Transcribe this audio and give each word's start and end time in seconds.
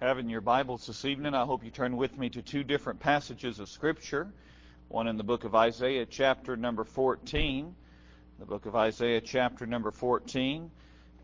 having 0.00 0.28
your 0.28 0.40
Bibles 0.40 0.86
this 0.86 1.04
evening, 1.04 1.34
I 1.34 1.44
hope 1.44 1.64
you 1.64 1.72
turn 1.72 1.96
with 1.96 2.16
me 2.16 2.28
to 2.30 2.40
two 2.40 2.62
different 2.62 3.00
passages 3.00 3.58
of 3.58 3.68
Scripture. 3.68 4.28
One 4.86 5.08
in 5.08 5.16
the 5.16 5.24
book 5.24 5.42
of 5.42 5.56
Isaiah, 5.56 6.06
chapter 6.06 6.56
number 6.56 6.84
14. 6.84 7.74
The 8.38 8.46
book 8.46 8.66
of 8.66 8.76
Isaiah, 8.76 9.20
chapter 9.20 9.66
number 9.66 9.90
14. 9.90 10.70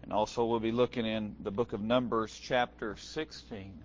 And 0.03 0.13
also 0.13 0.45
we'll 0.45 0.59
be 0.59 0.73
looking 0.73 1.07
in 1.07 1.37
the 1.41 1.53
book 1.53 1.73
of 1.73 1.83
Numbers, 1.83 2.37
chapter 2.43 2.97
16. 2.97 3.79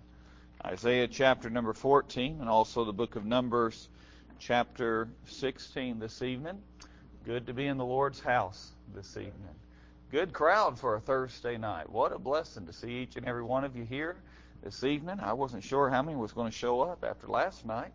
Isaiah, 0.66 1.06
chapter 1.06 1.48
number 1.48 1.72
14, 1.72 2.38
and 2.40 2.48
also 2.48 2.84
the 2.84 2.92
book 2.92 3.14
of 3.14 3.24
Numbers, 3.24 3.88
chapter 4.40 5.08
16 5.26 6.00
this 6.00 6.20
evening. 6.20 6.60
Good 7.24 7.46
to 7.46 7.54
be 7.54 7.68
in 7.68 7.78
the 7.78 7.86
Lord's 7.86 8.18
house 8.18 8.72
this 8.92 9.16
evening. 9.16 9.54
Good 10.10 10.32
crowd 10.32 10.80
for 10.80 10.96
a 10.96 11.00
Thursday 11.00 11.56
night. 11.56 11.88
What 11.88 12.12
a 12.12 12.18
blessing 12.18 12.66
to 12.66 12.72
see 12.72 13.02
each 13.02 13.14
and 13.14 13.24
every 13.26 13.44
one 13.44 13.62
of 13.62 13.76
you 13.76 13.84
here 13.84 14.16
this 14.62 14.84
evening. 14.84 15.20
I 15.20 15.32
wasn't 15.32 15.64
sure 15.64 15.88
how 15.88 16.02
many 16.02 16.16
was 16.16 16.32
going 16.32 16.50
to 16.50 16.56
show 16.56 16.80
up 16.82 17.04
after 17.04 17.26
last 17.26 17.64
night, 17.64 17.92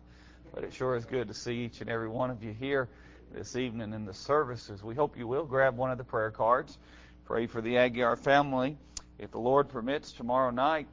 but 0.54 0.64
it 0.64 0.72
sure 0.72 0.96
is 0.96 1.04
good 1.04 1.28
to 1.28 1.34
see 1.34 1.64
each 1.64 1.80
and 1.80 1.88
every 1.88 2.08
one 2.08 2.30
of 2.30 2.42
you 2.42 2.52
here 2.52 2.88
this 3.32 3.56
evening 3.56 3.92
in 3.92 4.04
the 4.04 4.14
services. 4.14 4.82
We 4.82 4.94
hope 4.94 5.16
you 5.16 5.26
will 5.26 5.44
grab 5.44 5.76
one 5.76 5.90
of 5.90 5.98
the 5.98 6.04
prayer 6.04 6.30
cards. 6.30 6.76
Pray 7.24 7.46
for 7.46 7.60
the 7.60 7.74
Aguiar 7.74 8.18
family. 8.18 8.76
If 9.18 9.30
the 9.30 9.38
Lord 9.38 9.68
permits, 9.68 10.12
tomorrow 10.12 10.50
night 10.50 10.88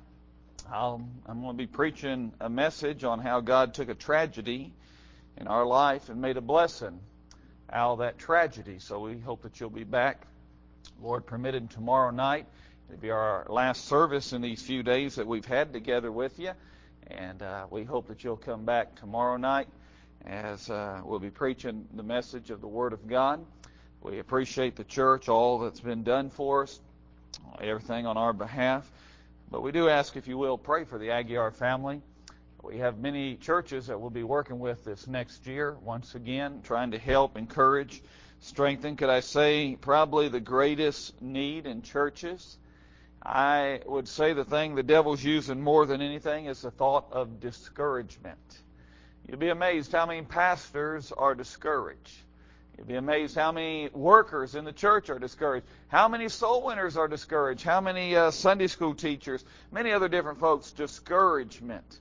um, 0.71 1.09
i 1.27 1.31
am 1.31 1.41
going 1.41 1.57
to 1.57 1.57
be 1.57 1.67
preaching 1.67 2.31
a 2.39 2.49
message 2.49 3.03
on 3.03 3.19
how 3.19 3.41
God 3.41 3.73
took 3.73 3.89
a 3.89 3.95
tragedy 3.95 4.71
in 5.37 5.47
our 5.47 5.65
life 5.65 6.09
and 6.09 6.21
made 6.21 6.37
a 6.37 6.41
blessing 6.41 6.99
out 7.71 7.93
of 7.93 7.99
that 7.99 8.17
tragedy. 8.17 8.79
So 8.79 8.99
we 8.99 9.19
hope 9.19 9.41
that 9.43 9.59
you'll 9.59 9.69
be 9.69 9.83
back, 9.83 10.25
Lord 11.01 11.25
permitted, 11.25 11.69
tomorrow 11.71 12.11
night. 12.11 12.47
It'll 12.89 13.01
be 13.01 13.11
our 13.11 13.45
last 13.49 13.85
service 13.85 14.33
in 14.33 14.41
these 14.41 14.61
few 14.61 14.83
days 14.83 15.15
that 15.15 15.25
we've 15.25 15.45
had 15.45 15.73
together 15.73 16.11
with 16.11 16.37
you. 16.37 16.51
And 17.07 17.41
uh, 17.41 17.65
we 17.69 17.83
hope 17.83 18.07
that 18.07 18.23
you'll 18.23 18.37
come 18.37 18.65
back 18.65 18.95
tomorrow 18.95 19.37
night 19.37 19.67
as 20.25 20.69
uh, 20.69 21.01
we'll 21.03 21.19
be 21.19 21.29
preaching 21.29 21.87
the 21.93 22.03
message 22.03 22.49
of 22.49 22.61
the 22.61 22.67
Word 22.67 22.93
of 22.93 23.07
God. 23.07 23.45
We 24.01 24.19
appreciate 24.19 24.75
the 24.75 24.83
church, 24.83 25.29
all 25.29 25.59
that's 25.59 25.79
been 25.79 26.03
done 26.03 26.29
for 26.29 26.63
us, 26.63 26.79
everything 27.61 28.05
on 28.05 28.17
our 28.17 28.33
behalf. 28.33 28.89
But 29.49 29.61
we 29.61 29.71
do 29.71 29.89
ask, 29.89 30.15
if 30.15 30.27
you 30.27 30.37
will, 30.37 30.57
pray 30.57 30.83
for 30.83 30.97
the 30.97 31.07
Aguiar 31.07 31.53
family. 31.53 32.01
We 32.61 32.77
have 32.79 32.97
many 32.97 33.35
churches 33.35 33.87
that 33.87 33.99
we'll 33.99 34.09
be 34.09 34.23
working 34.23 34.59
with 34.59 34.85
this 34.85 35.07
next 35.07 35.45
year, 35.47 35.75
once 35.81 36.15
again, 36.15 36.61
trying 36.63 36.91
to 36.91 36.97
help, 36.97 37.37
encourage, 37.37 38.01
strengthen. 38.39 38.95
Could 38.95 39.09
I 39.09 39.19
say, 39.21 39.77
probably 39.79 40.27
the 40.27 40.39
greatest 40.39 41.21
need 41.21 41.65
in 41.65 41.81
churches 41.81 42.57
I 43.25 43.79
would 43.85 44.07
say 44.07 44.33
the 44.33 44.43
thing 44.43 44.75
the 44.75 44.83
devil's 44.83 45.23
using 45.23 45.61
more 45.61 45.85
than 45.85 46.01
anything 46.01 46.45
is 46.47 46.61
the 46.61 46.71
thought 46.71 47.07
of 47.11 47.39
discouragement. 47.39 48.37
You'd 49.27 49.39
be 49.39 49.49
amazed 49.49 49.93
how 49.93 50.05
many 50.05 50.23
pastors 50.23 51.13
are 51.13 51.33
discouraged. 51.33 52.17
You'd 52.77 52.87
be 52.87 52.95
amazed 52.95 53.35
how 53.35 53.53
many 53.53 53.89
workers 53.93 54.55
in 54.55 54.65
the 54.65 54.73
church 54.73 55.09
are 55.09 55.19
discouraged. 55.19 55.65
How 55.87 56.09
many 56.09 56.27
soul 56.27 56.65
winners 56.65 56.97
are 56.97 57.07
discouraged. 57.07 57.63
How 57.63 57.79
many 57.79 58.15
uh, 58.15 58.31
Sunday 58.31 58.67
school 58.67 58.93
teachers, 58.93 59.45
many 59.71 59.93
other 59.93 60.09
different 60.09 60.39
folks, 60.39 60.71
discouragement. 60.71 61.99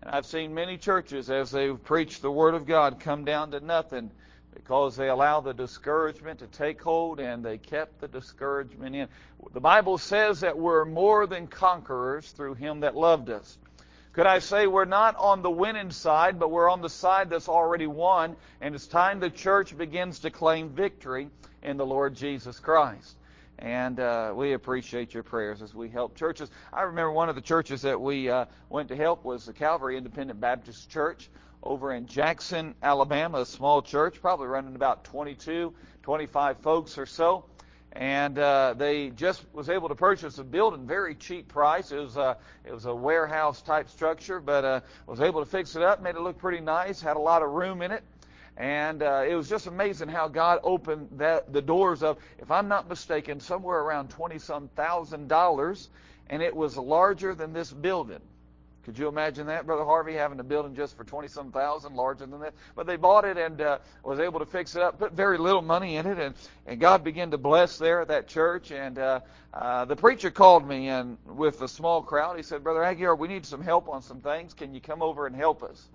And 0.00 0.10
I've 0.10 0.24
seen 0.24 0.54
many 0.54 0.78
churches, 0.78 1.28
as 1.28 1.50
they've 1.50 1.82
preached 1.84 2.22
the 2.22 2.30
Word 2.30 2.54
of 2.54 2.66
God, 2.66 2.98
come 2.98 3.26
down 3.26 3.50
to 3.50 3.60
nothing 3.60 4.10
because 4.54 4.96
they 4.96 5.08
allowed 5.08 5.40
the 5.40 5.54
discouragement 5.54 6.40
to 6.40 6.46
take 6.46 6.80
hold 6.82 7.20
and 7.20 7.44
they 7.44 7.58
kept 7.58 8.00
the 8.00 8.08
discouragement 8.08 8.94
in. 8.94 9.08
The 9.52 9.60
Bible 9.60 9.98
says 9.98 10.40
that 10.40 10.58
we're 10.58 10.84
more 10.84 11.26
than 11.26 11.46
conquerors 11.46 12.30
through 12.30 12.54
Him 12.54 12.80
that 12.80 12.96
loved 12.96 13.30
us. 13.30 13.58
Could 14.12 14.26
I 14.26 14.40
say 14.40 14.66
we're 14.66 14.84
not 14.84 15.16
on 15.16 15.40
the 15.40 15.50
winning 15.50 15.90
side, 15.90 16.38
but 16.38 16.50
we're 16.50 16.68
on 16.68 16.82
the 16.82 16.90
side 16.90 17.30
that's 17.30 17.48
already 17.48 17.86
won, 17.86 18.36
and 18.60 18.74
it's 18.74 18.86
time 18.86 19.20
the 19.20 19.30
church 19.30 19.76
begins 19.76 20.18
to 20.20 20.30
claim 20.30 20.68
victory 20.68 21.30
in 21.62 21.78
the 21.78 21.86
Lord 21.86 22.14
Jesus 22.14 22.60
Christ. 22.60 23.16
And 23.58 24.00
uh, 24.00 24.32
we 24.34 24.52
appreciate 24.52 25.14
your 25.14 25.22
prayers 25.22 25.62
as 25.62 25.74
we 25.74 25.88
help 25.88 26.14
churches. 26.16 26.50
I 26.72 26.82
remember 26.82 27.12
one 27.12 27.30
of 27.30 27.36
the 27.36 27.40
churches 27.40 27.82
that 27.82 28.00
we 28.00 28.28
uh, 28.28 28.46
went 28.68 28.88
to 28.88 28.96
help 28.96 29.24
was 29.24 29.46
the 29.46 29.52
Calvary 29.52 29.96
Independent 29.96 30.40
Baptist 30.40 30.90
Church 30.90 31.30
over 31.62 31.92
in 31.92 32.06
Jackson, 32.06 32.74
Alabama, 32.82 33.40
a 33.40 33.46
small 33.46 33.82
church, 33.82 34.20
probably 34.20 34.48
running 34.48 34.74
about 34.74 35.04
22, 35.04 35.72
25 36.02 36.58
folks 36.58 36.98
or 36.98 37.06
so. 37.06 37.44
And 37.92 38.38
uh, 38.38 38.74
they 38.76 39.10
just 39.10 39.44
was 39.52 39.68
able 39.68 39.90
to 39.90 39.94
purchase 39.94 40.38
a 40.38 40.44
building 40.44 40.86
very 40.86 41.14
cheap 41.14 41.48
price. 41.48 41.92
It 41.92 41.98
was 41.98 42.16
a, 42.16 42.38
it 42.64 42.72
was 42.72 42.86
a 42.86 42.94
warehouse 42.94 43.60
type 43.60 43.90
structure, 43.90 44.40
but 44.40 44.64
uh, 44.64 44.80
was 45.06 45.20
able 45.20 45.44
to 45.44 45.50
fix 45.50 45.76
it 45.76 45.82
up, 45.82 46.02
made 46.02 46.14
it 46.14 46.20
look 46.20 46.38
pretty 46.38 46.60
nice, 46.60 47.02
had 47.02 47.16
a 47.16 47.20
lot 47.20 47.42
of 47.42 47.50
room 47.50 47.82
in 47.82 47.92
it. 47.92 48.02
And 48.56 49.02
uh, 49.02 49.24
it 49.28 49.34
was 49.34 49.48
just 49.48 49.66
amazing 49.66 50.08
how 50.08 50.28
God 50.28 50.60
opened 50.62 51.08
that, 51.12 51.52
the 51.52 51.62
doors 51.62 52.02
of, 52.02 52.18
if 52.38 52.50
I'm 52.50 52.68
not 52.68 52.88
mistaken, 52.88 53.40
somewhere 53.40 53.80
around 53.80 54.08
twenty 54.10 54.38
some 54.38 54.68
thousand 54.68 55.28
dollars, 55.28 55.88
and 56.28 56.42
it 56.42 56.54
was 56.54 56.76
larger 56.76 57.34
than 57.34 57.52
this 57.52 57.72
building. 57.72 58.20
Could 58.84 58.98
you 58.98 59.06
imagine 59.06 59.46
that, 59.46 59.64
Brother 59.64 59.84
Harvey, 59.84 60.14
having 60.14 60.40
a 60.40 60.44
building 60.44 60.74
just 60.74 60.96
for 60.96 61.04
twenty 61.04 61.28
some 61.28 61.52
thousand, 61.52 61.94
larger 61.94 62.26
than 62.26 62.40
that? 62.40 62.54
But 62.74 62.86
they 62.86 62.96
bought 62.96 63.24
it 63.24 63.36
and 63.36 63.60
uh, 63.60 63.78
was 64.04 64.18
able 64.18 64.40
to 64.40 64.46
fix 64.46 64.74
it 64.74 64.82
up, 64.82 64.98
put 64.98 65.12
very 65.12 65.38
little 65.38 65.62
money 65.62 65.96
in 65.96 66.06
it, 66.06 66.18
and 66.18 66.34
and 66.66 66.80
God 66.80 67.04
began 67.04 67.30
to 67.30 67.38
bless 67.38 67.78
there 67.78 68.00
at 68.00 68.08
that 68.08 68.26
church. 68.26 68.72
And 68.72 68.98
uh, 68.98 69.20
uh, 69.54 69.84
the 69.84 69.96
preacher 69.96 70.30
called 70.30 70.66
me 70.66 70.88
and 70.88 71.16
with 71.26 71.62
a 71.62 71.68
small 71.68 72.02
crowd, 72.02 72.36
he 72.36 72.42
said, 72.42 72.64
Brother 72.64 72.80
Aguiar, 72.80 73.16
we 73.16 73.28
need 73.28 73.46
some 73.46 73.62
help 73.62 73.88
on 73.88 74.02
some 74.02 74.20
things. 74.20 74.54
Can 74.54 74.74
you 74.74 74.80
come 74.80 75.02
over 75.02 75.26
and 75.26 75.36
help 75.36 75.62
us? 75.62 75.88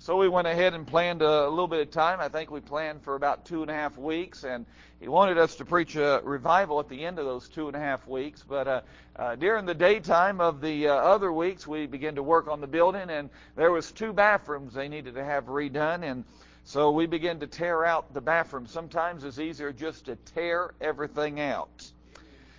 So 0.00 0.16
we 0.16 0.28
went 0.28 0.46
ahead 0.46 0.74
and 0.74 0.86
planned 0.86 1.22
a, 1.22 1.48
little 1.48 1.66
bit 1.66 1.80
of 1.80 1.90
time. 1.90 2.20
I 2.20 2.28
think 2.28 2.52
we 2.52 2.60
planned 2.60 3.02
for 3.02 3.16
about 3.16 3.44
two 3.44 3.62
and 3.62 3.70
a 3.70 3.74
half 3.74 3.98
weeks, 3.98 4.44
and 4.44 4.64
he 5.00 5.08
wanted 5.08 5.38
us 5.38 5.56
to 5.56 5.64
preach 5.64 5.96
a 5.96 6.20
revival 6.22 6.78
at 6.78 6.88
the 6.88 7.04
end 7.04 7.18
of 7.18 7.24
those 7.24 7.48
two 7.48 7.66
and 7.66 7.76
a 7.76 7.80
half 7.80 8.06
weeks. 8.06 8.44
But 8.48 8.68
uh, 8.68 8.80
uh, 9.16 9.34
during 9.34 9.66
the 9.66 9.74
daytime 9.74 10.40
of 10.40 10.60
the 10.60 10.86
uh, 10.86 10.94
other 10.94 11.32
weeks, 11.32 11.66
we 11.66 11.86
began 11.86 12.14
to 12.14 12.22
work 12.22 12.46
on 12.46 12.60
the 12.60 12.68
building, 12.68 13.10
and 13.10 13.28
there 13.56 13.72
was 13.72 13.90
two 13.90 14.12
bathrooms 14.12 14.72
they 14.72 14.86
needed 14.86 15.14
to 15.14 15.24
have 15.24 15.46
redone, 15.46 16.04
and 16.04 16.24
so 16.62 16.92
we 16.92 17.06
began 17.06 17.40
to 17.40 17.48
tear 17.48 17.84
out 17.84 18.14
the 18.14 18.20
bathrooms. 18.20 18.70
Sometimes 18.70 19.24
it's 19.24 19.40
easier 19.40 19.72
just 19.72 20.04
to 20.04 20.14
tear 20.14 20.74
everything 20.80 21.40
out. 21.40 21.90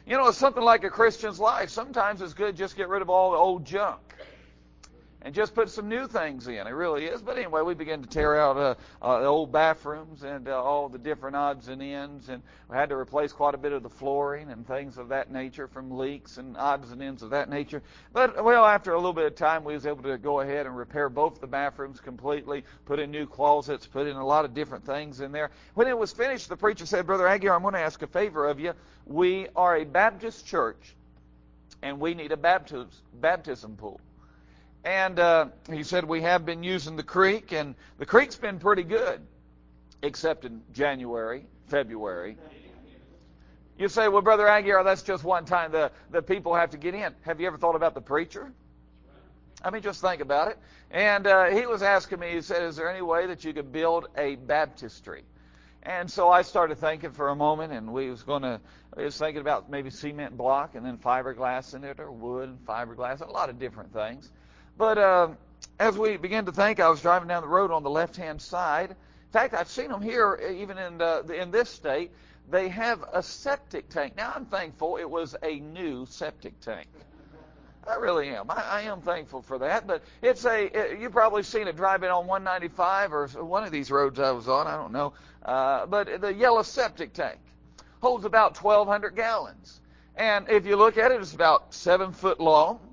You 0.06 0.18
know, 0.18 0.28
it's 0.28 0.38
something 0.38 0.64
like 0.64 0.84
a 0.84 0.90
Christian's 0.90 1.40
life. 1.40 1.70
Sometimes 1.70 2.22
it's 2.22 2.34
good 2.34 2.58
just 2.58 2.76
get 2.76 2.90
rid 2.90 3.02
of 3.02 3.10
all 3.10 3.32
the 3.32 3.38
old 3.38 3.64
junk 3.64 4.09
and 5.22 5.36
just 5.36 5.54
put 5.54 5.70
some 5.70 5.90
new 5.90 6.08
things 6.08 6.48
in. 6.48 6.66
It 6.66 6.72
really 6.72 7.06
is. 7.06 7.22
But 7.22 7.38
anyway, 7.38 7.62
we 7.62 7.74
began 7.74 8.02
to 8.02 8.08
tear 8.08 8.40
out 8.40 8.58
uh, 8.58 8.76
uh, 9.02 9.20
the 9.20 9.26
old 9.26 9.52
bathrooms 9.52 10.24
and 10.24 10.48
uh, 10.48 10.64
all 10.64 10.88
the 10.88 10.98
different 10.98 11.36
odds 11.36 11.68
and 11.68 11.82
ends, 11.82 12.30
and 12.30 12.42
we 12.70 12.78
had 12.78 12.90
to 12.90 12.96
replace 12.96 13.34
quite 13.34 13.54
a 13.54 13.58
bit 13.58 13.74
of 13.74 13.84
the 13.84 13.90
flooring 13.90 14.50
and 14.50 14.66
things 14.66 14.98
of 14.98 15.10
that 15.10 15.32
nature 15.32 15.68
from 15.68 15.98
leaks 15.98 16.38
and 16.38 16.56
odds 16.56 16.92
and 16.92 17.02
ends 17.02 17.22
of 17.22 17.32
that 17.32 17.50
nature. 17.50 17.82
But 18.14 18.44
well, 18.44 18.66
after 18.66 18.94
a 18.94 18.96
little 18.96 19.14
bit 19.14 19.26
of 19.26 19.36
time, 19.36 19.64
we 19.64 19.74
was 19.74 19.86
able 19.86 20.04
to 20.04 20.18
go 20.18 20.40
ahead 20.40 20.66
and 20.66 20.78
repair 20.78 21.10
both 21.10 21.42
the 21.42 21.48
bathrooms 21.48 22.00
completely, 22.00 22.64
put 22.86 23.00
in 23.00 23.12
new 23.12 23.26
closets, 23.26 23.86
put 23.86 24.08
in 24.08 24.16
a 24.16 24.26
lot 24.26 24.46
of 24.46 24.54
different 24.54 24.86
things 24.86 25.20
in 25.20 25.32
there. 25.32 25.52
When 25.74 25.88
it 25.88 25.98
was 25.98 26.14
finished, 26.14 26.48
the 26.48 26.58
preacher 26.58 26.86
said, 26.86 27.06
"Brother 27.06 27.26
Aguiar, 27.26 27.56
I'm 27.56 27.62
going 27.62 27.74
to 27.74 27.80
ask 27.82 28.02
a 28.02 28.08
favor 28.08 28.48
of 28.48 28.60
you. 28.60 28.74
We 29.06 29.48
are 29.56 29.78
a 29.78 29.84
Baptist 29.84 30.46
church, 30.46 30.96
and 31.82 32.00
we 32.00 32.14
need 32.14 32.32
a 32.32 32.38
baptism 32.38 32.90
baptism 33.14 33.76
pool." 33.76 34.00
And 34.84 35.20
uh, 35.20 35.48
he 35.72 35.84
said, 35.84 36.06
We 36.06 36.22
have 36.22 36.46
been 36.46 36.64
using 36.64 36.96
the 36.96 37.04
creek, 37.04 37.52
and 37.52 37.76
the 37.98 38.06
creek's 38.06 38.36
been 38.36 38.60
pretty 38.60 38.84
good, 38.84 39.22
except 40.02 40.46
in 40.46 40.62
January, 40.72 41.46
February. 41.68 42.38
You 43.78 43.90
say, 43.90 44.08
Well, 44.08 44.22
Brother 44.22 44.46
Aguiar, 44.46 44.84
that's 44.84 45.04
just 45.04 45.24
one 45.24 45.46
time 45.46 45.72
the, 45.72 45.92
the 46.12 46.22
people 46.22 46.56
have 46.56 46.72
to 46.72 46.78
get 46.78 46.94
in. 46.94 47.14
Have 47.22 47.42
you 47.42 47.48
ever 47.48 47.58
thought 47.58 47.76
about 47.76 47.94
the 47.94 48.02
preacher? 48.02 48.52
I 49.64 49.72
mean, 49.72 49.82
just 49.82 50.00
think 50.00 50.22
about 50.22 50.50
it. 50.50 50.58
And 50.90 51.28
uh, 51.28 51.46
he 51.48 51.66
was 51.66 51.84
asking 51.84 52.20
me, 52.20 52.32
he 52.32 52.42
said, 52.42 52.64
Is 52.64 52.78
there 52.78 52.90
any 52.90 53.02
way 53.02 53.28
that 53.28 53.44
you 53.44 53.54
could 53.54 53.72
build 53.72 54.08
a 54.18 54.36
baptistry? 54.36 55.24
And 55.84 56.10
so 56.10 56.30
I 56.30 56.42
started 56.42 56.78
thinking 56.78 57.12
for 57.12 57.30
a 57.30 57.36
moment, 57.36 57.74
and 57.74 57.94
we 57.94 58.10
was 58.10 58.24
going 58.24 58.42
to, 58.42 58.60
I 58.98 59.04
was 59.04 59.18
thinking 59.18 59.42
about 59.42 59.70
maybe 59.70 59.90
cement 59.90 60.36
block 60.36 60.76
and 60.76 60.86
then 60.86 60.98
fiberglass 60.98 61.74
in 61.74 61.84
it, 61.84 62.00
or 62.00 62.12
wood 62.12 62.50
and 62.50 62.66
fiberglass, 62.66 63.22
a 63.22 63.32
lot 63.32 63.50
of 63.50 63.60
different 63.60 63.94
things. 63.94 64.30
But 64.80 64.98
uh, 64.98 65.28
as 65.78 65.98
we 65.98 66.16
began 66.16 66.46
to 66.46 66.54
think, 66.54 66.80
I 66.80 66.88
was 66.88 67.02
driving 67.02 67.28
down 67.28 67.42
the 67.42 67.50
road 67.50 67.70
on 67.70 67.84
the 67.84 67.90
left-hand 67.90 68.42
side. 68.42 68.92
In 68.92 69.32
fact, 69.34 69.54
I've 69.54 69.68
seen 69.68 69.90
them 69.90 70.02
here, 70.02 70.40
even 70.56 70.78
in 70.78 71.02
uh, 71.02 71.24
in 71.24 71.52
this 71.52 71.70
state. 71.70 72.12
They 72.50 72.70
have 72.70 73.04
a 73.12 73.22
septic 73.22 73.90
tank. 73.90 74.16
Now, 74.16 74.32
I'm 74.34 74.46
thankful 74.46 74.96
it 74.96 75.08
was 75.08 75.36
a 75.44 75.60
new 75.60 76.06
septic 76.06 76.62
tank. 76.62 76.88
I 77.86 77.96
really 77.96 78.30
am. 78.30 78.50
I, 78.50 78.56
I 78.56 78.82
am 78.84 79.02
thankful 79.02 79.42
for 79.42 79.60
that. 79.60 79.86
But 79.86 80.02
it's 80.22 80.46
a 80.46 80.68
it, 80.68 81.00
you've 81.02 81.12
probably 81.12 81.44
seen 81.44 81.68
it 81.68 81.76
driving 81.76 82.10
on 82.10 82.26
195 82.26 83.14
or 83.14 83.28
one 83.44 83.66
of 83.66 83.74
these 83.74 83.92
roads 83.92 84.18
I 84.18 84.32
was 84.32 84.48
on. 84.48 84.66
I 84.66 84.78
don't 84.78 84.94
know. 84.94 85.12
Uh, 85.44 85.88
but 85.88 86.22
the 86.22 86.34
yellow 86.34 86.64
septic 86.64 87.12
tank 87.12 87.40
holds 88.02 88.24
about 88.24 88.58
1,200 88.58 89.14
gallons, 89.14 89.82
and 90.16 90.48
if 90.48 90.66
you 90.66 90.78
look 90.78 90.98
at 90.98 91.12
it, 91.12 91.20
it's 91.20 91.34
about 91.34 91.74
seven 91.74 92.14
foot 92.14 92.40
long 92.40 92.89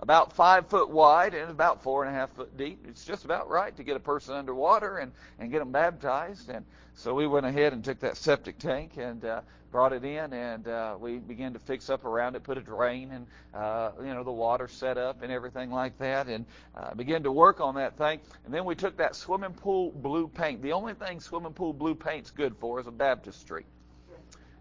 about 0.00 0.34
five 0.34 0.68
foot 0.68 0.90
wide 0.90 1.34
and 1.34 1.50
about 1.50 1.82
four 1.82 2.04
and 2.04 2.14
a 2.14 2.18
half 2.18 2.30
foot 2.32 2.56
deep. 2.56 2.84
It's 2.88 3.04
just 3.04 3.24
about 3.24 3.48
right 3.48 3.74
to 3.76 3.82
get 3.82 3.96
a 3.96 4.00
person 4.00 4.34
underwater 4.34 4.98
and, 4.98 5.12
and 5.38 5.50
get 5.50 5.60
them 5.60 5.72
baptized. 5.72 6.50
And 6.50 6.64
so 6.94 7.14
we 7.14 7.26
went 7.26 7.46
ahead 7.46 7.72
and 7.72 7.84
took 7.84 8.00
that 8.00 8.16
septic 8.16 8.58
tank 8.58 8.92
and 8.96 9.24
uh, 9.24 9.40
brought 9.70 9.92
it 9.92 10.04
in, 10.04 10.32
and 10.32 10.68
uh, 10.68 10.96
we 10.98 11.18
began 11.18 11.52
to 11.52 11.58
fix 11.58 11.90
up 11.90 12.04
around 12.04 12.34
it, 12.34 12.42
put 12.42 12.56
a 12.56 12.62
drain 12.62 13.10
and 13.10 13.26
uh, 13.52 13.90
you 14.00 14.14
know 14.14 14.24
the 14.24 14.32
water 14.32 14.68
set 14.68 14.96
up 14.96 15.22
and 15.22 15.30
everything 15.30 15.70
like 15.70 15.98
that, 15.98 16.28
and 16.28 16.46
uh, 16.74 16.94
began 16.94 17.22
to 17.22 17.32
work 17.32 17.60
on 17.60 17.74
that 17.74 17.96
thing. 17.98 18.20
And 18.44 18.54
then 18.54 18.64
we 18.64 18.74
took 18.74 18.96
that 18.96 19.14
swimming 19.14 19.52
pool 19.52 19.92
blue 19.92 20.28
paint. 20.28 20.62
The 20.62 20.72
only 20.72 20.94
thing 20.94 21.20
swimming 21.20 21.52
pool 21.52 21.72
blue 21.72 21.94
paint's 21.94 22.30
good 22.30 22.56
for 22.56 22.80
is 22.80 22.86
a 22.86 22.90
baptistry. 22.90 23.66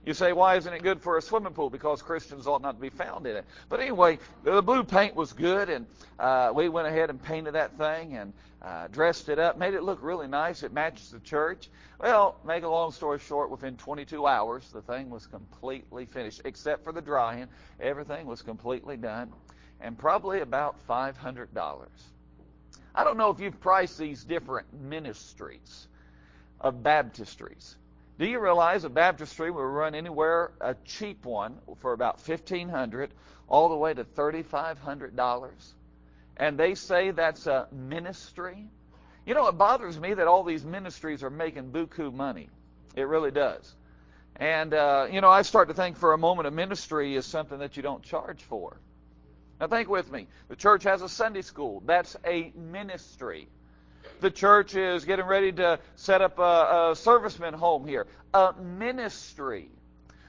You 0.05 0.13
say, 0.13 0.33
why 0.33 0.55
isn't 0.55 0.71
it 0.71 0.83
good 0.83 1.01
for 1.01 1.17
a 1.17 1.21
swimming 1.21 1.53
pool? 1.53 1.71
Because 1.71 2.03
Christians 2.03 2.45
ought 2.45 2.61
not 2.61 2.73
to 2.73 2.81
be 2.81 2.89
found 2.89 3.25
in 3.25 3.37
it. 3.37 3.45
But 3.69 3.79
anyway, 3.79 4.19
the 4.43 4.61
blue 4.61 4.83
paint 4.83 5.15
was 5.15 5.33
good, 5.33 5.67
and 5.69 5.87
uh, 6.19 6.51
we 6.53 6.69
went 6.69 6.87
ahead 6.87 7.09
and 7.09 7.21
painted 7.21 7.55
that 7.55 7.75
thing 7.77 8.15
and 8.15 8.31
uh, 8.61 8.87
dressed 8.87 9.29
it 9.29 9.39
up, 9.39 9.57
made 9.57 9.73
it 9.73 9.81
look 9.81 9.99
really 10.03 10.27
nice. 10.27 10.61
It 10.61 10.73
matches 10.73 11.09
the 11.09 11.19
church. 11.19 11.69
Well, 11.99 12.35
make 12.45 12.63
a 12.63 12.67
long 12.67 12.91
story 12.91 13.17
short, 13.17 13.49
within 13.49 13.77
22 13.77 14.27
hours, 14.27 14.69
the 14.71 14.81
thing 14.81 15.09
was 15.09 15.25
completely 15.25 16.05
finished, 16.05 16.41
except 16.45 16.83
for 16.83 16.91
the 16.91 17.01
drying. 17.01 17.47
Everything 17.79 18.27
was 18.27 18.43
completely 18.43 18.97
done, 18.97 19.33
and 19.81 19.97
probably 19.97 20.41
about 20.41 20.75
$500. 20.87 21.47
I 22.93 23.03
don't 23.03 23.17
know 23.17 23.31
if 23.31 23.39
you've 23.39 23.59
priced 23.59 23.97
these 23.97 24.23
different 24.23 24.67
ministries 24.73 25.87
of 26.61 26.75
baptistries. 26.75 27.75
Do 28.17 28.25
you 28.25 28.39
realize 28.39 28.85
a 28.85 28.89
baptistry 28.89 29.51
will 29.51 29.65
run 29.65 29.93
anywhere 29.93 30.51
a 30.61 30.75
cheap 30.85 31.25
one 31.25 31.57
for 31.79 31.91
about 31.91 32.21
fifteen 32.21 32.69
hundred, 32.69 33.11
all 33.49 33.67
the 33.69 33.75
way 33.75 33.93
to 33.93 34.05
thirty 34.05 34.41
five 34.41 34.79
hundred 34.79 35.15
dollars, 35.17 35.73
and 36.37 36.57
they 36.57 36.75
say 36.75 37.11
that's 37.11 37.45
a 37.45 37.67
ministry? 37.73 38.69
You 39.25 39.33
know, 39.33 39.47
it 39.47 39.57
bothers 39.57 39.99
me 39.99 40.13
that 40.13 40.27
all 40.27 40.43
these 40.43 40.63
ministries 40.63 41.23
are 41.23 41.29
making 41.29 41.71
buku 41.71 42.13
money. 42.13 42.49
It 42.95 43.03
really 43.03 43.31
does. 43.31 43.75
And 44.37 44.73
uh, 44.73 45.07
you 45.11 45.19
know, 45.19 45.29
I 45.29 45.41
start 45.41 45.67
to 45.67 45.73
think 45.73 45.97
for 45.97 46.13
a 46.13 46.17
moment 46.17 46.47
a 46.47 46.51
ministry 46.51 47.15
is 47.15 47.25
something 47.25 47.59
that 47.59 47.75
you 47.75 47.83
don't 47.83 48.03
charge 48.03 48.41
for. 48.43 48.77
Now 49.59 49.67
think 49.67 49.89
with 49.89 50.09
me. 50.11 50.27
The 50.47 50.55
church 50.55 50.83
has 50.83 51.01
a 51.01 51.09
Sunday 51.09 51.41
school. 51.41 51.83
That's 51.85 52.15
a 52.25 52.53
ministry. 52.55 53.49
The 54.21 54.31
church 54.31 54.75
is 54.75 55.05
getting 55.05 55.25
ready 55.25 55.51
to 55.53 55.79
set 55.95 56.21
up 56.21 56.39
a, 56.39 56.41
a 56.41 56.95
serviceman 56.95 57.53
home 57.53 57.85
here. 57.85 58.07
A 58.33 58.53
ministry. 58.53 59.69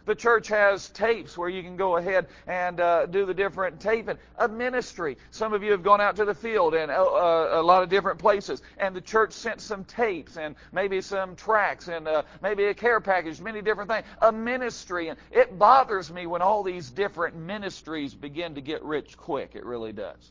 The 0.06 0.14
church 0.14 0.46
has 0.48 0.88
tapes 0.90 1.36
where 1.36 1.48
you 1.48 1.64
can 1.64 1.76
go 1.76 1.96
ahead 1.96 2.28
and 2.46 2.78
uh, 2.78 3.06
do 3.06 3.26
the 3.26 3.34
different 3.34 3.80
taping. 3.80 4.18
A 4.38 4.46
ministry. 4.46 5.18
Some 5.32 5.52
of 5.52 5.64
you 5.64 5.72
have 5.72 5.82
gone 5.82 6.00
out 6.00 6.14
to 6.16 6.24
the 6.24 6.34
field 6.34 6.74
and 6.74 6.92
uh, 6.92 6.94
uh, 6.94 7.50
a 7.54 7.62
lot 7.62 7.82
of 7.82 7.88
different 7.88 8.20
places, 8.20 8.62
and 8.78 8.94
the 8.94 9.00
church 9.00 9.32
sent 9.32 9.60
some 9.60 9.84
tapes 9.84 10.36
and 10.36 10.54
maybe 10.70 11.00
some 11.00 11.34
tracks 11.34 11.88
and 11.88 12.06
uh, 12.06 12.22
maybe 12.40 12.66
a 12.66 12.74
care 12.74 13.00
package, 13.00 13.40
many 13.40 13.62
different 13.62 13.90
things. 13.90 14.06
A 14.22 14.30
ministry, 14.30 15.08
and 15.08 15.18
it 15.32 15.58
bothers 15.58 16.12
me 16.12 16.26
when 16.26 16.40
all 16.40 16.62
these 16.62 16.88
different 16.88 17.34
ministries 17.34 18.14
begin 18.14 18.54
to 18.54 18.60
get 18.60 18.84
rich 18.84 19.16
quick. 19.16 19.56
It 19.56 19.64
really 19.64 19.92
does. 19.92 20.30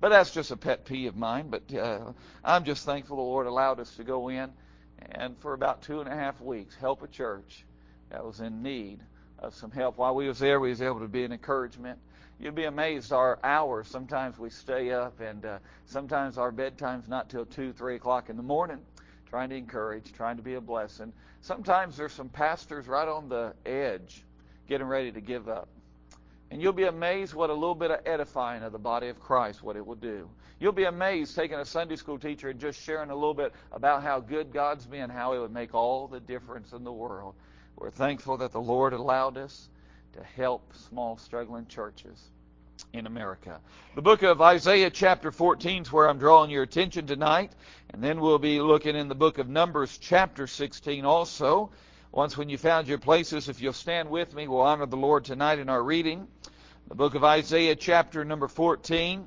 But 0.00 0.10
that's 0.10 0.30
just 0.30 0.50
a 0.50 0.56
pet 0.56 0.84
peeve 0.84 1.10
of 1.10 1.16
mine. 1.16 1.48
But 1.50 1.74
uh, 1.74 2.12
I'm 2.44 2.64
just 2.64 2.84
thankful 2.84 3.16
the 3.16 3.22
Lord 3.22 3.46
allowed 3.46 3.80
us 3.80 3.94
to 3.96 4.04
go 4.04 4.28
in 4.28 4.50
and 5.12 5.36
for 5.38 5.54
about 5.54 5.82
two 5.82 6.00
and 6.00 6.08
a 6.08 6.14
half 6.14 6.40
weeks 6.40 6.74
help 6.74 7.02
a 7.02 7.08
church 7.08 7.64
that 8.10 8.24
was 8.24 8.40
in 8.40 8.62
need 8.62 9.00
of 9.38 9.54
some 9.54 9.70
help. 9.70 9.96
While 9.98 10.14
we 10.14 10.28
was 10.28 10.38
there, 10.38 10.60
we 10.60 10.70
was 10.70 10.82
able 10.82 11.00
to 11.00 11.08
be 11.08 11.24
an 11.24 11.32
encouragement. 11.32 11.98
You'd 12.38 12.54
be 12.54 12.64
amazed 12.64 13.12
our 13.12 13.38
hours. 13.42 13.88
Sometimes 13.88 14.38
we 14.38 14.50
stay 14.50 14.92
up, 14.92 15.20
and 15.20 15.44
uh, 15.44 15.58
sometimes 15.86 16.38
our 16.38 16.50
bedtime's 16.50 17.08
not 17.08 17.28
till 17.28 17.44
two, 17.46 17.72
three 17.72 17.96
o'clock 17.96 18.30
in 18.30 18.36
the 18.36 18.42
morning, 18.42 18.78
trying 19.28 19.50
to 19.50 19.56
encourage, 19.56 20.12
trying 20.12 20.36
to 20.36 20.42
be 20.42 20.54
a 20.54 20.60
blessing. 20.60 21.12
Sometimes 21.42 21.96
there's 21.96 22.12
some 22.12 22.28
pastors 22.28 22.86
right 22.86 23.08
on 23.08 23.28
the 23.28 23.54
edge, 23.66 24.24
getting 24.68 24.86
ready 24.86 25.12
to 25.12 25.20
give 25.20 25.48
up. 25.48 25.68
And 26.50 26.60
you'll 26.60 26.72
be 26.72 26.84
amazed 26.84 27.32
what 27.32 27.50
a 27.50 27.54
little 27.54 27.74
bit 27.74 27.90
of 27.90 28.00
edifying 28.04 28.62
of 28.62 28.72
the 28.72 28.78
body 28.78 29.08
of 29.08 29.20
Christ, 29.20 29.62
what 29.62 29.76
it 29.76 29.86
will 29.86 29.94
do. 29.94 30.28
You'll 30.58 30.72
be 30.72 30.84
amazed 30.84 31.36
taking 31.36 31.58
a 31.58 31.64
Sunday 31.64 31.96
school 31.96 32.18
teacher 32.18 32.48
and 32.50 32.58
just 32.58 32.82
sharing 32.82 33.10
a 33.10 33.14
little 33.14 33.34
bit 33.34 33.52
about 33.72 34.02
how 34.02 34.20
good 34.20 34.52
God's 34.52 34.84
been, 34.84 35.10
how 35.10 35.32
it 35.32 35.38
would 35.38 35.52
make 35.52 35.74
all 35.74 36.08
the 36.08 36.20
difference 36.20 36.72
in 36.72 36.82
the 36.82 36.92
world. 36.92 37.34
We're 37.76 37.90
thankful 37.90 38.36
that 38.38 38.52
the 38.52 38.60
Lord 38.60 38.92
allowed 38.92 39.38
us 39.38 39.70
to 40.14 40.24
help 40.24 40.74
small, 40.88 41.16
struggling 41.16 41.66
churches 41.66 42.20
in 42.92 43.06
America. 43.06 43.60
The 43.94 44.02
book 44.02 44.22
of 44.22 44.42
Isaiah, 44.42 44.90
chapter 44.90 45.30
14, 45.30 45.82
is 45.82 45.92
where 45.92 46.08
I'm 46.08 46.18
drawing 46.18 46.50
your 46.50 46.64
attention 46.64 47.06
tonight. 47.06 47.52
And 47.90 48.02
then 48.02 48.20
we'll 48.20 48.38
be 48.38 48.60
looking 48.60 48.96
in 48.96 49.08
the 49.08 49.14
book 49.14 49.38
of 49.38 49.48
Numbers, 49.48 49.96
chapter 49.98 50.46
16 50.46 51.04
also. 51.04 51.70
Once 52.12 52.36
when 52.36 52.48
you 52.48 52.58
found 52.58 52.88
your 52.88 52.98
places, 52.98 53.48
if 53.48 53.60
you'll 53.62 53.72
stand 53.72 54.10
with 54.10 54.34
me, 54.34 54.48
we'll 54.48 54.62
honor 54.62 54.86
the 54.86 54.96
Lord 54.96 55.24
tonight 55.24 55.60
in 55.60 55.68
our 55.68 55.82
reading. 55.82 56.26
The 56.90 56.96
book 56.96 57.14
of 57.14 57.22
Isaiah, 57.22 57.76
chapter 57.76 58.24
number 58.24 58.48
14. 58.48 59.24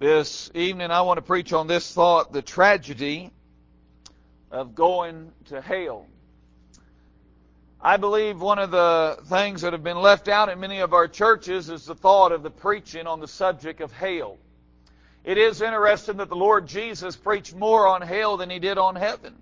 This 0.00 0.50
evening 0.52 0.90
I 0.90 1.02
want 1.02 1.18
to 1.18 1.22
preach 1.22 1.52
on 1.52 1.68
this 1.68 1.94
thought, 1.94 2.32
the 2.32 2.42
tragedy 2.42 3.30
of 4.50 4.74
going 4.74 5.30
to 5.50 5.60
hell. 5.60 6.08
I 7.80 7.96
believe 7.96 8.40
one 8.40 8.58
of 8.58 8.72
the 8.72 9.18
things 9.26 9.62
that 9.62 9.72
have 9.72 9.84
been 9.84 9.98
left 9.98 10.26
out 10.26 10.48
in 10.48 10.58
many 10.58 10.80
of 10.80 10.94
our 10.94 11.06
churches 11.06 11.70
is 11.70 11.86
the 11.86 11.94
thought 11.94 12.32
of 12.32 12.42
the 12.42 12.50
preaching 12.50 13.06
on 13.06 13.20
the 13.20 13.28
subject 13.28 13.80
of 13.80 13.92
hell. 13.92 14.38
It 15.22 15.38
is 15.38 15.62
interesting 15.62 16.16
that 16.16 16.28
the 16.28 16.34
Lord 16.34 16.66
Jesus 16.66 17.14
preached 17.14 17.54
more 17.54 17.86
on 17.86 18.02
hell 18.02 18.36
than 18.36 18.50
he 18.50 18.58
did 18.58 18.78
on 18.78 18.96
heaven. 18.96 19.36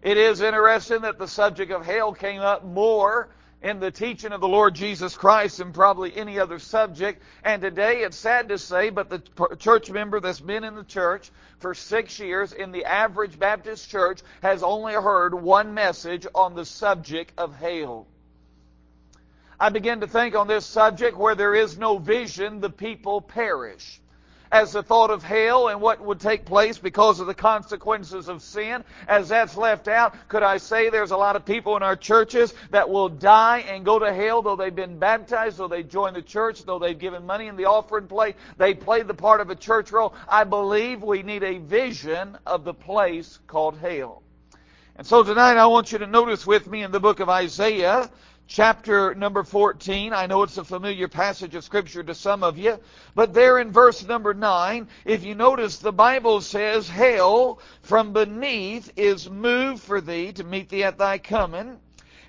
It 0.00 0.16
is 0.16 0.42
interesting 0.42 1.00
that 1.00 1.18
the 1.18 1.26
subject 1.26 1.72
of 1.72 1.84
hell 1.84 2.12
came 2.12 2.40
up 2.40 2.64
more 2.64 3.30
in 3.62 3.78
the 3.78 3.90
teaching 3.90 4.32
of 4.32 4.40
the 4.40 4.48
Lord 4.48 4.74
Jesus 4.74 5.16
Christ 5.16 5.58
than 5.58 5.72
probably 5.72 6.14
any 6.16 6.38
other 6.38 6.58
subject. 6.58 7.22
And 7.44 7.62
today 7.62 8.02
it's 8.02 8.16
sad 8.16 8.48
to 8.48 8.58
say, 8.58 8.90
but 8.90 9.08
the 9.08 9.22
church 9.56 9.90
member 9.90 10.20
that's 10.20 10.40
been 10.40 10.64
in 10.64 10.74
the 10.74 10.84
church 10.84 11.30
for 11.60 11.72
six 11.72 12.18
years 12.18 12.52
in 12.52 12.72
the 12.72 12.84
average 12.84 13.38
Baptist 13.38 13.88
church 13.88 14.20
has 14.42 14.62
only 14.62 14.94
heard 14.94 15.32
one 15.32 15.74
message 15.74 16.26
on 16.34 16.54
the 16.54 16.64
subject 16.64 17.32
of 17.38 17.54
hell. 17.54 18.08
I 19.60 19.68
begin 19.68 20.00
to 20.00 20.08
think 20.08 20.34
on 20.34 20.48
this 20.48 20.66
subject 20.66 21.16
where 21.16 21.36
there 21.36 21.54
is 21.54 21.78
no 21.78 21.98
vision, 21.98 22.60
the 22.60 22.70
people 22.70 23.20
perish 23.20 24.01
as 24.52 24.72
the 24.72 24.82
thought 24.82 25.10
of 25.10 25.22
hell 25.22 25.68
and 25.68 25.80
what 25.80 26.00
would 26.00 26.20
take 26.20 26.44
place 26.44 26.78
because 26.78 27.18
of 27.18 27.26
the 27.26 27.34
consequences 27.34 28.28
of 28.28 28.42
sin, 28.42 28.84
as 29.08 29.30
that's 29.30 29.56
left 29.56 29.88
out, 29.88 30.14
could 30.28 30.42
I 30.42 30.58
say 30.58 30.90
there's 30.90 31.10
a 31.10 31.16
lot 31.16 31.34
of 31.34 31.44
people 31.46 31.76
in 31.76 31.82
our 31.82 31.96
churches 31.96 32.52
that 32.70 32.88
will 32.88 33.08
die 33.08 33.60
and 33.60 33.84
go 33.84 33.98
to 33.98 34.12
hell 34.12 34.42
though 34.42 34.54
they've 34.54 34.74
been 34.74 34.98
baptized, 34.98 35.56
though 35.56 35.68
they 35.68 35.82
joined 35.82 36.16
the 36.16 36.22
church, 36.22 36.64
though 36.64 36.78
they've 36.78 36.98
given 36.98 37.24
money 37.24 37.46
in 37.46 37.56
the 37.56 37.64
offering 37.64 38.06
plate, 38.06 38.36
they 38.58 38.74
played 38.74 39.08
the 39.08 39.14
part 39.14 39.40
of 39.40 39.48
a 39.48 39.56
church 39.56 39.90
role. 39.90 40.14
I 40.28 40.44
believe 40.44 41.02
we 41.02 41.22
need 41.22 41.42
a 41.42 41.58
vision 41.58 42.36
of 42.46 42.64
the 42.64 42.74
place 42.74 43.38
called 43.46 43.78
hell. 43.78 44.22
And 44.96 45.06
so 45.06 45.22
tonight 45.22 45.56
I 45.56 45.66
want 45.66 45.90
you 45.90 45.98
to 45.98 46.06
notice 46.06 46.46
with 46.46 46.66
me 46.66 46.82
in 46.82 46.92
the 46.92 47.00
book 47.00 47.20
of 47.20 47.30
Isaiah, 47.30 48.10
chapter 48.52 49.14
number 49.14 49.42
14. 49.42 50.12
I 50.12 50.26
know 50.26 50.42
it's 50.42 50.58
a 50.58 50.64
familiar 50.64 51.08
passage 51.08 51.54
of 51.54 51.64
Scripture 51.64 52.02
to 52.02 52.14
some 52.14 52.42
of 52.42 52.58
you, 52.58 52.78
but 53.14 53.32
there 53.32 53.58
in 53.58 53.72
verse 53.72 54.06
number 54.06 54.34
9, 54.34 54.88
if 55.06 55.24
you 55.24 55.34
notice, 55.34 55.78
the 55.78 55.92
Bible 55.92 56.42
says, 56.42 56.86
Hell 56.86 57.60
from 57.80 58.12
beneath 58.12 58.92
is 58.94 59.30
moved 59.30 59.82
for 59.82 60.02
thee 60.02 60.32
to 60.32 60.44
meet 60.44 60.68
thee 60.68 60.84
at 60.84 60.98
thy 60.98 61.16
coming. 61.16 61.78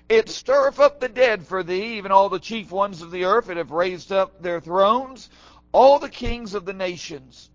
It 0.08 0.30
stirreth 0.30 0.80
up 0.80 0.98
the 0.98 1.10
dead 1.10 1.46
for 1.46 1.62
thee, 1.62 1.98
even 1.98 2.10
all 2.10 2.30
the 2.30 2.38
chief 2.38 2.70
ones 2.70 3.02
of 3.02 3.10
the 3.10 3.26
earth. 3.26 3.50
It 3.50 3.58
have 3.58 3.70
raised 3.70 4.10
up 4.10 4.40
their 4.40 4.60
thrones, 4.60 5.28
all 5.72 5.98
the 5.98 6.08
kings 6.08 6.54
of 6.54 6.64
the 6.64 6.72
nations. 6.72 7.50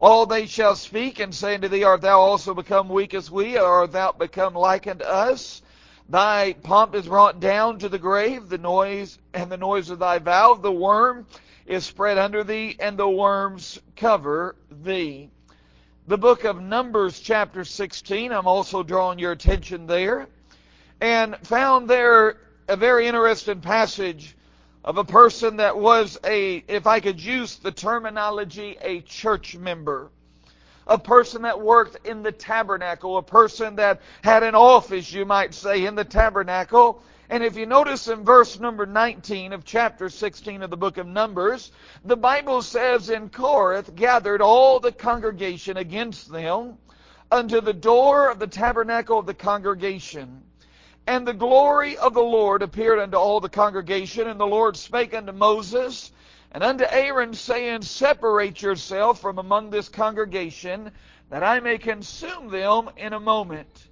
All 0.00 0.24
they 0.24 0.46
shall 0.46 0.74
speak 0.74 1.20
and 1.20 1.34
say 1.34 1.54
unto 1.54 1.68
thee, 1.68 1.84
Art 1.84 2.00
thou 2.00 2.20
also 2.20 2.54
become 2.54 2.88
weak 2.88 3.12
as 3.12 3.30
we, 3.30 3.58
or 3.58 3.66
art 3.66 3.92
thou 3.92 4.12
become 4.12 4.54
like 4.54 4.86
unto 4.86 5.04
us? 5.04 5.60
Thy 6.08 6.52
pomp 6.52 6.94
is 6.94 7.08
brought 7.08 7.40
down 7.40 7.80
to 7.80 7.88
the 7.88 7.98
grave, 7.98 8.48
the 8.48 8.58
noise 8.58 9.18
and 9.34 9.50
the 9.50 9.56
noise 9.56 9.90
of 9.90 9.98
thy 9.98 10.20
vow, 10.20 10.54
the 10.54 10.70
worm 10.70 11.26
is 11.66 11.84
spread 11.84 12.16
under 12.16 12.44
thee, 12.44 12.76
and 12.78 12.96
the 12.96 13.08
worms 13.08 13.80
cover 13.96 14.54
thee. 14.70 15.30
The 16.06 16.16
book 16.16 16.44
of 16.44 16.62
Numbers, 16.62 17.18
chapter 17.18 17.64
16, 17.64 18.30
I'm 18.30 18.46
also 18.46 18.84
drawing 18.84 19.18
your 19.18 19.32
attention 19.32 19.88
there, 19.88 20.28
and 21.00 21.36
found 21.42 21.90
there 21.90 22.36
a 22.68 22.76
very 22.76 23.08
interesting 23.08 23.60
passage 23.60 24.36
of 24.84 24.98
a 24.98 25.04
person 25.04 25.56
that 25.56 25.76
was 25.76 26.16
a, 26.22 26.62
if 26.68 26.86
I 26.86 27.00
could 27.00 27.20
use 27.20 27.56
the 27.56 27.72
terminology, 27.72 28.78
a 28.80 29.00
church 29.00 29.56
member 29.56 30.12
a 30.86 30.98
person 30.98 31.42
that 31.42 31.60
worked 31.60 32.06
in 32.06 32.22
the 32.22 32.32
tabernacle, 32.32 33.16
a 33.16 33.22
person 33.22 33.76
that 33.76 34.00
had 34.22 34.42
an 34.42 34.54
office, 34.54 35.12
you 35.12 35.24
might 35.24 35.54
say, 35.54 35.84
in 35.84 35.94
the 35.94 36.04
tabernacle. 36.04 37.02
And 37.28 37.42
if 37.42 37.56
you 37.56 37.66
notice 37.66 38.06
in 38.06 38.24
verse 38.24 38.60
number 38.60 38.86
19 38.86 39.52
of 39.52 39.64
chapter 39.64 40.08
16 40.08 40.62
of 40.62 40.70
the 40.70 40.76
book 40.76 40.96
of 40.96 41.06
Numbers, 41.06 41.72
the 42.04 42.16
Bible 42.16 42.62
says, 42.62 43.10
In 43.10 43.28
Korath 43.30 43.94
gathered 43.96 44.40
all 44.40 44.78
the 44.78 44.92
congregation 44.92 45.76
against 45.76 46.30
them 46.30 46.78
unto 47.32 47.60
the 47.60 47.72
door 47.72 48.30
of 48.30 48.38
the 48.38 48.46
tabernacle 48.46 49.18
of 49.18 49.26
the 49.26 49.34
congregation. 49.34 50.42
And 51.08 51.26
the 51.26 51.34
glory 51.34 51.96
of 51.96 52.14
the 52.14 52.22
Lord 52.22 52.62
appeared 52.62 53.00
unto 53.00 53.16
all 53.16 53.40
the 53.40 53.48
congregation, 53.48 54.28
and 54.28 54.38
the 54.38 54.46
Lord 54.46 54.76
spake 54.76 55.14
unto 55.14 55.32
Moses 55.32 56.12
and 56.56 56.64
unto 56.64 56.84
Aaron, 56.88 57.34
saying, 57.34 57.82
Separate 57.82 58.62
yourself 58.62 59.20
from 59.20 59.38
among 59.38 59.68
this 59.68 59.90
congregation, 59.90 60.90
that 61.28 61.42
I 61.42 61.60
may 61.60 61.76
consume 61.76 62.48
them 62.48 62.88
in 62.96 63.12
a 63.12 63.20
moment. 63.20 63.88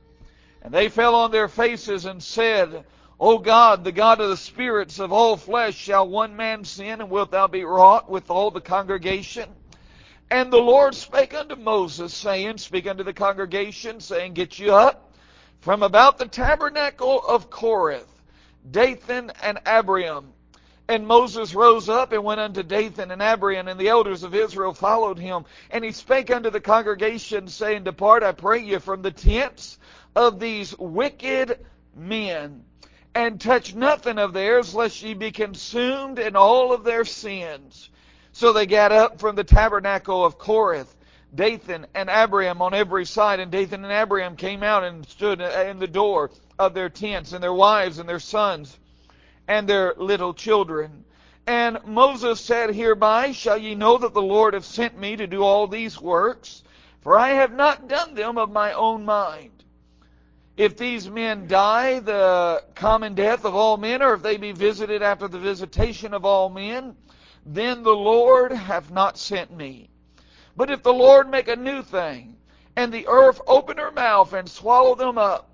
And 0.63 0.73
they 0.73 0.89
fell 0.89 1.15
on 1.15 1.31
their 1.31 1.49
faces 1.49 2.07
and 2.07 2.23
said, 2.23 2.87
O 3.21 3.37
God, 3.37 3.85
the 3.85 3.93
God 3.93 4.23
of 4.23 4.31
the 4.31 4.39
spirits 4.39 4.99
of 4.99 5.13
all 5.13 5.37
flesh, 5.37 5.75
shall 5.75 6.09
one 6.09 6.37
man 6.37 6.65
sin, 6.65 7.03
and 7.03 7.11
wilt 7.11 7.33
thou 7.33 7.49
be 7.49 7.65
wroth 7.65 8.09
with 8.09 8.31
all 8.31 8.51
the 8.51 8.63
congregation? 8.63 9.51
And 10.31 10.51
the 10.51 10.57
Lord 10.57 10.95
spake 10.95 11.35
unto 11.35 11.57
Moses, 11.57 12.15
saying, 12.15 12.57
Speak 12.57 12.87
unto 12.87 13.05
the 13.05 13.13
congregation, 13.13 14.01
saying, 14.01 14.33
Get 14.33 14.59
you 14.59 14.75
up 14.75 15.13
from 15.61 15.83
about 15.83 16.17
the 16.17 16.29
tabernacle 16.29 17.23
of 17.29 17.51
Korath, 17.51 18.09
Dathan 18.71 19.33
and 19.43 19.59
Abiram. 19.67 20.33
And 20.87 21.07
Moses 21.07 21.55
rose 21.55 21.89
up 21.89 22.13
and 22.13 22.25
went 22.25 22.41
unto 22.41 22.63
Dathan 22.63 23.11
and 23.11 23.23
Abiram, 23.23 23.69
and 23.69 23.81
the 23.81 23.89
elders 23.89 24.23
of 24.23 24.35
Israel 24.35 24.75
followed 24.75 25.19
him. 25.19 25.45
And 25.71 25.83
he 25.83 25.93
spake 25.93 26.31
unto 26.31 26.51
the 26.51 26.61
congregation, 26.61 27.49
saying, 27.49 27.85
Depart, 27.85 28.23
I 28.23 28.33
pray 28.33 28.61
you, 28.61 28.79
from 28.81 29.01
the 29.01 29.11
tents 29.11 29.79
of 30.15 30.39
these 30.39 30.77
wicked 30.79 31.65
men 31.97 32.65
and 33.15 33.41
touch 33.41 33.75
nothing 33.75 34.19
of 34.19 34.33
theirs, 34.33 34.75
lest 34.75 35.03
ye 35.03 35.15
be 35.15 35.31
consumed 35.31 36.19
in 36.19 36.37
all 36.37 36.73
of 36.73 36.85
their 36.85 37.05
sins. 37.05 37.89
So 38.33 38.53
they 38.53 38.67
got 38.67 38.93
up 38.93 39.21
from 39.21 39.37
the 39.37 39.45
tabernacle 39.45 40.25
of 40.25 40.37
Korath, 40.37 40.93
Dathan 41.35 41.87
and 41.95 42.11
Abiram 42.11 42.61
on 42.61 42.75
every 42.75 43.07
side, 43.07 43.41
and 43.41 43.51
Dathan 43.51 43.85
and 43.85 43.93
Abiram 43.93 44.37
came 44.37 44.63
out 44.63 44.85
and 44.85 45.07
stood 45.07 45.41
in 45.41 45.79
the 45.79 45.87
door 45.87 46.31
of 46.59 46.75
their 46.75 46.89
tents, 46.89 47.33
and 47.33 47.43
their 47.43 47.55
wives 47.55 47.99
and 47.99 48.09
their 48.09 48.21
sons 48.21 48.77
and 49.49 49.69
their 49.69 49.95
little 49.97 50.35
children. 50.35 51.05
And 51.47 51.79
Moses 51.85 52.41
said, 52.41 52.75
Hereby 52.75 53.33
shall 53.33 53.59
ye 53.59 53.75
know 53.75 53.99
that 53.99 54.15
the 54.15 54.23
Lord 54.23 54.55
hath 54.55 54.65
sent 54.65 54.99
me 54.99 55.17
to 55.17 55.27
do 55.27 55.43
all 55.43 55.67
these 55.67 56.01
works, 56.01 56.63
for 57.03 57.19
I 57.19 57.31
have 57.31 57.53
not 57.53 57.87
done 57.87 58.15
them 58.15 58.39
of 58.39 58.51
my 58.51 58.73
own 58.73 59.05
mind. 59.05 59.51
If 60.57 60.77
these 60.77 61.11
men 61.11 61.49
die 61.49 61.99
the 61.99 62.63
common 62.75 63.15
death 63.15 63.45
of 63.45 63.55
all 63.55 63.77
men, 63.77 64.03
or 64.03 64.15
if 64.15 64.23
they 64.23 64.37
be 64.37 64.53
visited 64.53 65.03
after 65.03 65.29
the 65.29 65.39
visitation 65.39 66.15
of 66.15 66.25
all 66.25 66.49
men, 66.49 66.97
then 67.45 67.83
the 67.83 67.95
Lord 67.95 68.53
hath 68.53 68.91
not 68.91 69.19
sent 69.19 69.55
me. 69.55 69.91
But 70.57 70.71
if 70.71 70.83
the 70.83 70.95
Lord 70.95 71.29
make 71.29 71.49
a 71.49 71.57
new 71.57 71.83
thing, 71.83 72.37
and 72.77 72.93
the 72.93 73.09
earth 73.09 73.41
open 73.47 73.79
her 73.79 73.91
mouth 73.91 74.33
and 74.33 74.49
swallow 74.49 74.95
them 74.95 75.19
up, 75.19 75.51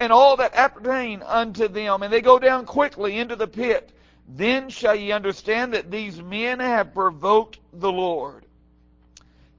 and 0.00 0.12
all 0.12 0.36
that 0.38 0.54
appertain 0.54 1.22
unto 1.22 1.68
them, 1.68 2.02
and 2.02 2.12
they 2.12 2.22
go 2.22 2.38
down 2.38 2.64
quickly 2.64 3.18
into 3.18 3.36
the 3.36 3.46
pit, 3.46 3.92
then 4.26 4.70
shall 4.70 4.94
ye 4.94 5.12
understand 5.12 5.74
that 5.74 5.90
these 5.90 6.20
men 6.22 6.58
have 6.58 6.94
provoked 6.94 7.58
the 7.74 7.92
Lord. 7.92 8.46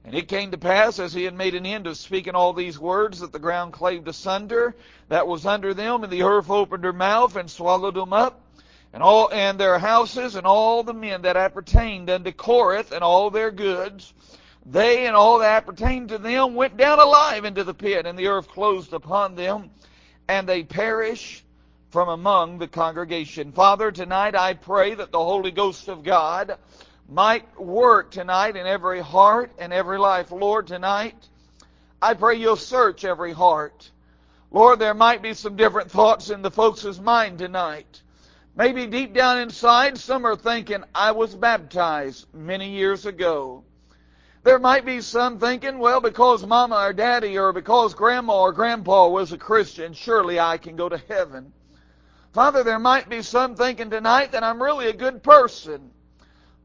And 0.04 0.16
it 0.16 0.26
came 0.26 0.50
to 0.50 0.58
pass, 0.58 0.98
as 0.98 1.12
he 1.12 1.22
had 1.22 1.34
made 1.34 1.54
an 1.54 1.64
end 1.64 1.86
of 1.86 1.96
speaking 1.96 2.34
all 2.34 2.52
these 2.52 2.76
words, 2.76 3.20
that 3.20 3.32
the 3.32 3.38
ground 3.38 3.72
claved 3.72 4.08
asunder 4.08 4.74
that 5.08 5.28
was 5.28 5.46
under 5.46 5.74
them, 5.74 6.02
and 6.02 6.12
the 6.12 6.24
earth 6.24 6.50
opened 6.50 6.82
her 6.82 6.92
mouth 6.92 7.36
and 7.36 7.48
swallowed 7.48 7.94
them 7.94 8.12
up, 8.12 8.40
and 8.92 9.00
all 9.00 9.30
and 9.32 9.60
their 9.60 9.78
houses, 9.78 10.34
and 10.34 10.44
all 10.44 10.82
the 10.82 10.92
men 10.92 11.22
that 11.22 11.36
appertained 11.36 12.10
unto 12.10 12.32
Korath, 12.32 12.90
and 12.90 13.04
all 13.04 13.30
their 13.30 13.52
goods. 13.52 14.12
They 14.66 15.06
and 15.06 15.14
all 15.14 15.38
that 15.38 15.62
appertained 15.62 16.08
to 16.08 16.18
them 16.18 16.56
went 16.56 16.76
down 16.76 16.98
alive 16.98 17.44
into 17.44 17.62
the 17.62 17.74
pit, 17.74 18.04
and 18.04 18.18
the 18.18 18.26
earth 18.26 18.48
closed 18.48 18.92
upon 18.92 19.36
them, 19.36 19.70
and 20.28 20.48
they 20.48 20.62
perish 20.62 21.44
from 21.90 22.08
among 22.08 22.58
the 22.58 22.68
congregation. 22.68 23.52
Father, 23.52 23.92
tonight 23.92 24.34
I 24.34 24.54
pray 24.54 24.94
that 24.94 25.12
the 25.12 25.22
Holy 25.22 25.50
Ghost 25.50 25.88
of 25.88 26.02
God 26.02 26.56
might 27.08 27.60
work 27.60 28.10
tonight 28.10 28.56
in 28.56 28.66
every 28.66 29.00
heart 29.00 29.52
and 29.58 29.72
every 29.72 29.98
life. 29.98 30.30
Lord, 30.30 30.66
tonight, 30.66 31.16
I 32.00 32.14
pray 32.14 32.36
you'll 32.36 32.56
search 32.56 33.04
every 33.04 33.32
heart. 33.32 33.90
Lord, 34.50 34.78
there 34.78 34.94
might 34.94 35.22
be 35.22 35.34
some 35.34 35.56
different 35.56 35.90
thoughts 35.90 36.30
in 36.30 36.42
the 36.42 36.50
folks' 36.50 36.98
mind 36.98 37.38
tonight. 37.38 38.02
Maybe 38.54 38.86
deep 38.86 39.14
down 39.14 39.38
inside, 39.38 39.98
some 39.98 40.26
are 40.26 40.36
thinking, 40.36 40.84
I 40.94 41.12
was 41.12 41.34
baptized 41.34 42.26
many 42.34 42.70
years 42.70 43.06
ago. 43.06 43.64
There 44.44 44.58
might 44.58 44.84
be 44.84 45.00
some 45.00 45.38
thinking, 45.38 45.78
well, 45.78 46.00
because 46.00 46.44
mama 46.44 46.76
or 46.76 46.92
daddy 46.92 47.38
or 47.38 47.52
because 47.52 47.94
grandma 47.94 48.40
or 48.42 48.52
grandpa 48.52 49.06
was 49.08 49.32
a 49.32 49.38
Christian, 49.38 49.92
surely 49.92 50.40
I 50.40 50.58
can 50.58 50.74
go 50.74 50.88
to 50.88 50.98
heaven. 51.08 51.52
Father, 52.32 52.64
there 52.64 52.80
might 52.80 53.08
be 53.08 53.22
some 53.22 53.54
thinking 53.54 53.90
tonight 53.90 54.32
that 54.32 54.42
I'm 54.42 54.62
really 54.62 54.88
a 54.88 54.92
good 54.94 55.22
person. 55.22 55.90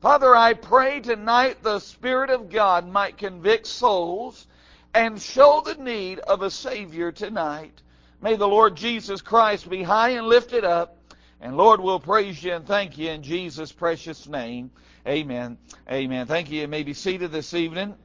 Father, 0.01 0.36
I 0.36 0.53
pray 0.53 1.01
tonight 1.01 1.62
the 1.62 1.79
Spirit 1.79 2.29
of 2.29 2.50
God 2.50 2.88
might 2.88 3.17
convict 3.17 3.67
souls 3.67 4.48
and 4.93 5.22
show 5.22 5.62
the 5.63 5.75
need 5.75 6.19
of 6.19 6.41
a 6.41 6.50
Savior 6.50 7.12
tonight. 7.12 7.81
May 8.22 8.36
the 8.36 8.48
Lord 8.48 8.75
Jesus 8.75 9.22
Christ 9.22 9.69
be 9.69 9.84
high 9.84 10.10
and 10.10 10.27
lifted 10.27 10.63
up. 10.63 10.97
And 11.39 11.56
Lord, 11.56 11.79
we'll 11.79 12.00
praise 12.00 12.44
you 12.44 12.53
and 12.53 12.65
thank 12.65 12.98
you 12.98 13.10
in 13.10 13.24
Jesus' 13.24 13.72
precious 13.72 14.27
name. 14.27 14.72
Amen. 15.08 15.58
Amen. 15.89 16.27
Thank 16.27 16.51
you. 16.51 16.62
You 16.62 16.67
may 16.67 16.84
be 16.84 16.94
seated 16.94 17.32
this 17.32 17.53
evening. 17.53 17.96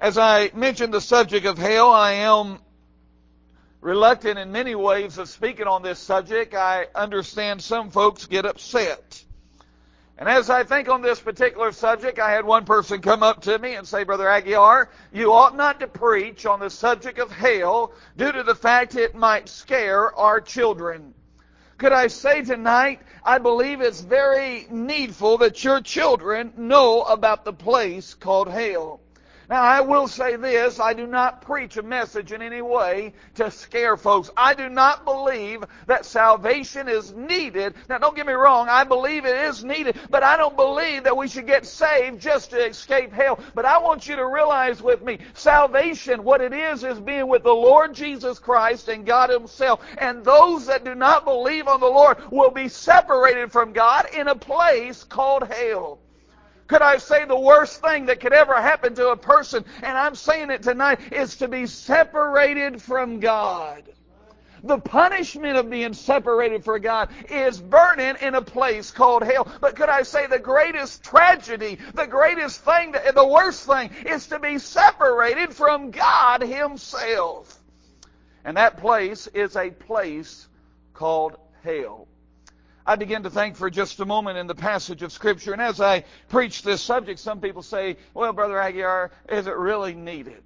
As 0.00 0.16
I 0.16 0.50
mentioned 0.54 0.94
the 0.94 1.00
subject 1.00 1.46
of 1.46 1.58
hell, 1.58 1.90
I 1.90 2.12
am 2.12 2.58
reluctant 3.80 4.38
in 4.38 4.50
many 4.50 4.74
ways 4.74 5.18
of 5.18 5.28
speaking 5.28 5.66
on 5.66 5.82
this 5.82 5.98
subject. 5.98 6.54
I 6.54 6.86
understand 6.94 7.62
some 7.62 7.90
folks 7.90 8.26
get 8.26 8.46
upset 8.46 9.24
and 10.20 10.28
as 10.28 10.50
I 10.50 10.64
think 10.64 10.90
on 10.90 11.00
this 11.00 11.18
particular 11.18 11.72
subject, 11.72 12.18
I 12.18 12.30
had 12.30 12.44
one 12.44 12.66
person 12.66 13.00
come 13.00 13.22
up 13.22 13.40
to 13.44 13.58
me 13.58 13.74
and 13.74 13.88
say, 13.88 14.04
Brother 14.04 14.26
Aguiar, 14.26 14.88
you 15.14 15.32
ought 15.32 15.56
not 15.56 15.80
to 15.80 15.86
preach 15.86 16.44
on 16.44 16.60
the 16.60 16.68
subject 16.68 17.18
of 17.18 17.32
hell 17.32 17.94
due 18.18 18.30
to 18.30 18.42
the 18.42 18.54
fact 18.54 18.96
it 18.96 19.14
might 19.14 19.48
scare 19.48 20.14
our 20.14 20.42
children. 20.42 21.14
Could 21.80 21.92
I 21.92 22.08
say 22.08 22.42
tonight, 22.42 23.00
I 23.24 23.38
believe 23.38 23.80
it's 23.80 24.02
very 24.02 24.66
needful 24.68 25.38
that 25.38 25.64
your 25.64 25.80
children 25.80 26.52
know 26.58 27.04
about 27.04 27.46
the 27.46 27.54
place 27.54 28.12
called 28.12 28.48
hell. 28.48 29.00
Now, 29.50 29.62
I 29.62 29.80
will 29.80 30.06
say 30.06 30.36
this 30.36 30.78
I 30.78 30.92
do 30.94 31.08
not 31.08 31.42
preach 31.42 31.76
a 31.76 31.82
message 31.82 32.30
in 32.30 32.40
any 32.40 32.62
way 32.62 33.14
to 33.34 33.50
scare 33.50 33.96
folks. 33.96 34.30
I 34.36 34.54
do 34.54 34.68
not 34.68 35.04
believe 35.04 35.64
that 35.88 36.06
salvation 36.06 36.86
is 36.88 37.12
needed. 37.12 37.74
Now, 37.88 37.98
don't 37.98 38.14
get 38.14 38.28
me 38.28 38.32
wrong, 38.32 38.68
I 38.68 38.84
believe 38.84 39.26
it 39.26 39.34
is 39.34 39.64
needed, 39.64 39.98
but 40.08 40.22
I 40.22 40.36
don't 40.36 40.54
believe 40.54 41.02
that 41.02 41.16
we 41.16 41.26
should 41.26 41.48
get 41.48 41.66
saved 41.66 42.20
just 42.20 42.50
to 42.50 42.64
escape 42.64 43.12
hell. 43.12 43.40
But 43.56 43.64
I 43.64 43.78
want 43.78 44.06
you 44.06 44.14
to 44.14 44.24
realize 44.24 44.80
with 44.80 45.02
me 45.02 45.18
salvation, 45.34 46.22
what 46.22 46.40
it 46.40 46.52
is, 46.52 46.84
is 46.84 47.00
being 47.00 47.26
with 47.26 47.42
the 47.42 47.52
Lord 47.52 47.92
Jesus 47.92 48.38
Christ 48.38 48.86
and 48.86 49.04
God 49.04 49.30
Himself. 49.30 49.84
And 49.98 50.24
those 50.24 50.66
that 50.66 50.84
do 50.84 50.94
not 50.94 51.24
believe 51.24 51.66
on 51.66 51.80
the 51.80 51.86
Lord 51.86 52.18
will 52.30 52.52
be 52.52 52.68
separated 52.68 53.50
from 53.50 53.72
God 53.72 54.06
in 54.14 54.28
a 54.28 54.36
place 54.36 55.02
called 55.02 55.48
hell. 55.48 55.98
Could 56.70 56.82
I 56.82 56.98
say 56.98 57.24
the 57.24 57.36
worst 57.36 57.80
thing 57.80 58.06
that 58.06 58.20
could 58.20 58.32
ever 58.32 58.54
happen 58.54 58.94
to 58.94 59.08
a 59.08 59.16
person, 59.16 59.64
and 59.82 59.98
I'm 59.98 60.14
saying 60.14 60.52
it 60.52 60.62
tonight, 60.62 61.00
is 61.12 61.34
to 61.38 61.48
be 61.48 61.66
separated 61.66 62.80
from 62.80 63.18
God. 63.18 63.82
The 64.62 64.78
punishment 64.78 65.56
of 65.56 65.68
being 65.68 65.94
separated 65.94 66.62
from 66.62 66.80
God 66.80 67.08
is 67.28 67.60
burning 67.60 68.14
in 68.20 68.36
a 68.36 68.40
place 68.40 68.92
called 68.92 69.24
hell. 69.24 69.48
But 69.60 69.74
could 69.74 69.88
I 69.88 70.04
say 70.04 70.28
the 70.28 70.38
greatest 70.38 71.02
tragedy, 71.02 71.76
the 71.94 72.06
greatest 72.06 72.60
thing, 72.60 72.92
the 72.92 73.26
worst 73.26 73.66
thing 73.66 73.90
is 74.06 74.28
to 74.28 74.38
be 74.38 74.60
separated 74.60 75.52
from 75.52 75.90
God 75.90 76.40
Himself. 76.40 77.60
And 78.44 78.56
that 78.56 78.76
place 78.76 79.26
is 79.26 79.56
a 79.56 79.70
place 79.70 80.46
called 80.94 81.36
hell. 81.64 82.06
I 82.86 82.96
begin 82.96 83.22
to 83.24 83.30
think 83.30 83.56
for 83.56 83.70
just 83.70 84.00
a 84.00 84.04
moment 84.04 84.38
in 84.38 84.46
the 84.46 84.54
passage 84.54 85.02
of 85.02 85.12
Scripture. 85.12 85.52
And 85.52 85.60
as 85.60 85.80
I 85.80 86.04
preach 86.28 86.62
this 86.62 86.80
subject, 86.80 87.20
some 87.20 87.40
people 87.40 87.62
say, 87.62 87.96
well, 88.14 88.32
Brother 88.32 88.54
Aguiar, 88.54 89.10
is 89.28 89.46
it 89.46 89.56
really 89.56 89.94
needed? 89.94 90.42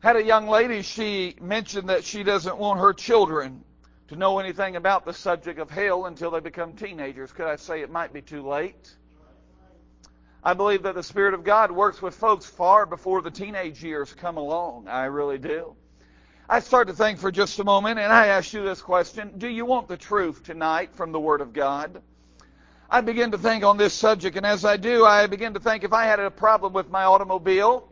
Had 0.00 0.16
a 0.16 0.22
young 0.22 0.46
lady, 0.46 0.82
she 0.82 1.36
mentioned 1.40 1.88
that 1.88 2.04
she 2.04 2.22
doesn't 2.22 2.58
want 2.58 2.80
her 2.80 2.92
children 2.92 3.64
to 4.08 4.16
know 4.16 4.38
anything 4.38 4.76
about 4.76 5.04
the 5.04 5.12
subject 5.12 5.58
of 5.58 5.68
hell 5.68 6.06
until 6.06 6.30
they 6.30 6.40
become 6.40 6.74
teenagers. 6.74 7.32
Could 7.32 7.46
I 7.46 7.56
say 7.56 7.80
it 7.80 7.90
might 7.90 8.12
be 8.12 8.22
too 8.22 8.46
late? 8.46 8.94
I 10.44 10.54
believe 10.54 10.84
that 10.84 10.94
the 10.94 11.02
Spirit 11.02 11.34
of 11.34 11.42
God 11.42 11.72
works 11.72 12.00
with 12.00 12.14
folks 12.14 12.46
far 12.46 12.86
before 12.86 13.20
the 13.20 13.32
teenage 13.32 13.82
years 13.82 14.12
come 14.14 14.36
along. 14.36 14.86
I 14.86 15.06
really 15.06 15.38
do. 15.38 15.74
I 16.48 16.60
start 16.60 16.86
to 16.86 16.94
think 16.94 17.18
for 17.18 17.32
just 17.32 17.58
a 17.58 17.64
moment, 17.64 17.98
and 17.98 18.12
I 18.12 18.28
ask 18.28 18.52
you 18.52 18.62
this 18.62 18.80
question 18.80 19.32
Do 19.36 19.48
you 19.48 19.64
want 19.64 19.88
the 19.88 19.96
truth 19.96 20.44
tonight 20.44 20.90
from 20.94 21.10
the 21.10 21.18
Word 21.18 21.40
of 21.40 21.52
God? 21.52 22.00
I 22.88 23.00
begin 23.00 23.32
to 23.32 23.38
think 23.38 23.64
on 23.64 23.76
this 23.78 23.92
subject, 23.92 24.36
and 24.36 24.46
as 24.46 24.64
I 24.64 24.76
do, 24.76 25.04
I 25.04 25.26
begin 25.26 25.54
to 25.54 25.60
think 25.60 25.82
if 25.82 25.92
I 25.92 26.04
had 26.04 26.20
a 26.20 26.30
problem 26.30 26.72
with 26.72 26.88
my 26.88 27.02
automobile, 27.02 27.88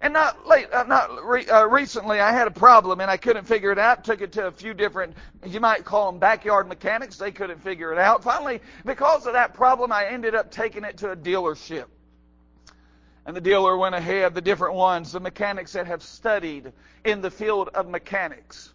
and 0.00 0.12
not 0.12 0.46
late, 0.46 0.72
uh, 0.72 0.84
not 0.84 1.24
re, 1.24 1.44
uh, 1.48 1.66
recently, 1.66 2.20
I 2.20 2.30
had 2.30 2.46
a 2.46 2.52
problem 2.52 3.00
and 3.00 3.10
I 3.10 3.16
couldn't 3.16 3.46
figure 3.46 3.72
it 3.72 3.80
out. 3.80 4.04
Took 4.04 4.20
it 4.20 4.30
to 4.32 4.46
a 4.46 4.52
few 4.52 4.74
different, 4.74 5.16
you 5.44 5.58
might 5.58 5.84
call 5.84 6.12
them 6.12 6.20
backyard 6.20 6.68
mechanics. 6.68 7.16
They 7.16 7.32
couldn't 7.32 7.60
figure 7.60 7.92
it 7.92 7.98
out. 7.98 8.22
Finally, 8.22 8.60
because 8.84 9.26
of 9.26 9.32
that 9.32 9.54
problem, 9.54 9.90
I 9.90 10.06
ended 10.06 10.36
up 10.36 10.52
taking 10.52 10.84
it 10.84 10.98
to 10.98 11.10
a 11.10 11.16
dealership. 11.16 11.86
And 13.28 13.36
the 13.36 13.42
dealer 13.42 13.76
went 13.76 13.94
ahead, 13.94 14.34
the 14.34 14.40
different 14.40 14.74
ones, 14.74 15.12
the 15.12 15.20
mechanics 15.20 15.74
that 15.74 15.86
have 15.86 16.02
studied 16.02 16.72
in 17.04 17.20
the 17.20 17.30
field 17.30 17.68
of 17.74 17.86
mechanics. 17.86 18.72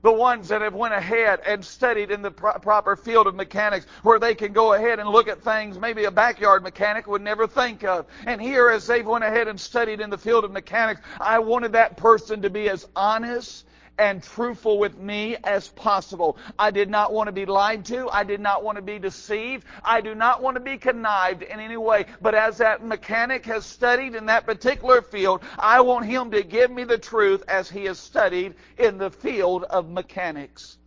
The 0.00 0.10
ones 0.10 0.48
that 0.48 0.62
have 0.62 0.72
went 0.72 0.94
ahead 0.94 1.40
and 1.46 1.62
studied 1.62 2.10
in 2.10 2.22
the 2.22 2.30
pro- 2.30 2.58
proper 2.60 2.96
field 2.96 3.26
of 3.26 3.34
mechanics 3.34 3.84
where 4.02 4.18
they 4.18 4.34
can 4.34 4.54
go 4.54 4.72
ahead 4.72 5.00
and 5.00 5.10
look 5.10 5.28
at 5.28 5.42
things 5.42 5.78
maybe 5.78 6.04
a 6.04 6.10
backyard 6.10 6.62
mechanic 6.62 7.06
would 7.08 7.20
never 7.20 7.46
think 7.46 7.84
of. 7.84 8.06
And 8.24 8.40
here 8.40 8.70
as 8.70 8.86
they've 8.86 9.06
went 9.06 9.22
ahead 9.22 9.48
and 9.48 9.60
studied 9.60 10.00
in 10.00 10.08
the 10.08 10.16
field 10.16 10.44
of 10.44 10.50
mechanics 10.50 11.02
i 11.20 11.38
wanted 11.38 11.72
that 11.72 11.98
person 11.98 12.40
to 12.40 12.48
be 12.48 12.70
as 12.70 12.88
honest 12.96 13.66
and 14.00 14.22
truthful 14.22 14.78
with 14.78 14.96
me 14.98 15.36
as 15.44 15.68
possible. 15.68 16.38
I 16.58 16.70
did 16.70 16.88
not 16.88 17.12
want 17.12 17.28
to 17.28 17.32
be 17.32 17.44
lied 17.44 17.84
to. 17.86 18.08
I 18.08 18.24
did 18.24 18.40
not 18.40 18.64
want 18.64 18.76
to 18.76 18.82
be 18.82 18.98
deceived. 18.98 19.66
I 19.84 20.00
do 20.00 20.14
not 20.14 20.42
want 20.42 20.56
to 20.56 20.60
be 20.60 20.78
connived 20.78 21.42
in 21.42 21.60
any 21.60 21.76
way. 21.76 22.06
But 22.22 22.34
as 22.34 22.56
that 22.58 22.82
mechanic 22.82 23.44
has 23.44 23.66
studied 23.66 24.14
in 24.14 24.24
that 24.26 24.46
particular 24.46 25.02
field, 25.02 25.42
I 25.58 25.82
want 25.82 26.06
him 26.06 26.30
to 26.30 26.42
give 26.42 26.70
me 26.70 26.84
the 26.84 26.96
truth 26.96 27.44
as 27.46 27.68
he 27.68 27.84
has 27.84 27.98
studied 27.98 28.54
in 28.78 28.96
the 28.96 29.10
field 29.10 29.64
of 29.64 29.90
mechanics 29.90 30.78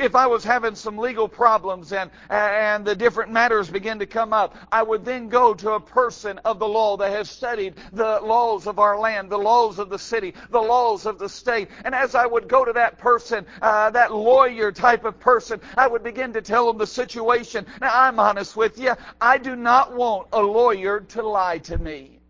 if 0.00 0.16
I 0.16 0.26
was 0.26 0.42
having 0.42 0.74
some 0.74 0.96
legal 0.96 1.28
problems 1.28 1.92
and, 1.92 2.10
and 2.30 2.84
the 2.84 2.96
different 2.96 3.30
matters 3.30 3.68
begin 3.68 3.98
to 3.98 4.06
come 4.06 4.32
up, 4.32 4.56
I 4.72 4.82
would 4.82 5.04
then 5.04 5.28
go 5.28 5.52
to 5.54 5.72
a 5.72 5.80
person 5.80 6.38
of 6.38 6.58
the 6.58 6.66
law 6.66 6.96
that 6.96 7.12
has 7.12 7.28
studied 7.28 7.74
the 7.92 8.20
laws 8.20 8.66
of 8.66 8.78
our 8.78 8.98
land, 8.98 9.30
the 9.30 9.38
laws 9.38 9.78
of 9.78 9.90
the 9.90 9.98
city, 9.98 10.34
the 10.50 10.60
laws 10.60 11.06
of 11.06 11.18
the 11.18 11.28
state. 11.28 11.68
And 11.84 11.94
as 11.94 12.14
I 12.14 12.26
would 12.26 12.48
go 12.48 12.64
to 12.64 12.72
that 12.72 12.98
person, 12.98 13.46
uh, 13.60 13.90
that 13.90 14.14
lawyer 14.14 14.72
type 14.72 15.04
of 15.04 15.20
person, 15.20 15.60
I 15.76 15.86
would 15.86 16.02
begin 16.02 16.32
to 16.32 16.42
tell 16.42 16.66
them 16.66 16.78
the 16.78 16.86
situation. 16.86 17.66
Now, 17.80 17.90
I'm 17.92 18.18
honest 18.18 18.56
with 18.56 18.78
you. 18.78 18.94
I 19.20 19.38
do 19.38 19.54
not 19.54 19.94
want 19.94 20.28
a 20.32 20.40
lawyer 20.40 21.00
to 21.00 21.22
lie 21.22 21.58
to 21.58 21.76
me. 21.76 22.20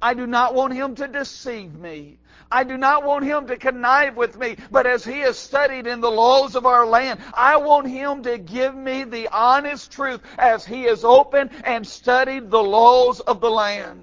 I 0.00 0.14
do 0.14 0.26
not 0.26 0.54
want 0.54 0.74
him 0.74 0.94
to 0.96 1.08
deceive 1.08 1.74
me. 1.74 2.18
I 2.50 2.64
do 2.64 2.76
not 2.78 3.04
want 3.04 3.24
him 3.24 3.46
to 3.48 3.56
connive 3.56 4.16
with 4.16 4.38
me, 4.38 4.56
but 4.70 4.86
as 4.86 5.04
he 5.04 5.20
has 5.20 5.38
studied 5.38 5.86
in 5.86 6.00
the 6.00 6.10
laws 6.10 6.56
of 6.56 6.64
our 6.64 6.86
land, 6.86 7.20
I 7.34 7.56
want 7.58 7.88
him 7.88 8.22
to 8.22 8.38
give 8.38 8.74
me 8.74 9.04
the 9.04 9.28
honest 9.28 9.92
truth 9.92 10.20
as 10.38 10.64
he 10.64 10.84
has 10.84 11.04
opened 11.04 11.50
and 11.64 11.86
studied 11.86 12.50
the 12.50 12.62
laws 12.62 13.20
of 13.20 13.40
the 13.40 13.50
land. 13.50 14.02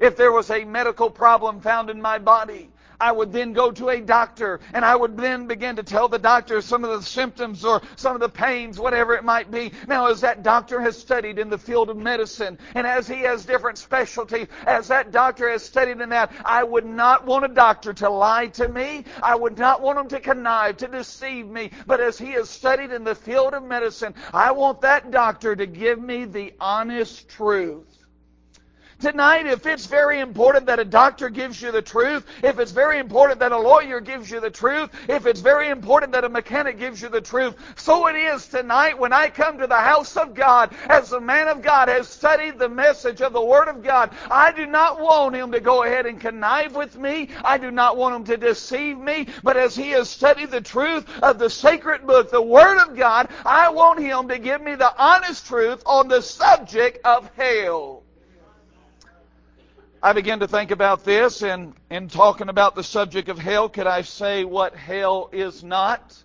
If 0.00 0.16
there 0.16 0.32
was 0.32 0.50
a 0.50 0.64
medical 0.64 1.10
problem 1.10 1.60
found 1.60 1.88
in 1.88 2.02
my 2.02 2.18
body, 2.18 2.71
I 3.02 3.10
would 3.10 3.32
then 3.32 3.52
go 3.52 3.72
to 3.72 3.88
a 3.88 4.00
doctor 4.00 4.60
and 4.72 4.84
I 4.84 4.94
would 4.94 5.16
then 5.16 5.48
begin 5.48 5.74
to 5.74 5.82
tell 5.82 6.06
the 6.06 6.20
doctor 6.20 6.62
some 6.62 6.84
of 6.84 6.90
the 6.90 7.04
symptoms 7.04 7.64
or 7.64 7.82
some 7.96 8.14
of 8.14 8.20
the 8.20 8.28
pains, 8.28 8.78
whatever 8.78 9.14
it 9.16 9.24
might 9.24 9.50
be. 9.50 9.72
Now, 9.88 10.06
as 10.06 10.20
that 10.20 10.44
doctor 10.44 10.80
has 10.80 10.96
studied 10.96 11.40
in 11.40 11.50
the 11.50 11.58
field 11.58 11.90
of 11.90 11.96
medicine 11.96 12.60
and 12.76 12.86
as 12.86 13.08
he 13.08 13.22
has 13.22 13.44
different 13.44 13.78
specialties, 13.78 14.46
as 14.68 14.86
that 14.86 15.10
doctor 15.10 15.50
has 15.50 15.64
studied 15.64 16.00
in 16.00 16.10
that, 16.10 16.30
I 16.44 16.62
would 16.62 16.86
not 16.86 17.26
want 17.26 17.44
a 17.44 17.48
doctor 17.48 17.92
to 17.92 18.08
lie 18.08 18.46
to 18.48 18.68
me. 18.68 19.04
I 19.20 19.34
would 19.34 19.58
not 19.58 19.82
want 19.82 19.98
him 19.98 20.08
to 20.08 20.20
connive, 20.20 20.76
to 20.76 20.86
deceive 20.86 21.48
me. 21.48 21.72
But 21.88 22.00
as 22.00 22.18
he 22.18 22.30
has 22.32 22.48
studied 22.48 22.92
in 22.92 23.02
the 23.02 23.16
field 23.16 23.52
of 23.52 23.64
medicine, 23.64 24.14
I 24.32 24.52
want 24.52 24.80
that 24.82 25.10
doctor 25.10 25.56
to 25.56 25.66
give 25.66 26.00
me 26.00 26.24
the 26.24 26.54
honest 26.60 27.28
truth. 27.28 28.01
Tonight, 29.02 29.48
if 29.48 29.66
it's 29.66 29.86
very 29.86 30.20
important 30.20 30.64
that 30.66 30.78
a 30.78 30.84
doctor 30.84 31.28
gives 31.28 31.60
you 31.60 31.72
the 31.72 31.82
truth, 31.82 32.24
if 32.44 32.60
it's 32.60 32.70
very 32.70 33.00
important 33.00 33.40
that 33.40 33.50
a 33.50 33.58
lawyer 33.58 33.98
gives 33.98 34.30
you 34.30 34.38
the 34.38 34.48
truth, 34.48 34.90
if 35.08 35.26
it's 35.26 35.40
very 35.40 35.70
important 35.70 36.12
that 36.12 36.22
a 36.22 36.28
mechanic 36.28 36.78
gives 36.78 37.02
you 37.02 37.08
the 37.08 37.20
truth, 37.20 37.56
so 37.74 38.06
it 38.06 38.14
is 38.14 38.46
tonight 38.46 38.96
when 38.96 39.12
I 39.12 39.28
come 39.28 39.58
to 39.58 39.66
the 39.66 39.74
house 39.74 40.16
of 40.16 40.34
God 40.34 40.72
as 40.86 41.10
the 41.10 41.20
man 41.20 41.48
of 41.48 41.62
God 41.62 41.88
has 41.88 42.06
studied 42.06 42.60
the 42.60 42.68
message 42.68 43.22
of 43.22 43.32
the 43.32 43.44
Word 43.44 43.66
of 43.66 43.82
God. 43.82 44.10
I 44.30 44.52
do 44.52 44.66
not 44.66 45.00
want 45.00 45.34
him 45.34 45.50
to 45.50 45.58
go 45.58 45.82
ahead 45.82 46.06
and 46.06 46.20
connive 46.20 46.76
with 46.76 46.96
me. 46.96 47.30
I 47.44 47.58
do 47.58 47.72
not 47.72 47.96
want 47.96 48.14
him 48.14 48.24
to 48.26 48.36
deceive 48.36 48.98
me. 48.98 49.26
But 49.42 49.56
as 49.56 49.74
he 49.74 49.90
has 49.90 50.10
studied 50.10 50.52
the 50.52 50.60
truth 50.60 51.08
of 51.24 51.40
the 51.40 51.50
sacred 51.50 52.06
book, 52.06 52.30
the 52.30 52.40
Word 52.40 52.78
of 52.78 52.96
God, 52.96 53.30
I 53.44 53.68
want 53.70 53.98
him 53.98 54.28
to 54.28 54.38
give 54.38 54.62
me 54.62 54.76
the 54.76 54.96
honest 54.96 55.44
truth 55.44 55.82
on 55.86 56.06
the 56.06 56.22
subject 56.22 57.04
of 57.04 57.28
hell. 57.34 58.01
I 60.04 60.12
began 60.14 60.40
to 60.40 60.48
think 60.48 60.72
about 60.72 61.04
this, 61.04 61.42
and 61.42 61.74
in 61.88 62.08
talking 62.08 62.48
about 62.48 62.74
the 62.74 62.82
subject 62.82 63.28
of 63.28 63.38
hell, 63.38 63.68
could 63.68 63.86
I 63.86 64.02
say 64.02 64.44
what 64.44 64.74
hell 64.74 65.30
is 65.30 65.62
not? 65.62 66.20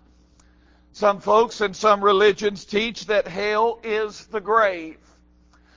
Some 0.93 1.19
folks 1.19 1.61
and 1.61 1.75
some 1.75 2.03
religions 2.03 2.65
teach 2.65 3.05
that 3.05 3.27
hell 3.27 3.79
is 3.83 4.25
the 4.25 4.41
grave. 4.41 4.97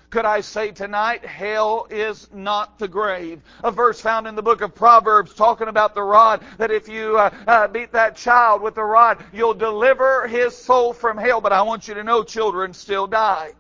Could 0.08 0.24
I 0.24 0.40
say 0.40 0.70
tonight, 0.70 1.26
hell 1.26 1.86
is 1.90 2.26
not 2.32 2.78
the 2.78 2.88
grave? 2.88 3.42
A 3.62 3.70
verse 3.70 4.00
found 4.00 4.26
in 4.26 4.34
the 4.34 4.42
book 4.42 4.62
of 4.62 4.74
Proverbs 4.74 5.34
talking 5.34 5.68
about 5.68 5.94
the 5.94 6.02
rod, 6.02 6.42
that 6.56 6.70
if 6.70 6.88
you 6.88 7.18
uh, 7.18 7.30
uh, 7.46 7.68
beat 7.68 7.92
that 7.92 8.16
child 8.16 8.62
with 8.62 8.76
the 8.76 8.82
rod, 8.82 9.22
you'll 9.30 9.52
deliver 9.52 10.26
his 10.26 10.56
soul 10.56 10.94
from 10.94 11.18
hell. 11.18 11.42
But 11.42 11.52
I 11.52 11.60
want 11.60 11.86
you 11.86 11.92
to 11.92 12.02
know 12.02 12.24
children 12.24 12.72
still 12.72 13.06
die. 13.06 13.52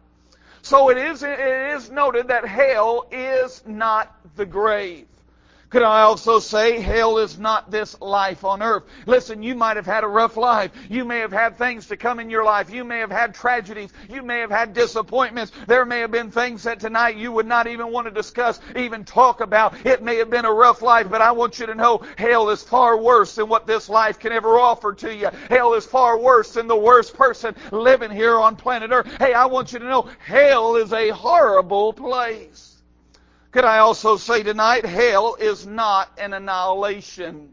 So 0.70 0.88
it 0.88 0.98
is, 0.98 1.24
it 1.24 1.40
is 1.40 1.90
noted 1.90 2.28
that 2.28 2.46
hell 2.46 3.08
is 3.10 3.64
not 3.66 4.14
the 4.36 4.46
grave. 4.46 5.08
Could 5.70 5.84
I 5.84 6.02
also 6.02 6.40
say 6.40 6.80
hell 6.80 7.18
is 7.18 7.38
not 7.38 7.70
this 7.70 8.00
life 8.00 8.44
on 8.44 8.60
earth? 8.60 8.82
Listen, 9.06 9.40
you 9.40 9.54
might 9.54 9.76
have 9.76 9.86
had 9.86 10.02
a 10.02 10.08
rough 10.08 10.36
life. 10.36 10.72
You 10.88 11.04
may 11.04 11.20
have 11.20 11.30
had 11.30 11.56
things 11.56 11.86
to 11.86 11.96
come 11.96 12.18
in 12.18 12.28
your 12.28 12.42
life. 12.42 12.70
You 12.70 12.82
may 12.82 12.98
have 12.98 13.12
had 13.12 13.32
tragedies. 13.32 13.92
You 14.08 14.24
may 14.24 14.40
have 14.40 14.50
had 14.50 14.74
disappointments. 14.74 15.52
There 15.68 15.84
may 15.84 16.00
have 16.00 16.10
been 16.10 16.32
things 16.32 16.64
that 16.64 16.80
tonight 16.80 17.16
you 17.16 17.30
would 17.30 17.46
not 17.46 17.68
even 17.68 17.92
want 17.92 18.08
to 18.08 18.10
discuss, 18.10 18.58
even 18.74 19.04
talk 19.04 19.40
about. 19.40 19.74
It 19.86 20.02
may 20.02 20.16
have 20.16 20.28
been 20.28 20.44
a 20.44 20.52
rough 20.52 20.82
life, 20.82 21.08
but 21.08 21.22
I 21.22 21.30
want 21.30 21.60
you 21.60 21.66
to 21.66 21.74
know 21.76 22.02
hell 22.18 22.50
is 22.50 22.64
far 22.64 22.96
worse 22.96 23.36
than 23.36 23.48
what 23.48 23.68
this 23.68 23.88
life 23.88 24.18
can 24.18 24.32
ever 24.32 24.58
offer 24.58 24.92
to 24.94 25.14
you. 25.14 25.28
Hell 25.48 25.74
is 25.74 25.86
far 25.86 26.18
worse 26.18 26.52
than 26.52 26.66
the 26.66 26.74
worst 26.74 27.14
person 27.14 27.54
living 27.70 28.10
here 28.10 28.40
on 28.40 28.56
planet 28.56 28.90
earth. 28.90 29.06
Hey, 29.20 29.34
I 29.34 29.46
want 29.46 29.72
you 29.72 29.78
to 29.78 29.84
know 29.84 30.08
hell 30.18 30.74
is 30.74 30.92
a 30.92 31.10
horrible 31.10 31.92
place. 31.92 32.69
Could 33.52 33.64
I 33.64 33.78
also 33.78 34.16
say 34.16 34.44
tonight, 34.44 34.86
hell 34.86 35.34
is 35.34 35.66
not 35.66 36.08
an 36.18 36.34
annihilation. 36.34 37.52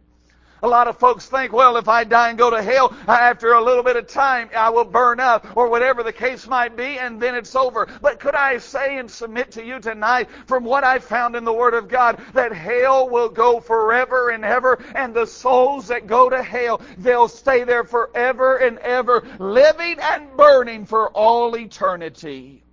A 0.61 0.67
lot 0.67 0.87
of 0.87 0.97
folks 0.97 1.25
think, 1.25 1.53
well, 1.53 1.77
if 1.77 1.87
I 1.87 2.03
die 2.03 2.29
and 2.29 2.37
go 2.37 2.51
to 2.51 2.61
hell, 2.61 2.95
after 3.07 3.53
a 3.53 3.63
little 3.63 3.81
bit 3.83 3.95
of 3.95 4.07
time, 4.07 4.49
I 4.55 4.69
will 4.69 4.85
burn 4.85 5.19
up, 5.19 5.55
or 5.55 5.69
whatever 5.69 6.03
the 6.03 6.13
case 6.13 6.47
might 6.47 6.75
be, 6.75 6.99
and 6.99 7.19
then 7.19 7.33
it's 7.33 7.55
over. 7.55 7.87
But 8.01 8.19
could 8.19 8.35
I 8.35 8.59
say 8.59 8.97
and 8.97 9.09
submit 9.09 9.51
to 9.51 9.63
you 9.63 9.79
tonight, 9.79 10.29
from 10.45 10.63
what 10.63 10.83
I 10.83 10.99
found 10.99 11.35
in 11.35 11.45
the 11.45 11.53
Word 11.53 11.73
of 11.73 11.87
God, 11.87 12.19
that 12.33 12.51
hell 12.53 13.09
will 13.09 13.29
go 13.29 13.59
forever 13.59 14.29
and 14.29 14.45
ever, 14.45 14.79
and 14.93 15.13
the 15.15 15.27
souls 15.27 15.87
that 15.87 16.05
go 16.05 16.29
to 16.29 16.43
hell, 16.43 16.81
they'll 16.99 17.27
stay 17.27 17.63
there 17.63 17.83
forever 17.83 18.57
and 18.57 18.77
ever, 18.79 19.23
living 19.39 19.97
and 19.99 20.35
burning 20.37 20.85
for 20.85 21.09
all 21.09 21.55
eternity. 21.55 22.63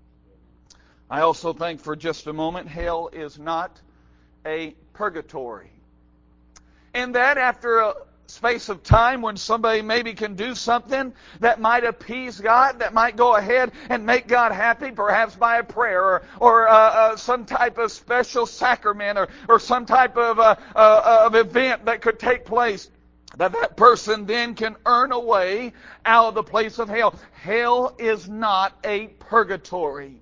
I 1.10 1.20
also 1.20 1.52
think 1.52 1.80
for 1.80 1.96
just 1.96 2.26
a 2.26 2.32
moment, 2.32 2.68
hell 2.68 3.08
is 3.12 3.38
not 3.38 3.80
a 4.46 4.74
purgatory. 4.94 5.70
And 6.94 7.14
that 7.14 7.38
after 7.38 7.78
a 7.78 7.94
space 8.26 8.68
of 8.68 8.82
time 8.82 9.20
when 9.20 9.36
somebody 9.36 9.82
maybe 9.82 10.14
can 10.14 10.34
do 10.34 10.54
something 10.54 11.12
that 11.40 11.60
might 11.60 11.84
appease 11.84 12.40
God, 12.40 12.78
that 12.78 12.94
might 12.94 13.16
go 13.16 13.36
ahead 13.36 13.72
and 13.90 14.06
make 14.06 14.26
God 14.26 14.52
happy, 14.52 14.90
perhaps 14.90 15.36
by 15.36 15.58
a 15.58 15.64
prayer 15.64 16.02
or, 16.02 16.22
or 16.40 16.68
uh, 16.68 16.72
uh, 16.72 17.16
some 17.16 17.44
type 17.44 17.78
of 17.78 17.92
special 17.92 18.46
sacrament 18.46 19.18
or, 19.18 19.28
or 19.48 19.60
some 19.60 19.86
type 19.86 20.16
of, 20.16 20.38
uh, 20.38 20.56
uh 20.74 21.22
of 21.26 21.34
event 21.34 21.84
that 21.84 22.00
could 22.00 22.18
take 22.18 22.44
place 22.44 22.88
that 23.36 23.52
that 23.52 23.76
person 23.76 24.26
then 24.26 24.54
can 24.54 24.76
earn 24.86 25.12
a 25.12 25.18
way 25.18 25.72
out 26.04 26.28
of 26.28 26.34
the 26.34 26.42
place 26.42 26.78
of 26.78 26.88
hell. 26.88 27.14
Hell 27.32 27.94
is 27.98 28.28
not 28.28 28.78
a 28.84 29.08
purgatory. 29.08 30.20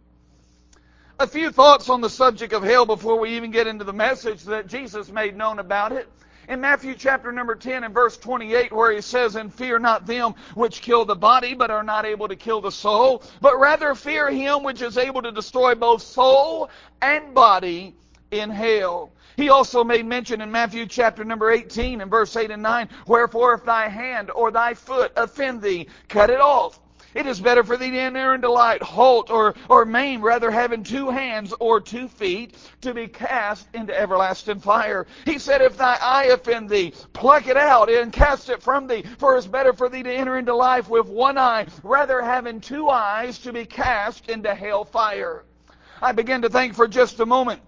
A 1.18 1.26
few 1.26 1.50
thoughts 1.50 1.88
on 1.88 2.00
the 2.00 2.08
subject 2.10 2.52
of 2.52 2.62
hell 2.62 2.86
before 2.86 3.18
we 3.18 3.36
even 3.36 3.50
get 3.50 3.66
into 3.66 3.84
the 3.84 3.92
message 3.92 4.42
that 4.44 4.66
Jesus 4.66 5.10
made 5.10 5.36
known 5.36 5.58
about 5.58 5.92
it. 5.92 6.08
In 6.48 6.60
Matthew 6.60 6.94
chapter 6.94 7.30
number 7.30 7.54
10 7.54 7.84
and 7.84 7.94
verse 7.94 8.16
28 8.16 8.72
where 8.72 8.90
he 8.90 9.00
says, 9.00 9.36
And 9.36 9.52
fear 9.54 9.78
not 9.78 10.06
them 10.06 10.34
which 10.54 10.80
kill 10.80 11.04
the 11.04 11.14
body, 11.14 11.54
but 11.54 11.70
are 11.70 11.84
not 11.84 12.06
able 12.06 12.28
to 12.28 12.34
kill 12.34 12.60
the 12.60 12.72
soul, 12.72 13.22
but 13.40 13.60
rather 13.60 13.94
fear 13.94 14.30
him 14.30 14.64
which 14.64 14.82
is 14.82 14.98
able 14.98 15.22
to 15.22 15.30
destroy 15.30 15.74
both 15.74 16.02
soul 16.02 16.70
and 17.00 17.34
body 17.34 17.94
in 18.32 18.50
hell. 18.50 19.12
He 19.36 19.50
also 19.50 19.84
made 19.84 20.06
mention 20.06 20.40
in 20.40 20.50
Matthew 20.50 20.86
chapter 20.86 21.24
number 21.24 21.50
18 21.50 22.00
and 22.00 22.10
verse 22.10 22.34
8 22.34 22.50
and 22.50 22.62
9, 22.62 22.88
Wherefore 23.06 23.54
if 23.54 23.64
thy 23.64 23.88
hand 23.88 24.30
or 24.30 24.50
thy 24.50 24.74
foot 24.74 25.12
offend 25.16 25.62
thee, 25.62 25.88
cut 26.08 26.30
it 26.30 26.40
off. 26.40 26.80
It 27.14 27.26
is 27.26 27.40
better 27.40 27.62
for 27.62 27.76
thee 27.76 27.90
to 27.90 27.98
enter 27.98 28.34
into 28.34 28.50
light, 28.50 28.82
halt, 28.82 29.30
or, 29.30 29.54
or 29.68 29.84
maim, 29.84 30.22
rather 30.22 30.50
having 30.50 30.82
two 30.82 31.10
hands 31.10 31.52
or 31.60 31.80
two 31.80 32.08
feet, 32.08 32.56
to 32.80 32.94
be 32.94 33.06
cast 33.06 33.68
into 33.74 33.98
everlasting 33.98 34.60
fire. 34.60 35.06
He 35.24 35.38
said, 35.38 35.60
If 35.60 35.76
thy 35.76 35.98
eye 36.00 36.24
offend 36.26 36.70
thee, 36.70 36.94
pluck 37.12 37.46
it 37.48 37.56
out 37.56 37.90
and 37.90 38.12
cast 38.12 38.48
it 38.48 38.62
from 38.62 38.86
thee. 38.86 39.04
For 39.18 39.34
it 39.34 39.38
is 39.40 39.46
better 39.46 39.72
for 39.72 39.88
thee 39.88 40.02
to 40.02 40.12
enter 40.12 40.38
into 40.38 40.54
life 40.54 40.88
with 40.88 41.06
one 41.06 41.38
eye, 41.38 41.66
rather 41.82 42.22
having 42.22 42.60
two 42.60 42.88
eyes, 42.88 43.38
to 43.40 43.52
be 43.52 43.66
cast 43.66 44.30
into 44.30 44.54
hell 44.54 44.84
fire. 44.84 45.44
I 46.00 46.12
begin 46.12 46.42
to 46.42 46.48
think 46.48 46.74
for 46.74 46.88
just 46.88 47.20
a 47.20 47.26
moment 47.26 47.60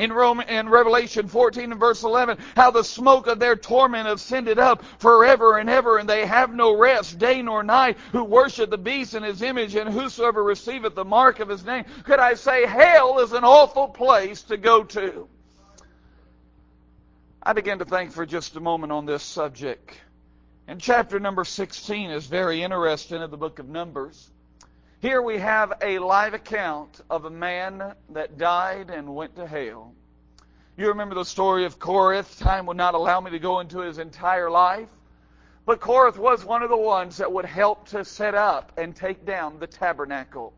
in, 0.00 0.12
Rome, 0.14 0.40
in 0.40 0.70
Revelation 0.70 1.28
14 1.28 1.72
and 1.72 1.78
verse 1.78 2.02
11, 2.02 2.38
how 2.56 2.70
the 2.70 2.82
smoke 2.82 3.26
of 3.26 3.38
their 3.38 3.54
torment 3.54 4.08
ascended 4.08 4.58
up 4.58 4.82
forever 4.98 5.58
and 5.58 5.68
ever, 5.68 5.98
and 5.98 6.08
they 6.08 6.24
have 6.24 6.54
no 6.54 6.74
rest 6.74 7.18
day 7.18 7.42
nor 7.42 7.62
night, 7.62 7.98
who 8.12 8.24
worship 8.24 8.70
the 8.70 8.78
beast 8.78 9.14
in 9.14 9.22
his 9.22 9.42
image, 9.42 9.74
and 9.74 9.90
whosoever 9.90 10.42
receiveth 10.42 10.94
the 10.94 11.04
mark 11.04 11.38
of 11.40 11.50
his 11.50 11.66
name. 11.66 11.84
Could 12.04 12.18
I 12.18 12.32
say, 12.32 12.64
hell 12.64 13.18
is 13.18 13.32
an 13.32 13.44
awful 13.44 13.88
place 13.88 14.40
to 14.44 14.56
go 14.56 14.84
to? 14.84 15.28
I 17.42 17.52
begin 17.52 17.78
to 17.80 17.84
think 17.84 18.12
for 18.12 18.24
just 18.24 18.56
a 18.56 18.60
moment 18.60 18.92
on 18.92 19.04
this 19.04 19.22
subject. 19.22 20.00
And 20.66 20.80
chapter 20.80 21.20
number 21.20 21.44
16 21.44 22.10
is 22.10 22.24
very 22.24 22.62
interesting 22.62 23.20
in 23.20 23.30
the 23.30 23.36
book 23.36 23.58
of 23.58 23.68
Numbers. 23.68 24.30
Here 25.00 25.22
we 25.22 25.38
have 25.38 25.72
a 25.80 25.98
live 25.98 26.34
account 26.34 27.00
of 27.08 27.24
a 27.24 27.30
man 27.30 27.94
that 28.10 28.36
died 28.36 28.90
and 28.90 29.14
went 29.14 29.34
to 29.36 29.46
hell. 29.46 29.94
You 30.76 30.88
remember 30.88 31.14
the 31.14 31.24
story 31.24 31.64
of 31.64 31.78
Koreth. 31.78 32.38
Time 32.38 32.66
would 32.66 32.76
not 32.76 32.92
allow 32.92 33.18
me 33.18 33.30
to 33.30 33.38
go 33.38 33.60
into 33.60 33.78
his 33.78 33.96
entire 33.96 34.50
life. 34.50 34.90
But 35.64 35.80
Koreth 35.80 36.18
was 36.18 36.44
one 36.44 36.62
of 36.62 36.68
the 36.68 36.76
ones 36.76 37.16
that 37.16 37.32
would 37.32 37.46
help 37.46 37.88
to 37.88 38.04
set 38.04 38.34
up 38.34 38.72
and 38.76 38.94
take 38.94 39.24
down 39.24 39.58
the 39.58 39.66
tabernacle. 39.66 40.52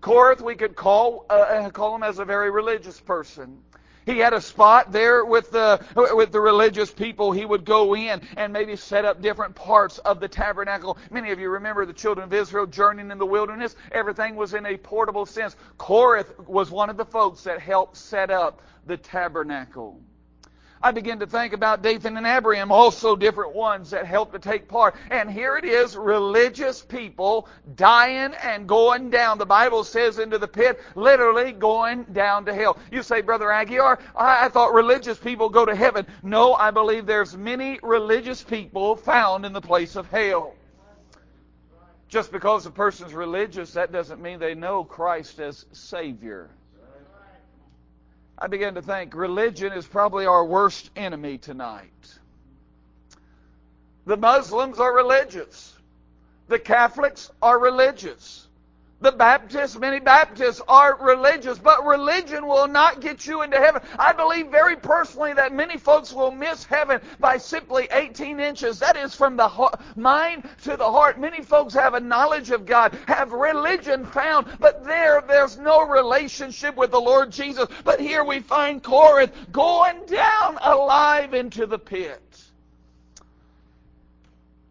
Koreth, 0.00 0.40
we 0.40 0.56
could 0.56 0.74
call, 0.74 1.24
uh, 1.30 1.70
call 1.70 1.94
him 1.94 2.02
as 2.02 2.18
a 2.18 2.24
very 2.24 2.50
religious 2.50 3.00
person. 3.00 3.62
He 4.08 4.20
had 4.20 4.32
a 4.32 4.40
spot 4.40 4.90
there 4.90 5.22
with 5.22 5.50
the, 5.50 5.84
with 5.94 6.32
the 6.32 6.40
religious 6.40 6.90
people. 6.90 7.30
He 7.30 7.44
would 7.44 7.66
go 7.66 7.94
in 7.94 8.22
and 8.38 8.54
maybe 8.54 8.74
set 8.74 9.04
up 9.04 9.20
different 9.20 9.54
parts 9.54 9.98
of 9.98 10.18
the 10.18 10.28
tabernacle. 10.28 10.96
Many 11.10 11.30
of 11.30 11.38
you 11.38 11.50
remember 11.50 11.84
the 11.84 11.92
children 11.92 12.24
of 12.24 12.32
Israel 12.32 12.64
journeying 12.64 13.10
in 13.10 13.18
the 13.18 13.26
wilderness. 13.26 13.76
Everything 13.92 14.34
was 14.34 14.54
in 14.54 14.64
a 14.64 14.78
portable 14.78 15.26
sense. 15.26 15.56
Koreth 15.78 16.38
was 16.48 16.70
one 16.70 16.88
of 16.88 16.96
the 16.96 17.04
folks 17.04 17.42
that 17.42 17.60
helped 17.60 17.98
set 17.98 18.30
up 18.30 18.62
the 18.86 18.96
tabernacle. 18.96 20.00
I 20.82 20.92
begin 20.92 21.18
to 21.20 21.26
think 21.26 21.52
about 21.52 21.82
Dathan 21.82 22.16
and 22.16 22.26
Abiram, 22.26 22.70
also 22.70 23.16
different 23.16 23.54
ones 23.54 23.90
that 23.90 24.06
helped 24.06 24.32
to 24.32 24.38
take 24.38 24.68
part. 24.68 24.94
And 25.10 25.30
here 25.30 25.56
it 25.56 25.64
is, 25.64 25.96
religious 25.96 26.82
people 26.82 27.48
dying 27.74 28.34
and 28.42 28.68
going 28.68 29.10
down. 29.10 29.38
The 29.38 29.46
Bible 29.46 29.82
says 29.82 30.18
into 30.18 30.38
the 30.38 30.48
pit, 30.48 30.80
literally 30.94 31.52
going 31.52 32.04
down 32.04 32.44
to 32.44 32.54
hell. 32.54 32.78
You 32.92 33.02
say, 33.02 33.22
Brother 33.22 33.46
Aguiar, 33.46 33.98
I, 34.14 34.46
I 34.46 34.48
thought 34.48 34.72
religious 34.72 35.18
people 35.18 35.48
go 35.48 35.64
to 35.64 35.74
heaven. 35.74 36.06
No, 36.22 36.54
I 36.54 36.70
believe 36.70 37.06
there's 37.06 37.36
many 37.36 37.78
religious 37.82 38.42
people 38.42 38.94
found 38.96 39.44
in 39.44 39.52
the 39.52 39.60
place 39.60 39.96
of 39.96 40.08
hell. 40.10 40.54
Just 42.08 42.32
because 42.32 42.64
a 42.64 42.70
person's 42.70 43.12
religious, 43.12 43.72
that 43.72 43.92
doesn't 43.92 44.22
mean 44.22 44.38
they 44.38 44.54
know 44.54 44.82
Christ 44.84 45.40
as 45.40 45.66
Savior. 45.72 46.48
I 48.40 48.46
began 48.46 48.74
to 48.74 48.82
think 48.82 49.14
religion 49.14 49.72
is 49.72 49.86
probably 49.86 50.26
our 50.26 50.44
worst 50.44 50.90
enemy 50.96 51.38
tonight. 51.38 52.18
The 54.06 54.16
Muslims 54.16 54.78
are 54.78 54.94
religious. 54.94 55.76
The 56.46 56.58
Catholics 56.58 57.30
are 57.42 57.58
religious. 57.58 58.47
The 59.00 59.12
Baptists, 59.12 59.78
many 59.78 60.00
Baptists 60.00 60.60
are 60.66 60.96
religious, 61.00 61.56
but 61.56 61.86
religion 61.86 62.48
will 62.48 62.66
not 62.66 63.00
get 63.00 63.26
you 63.26 63.42
into 63.42 63.56
heaven. 63.56 63.80
I 63.96 64.12
believe 64.12 64.48
very 64.48 64.74
personally 64.74 65.32
that 65.34 65.52
many 65.52 65.78
folks 65.78 66.12
will 66.12 66.32
miss 66.32 66.64
heaven 66.64 67.00
by 67.20 67.38
simply 67.38 67.88
18 67.92 68.40
inches. 68.40 68.80
That 68.80 68.96
is 68.96 69.14
from 69.14 69.36
the 69.36 69.46
heart, 69.46 69.80
mind 69.96 70.48
to 70.64 70.76
the 70.76 70.90
heart. 70.90 71.20
Many 71.20 71.42
folks 71.42 71.74
have 71.74 71.94
a 71.94 72.00
knowledge 72.00 72.50
of 72.50 72.66
God, 72.66 72.98
have 73.06 73.30
religion 73.30 74.04
found, 74.04 74.48
but 74.58 74.84
there, 74.84 75.22
there's 75.28 75.58
no 75.58 75.86
relationship 75.86 76.76
with 76.76 76.90
the 76.90 77.00
Lord 77.00 77.30
Jesus. 77.30 77.68
But 77.84 78.00
here 78.00 78.24
we 78.24 78.40
find 78.40 78.82
Corinth 78.82 79.32
going 79.52 80.06
down 80.06 80.58
alive 80.60 81.34
into 81.34 81.66
the 81.66 81.78
pit. 81.78 82.47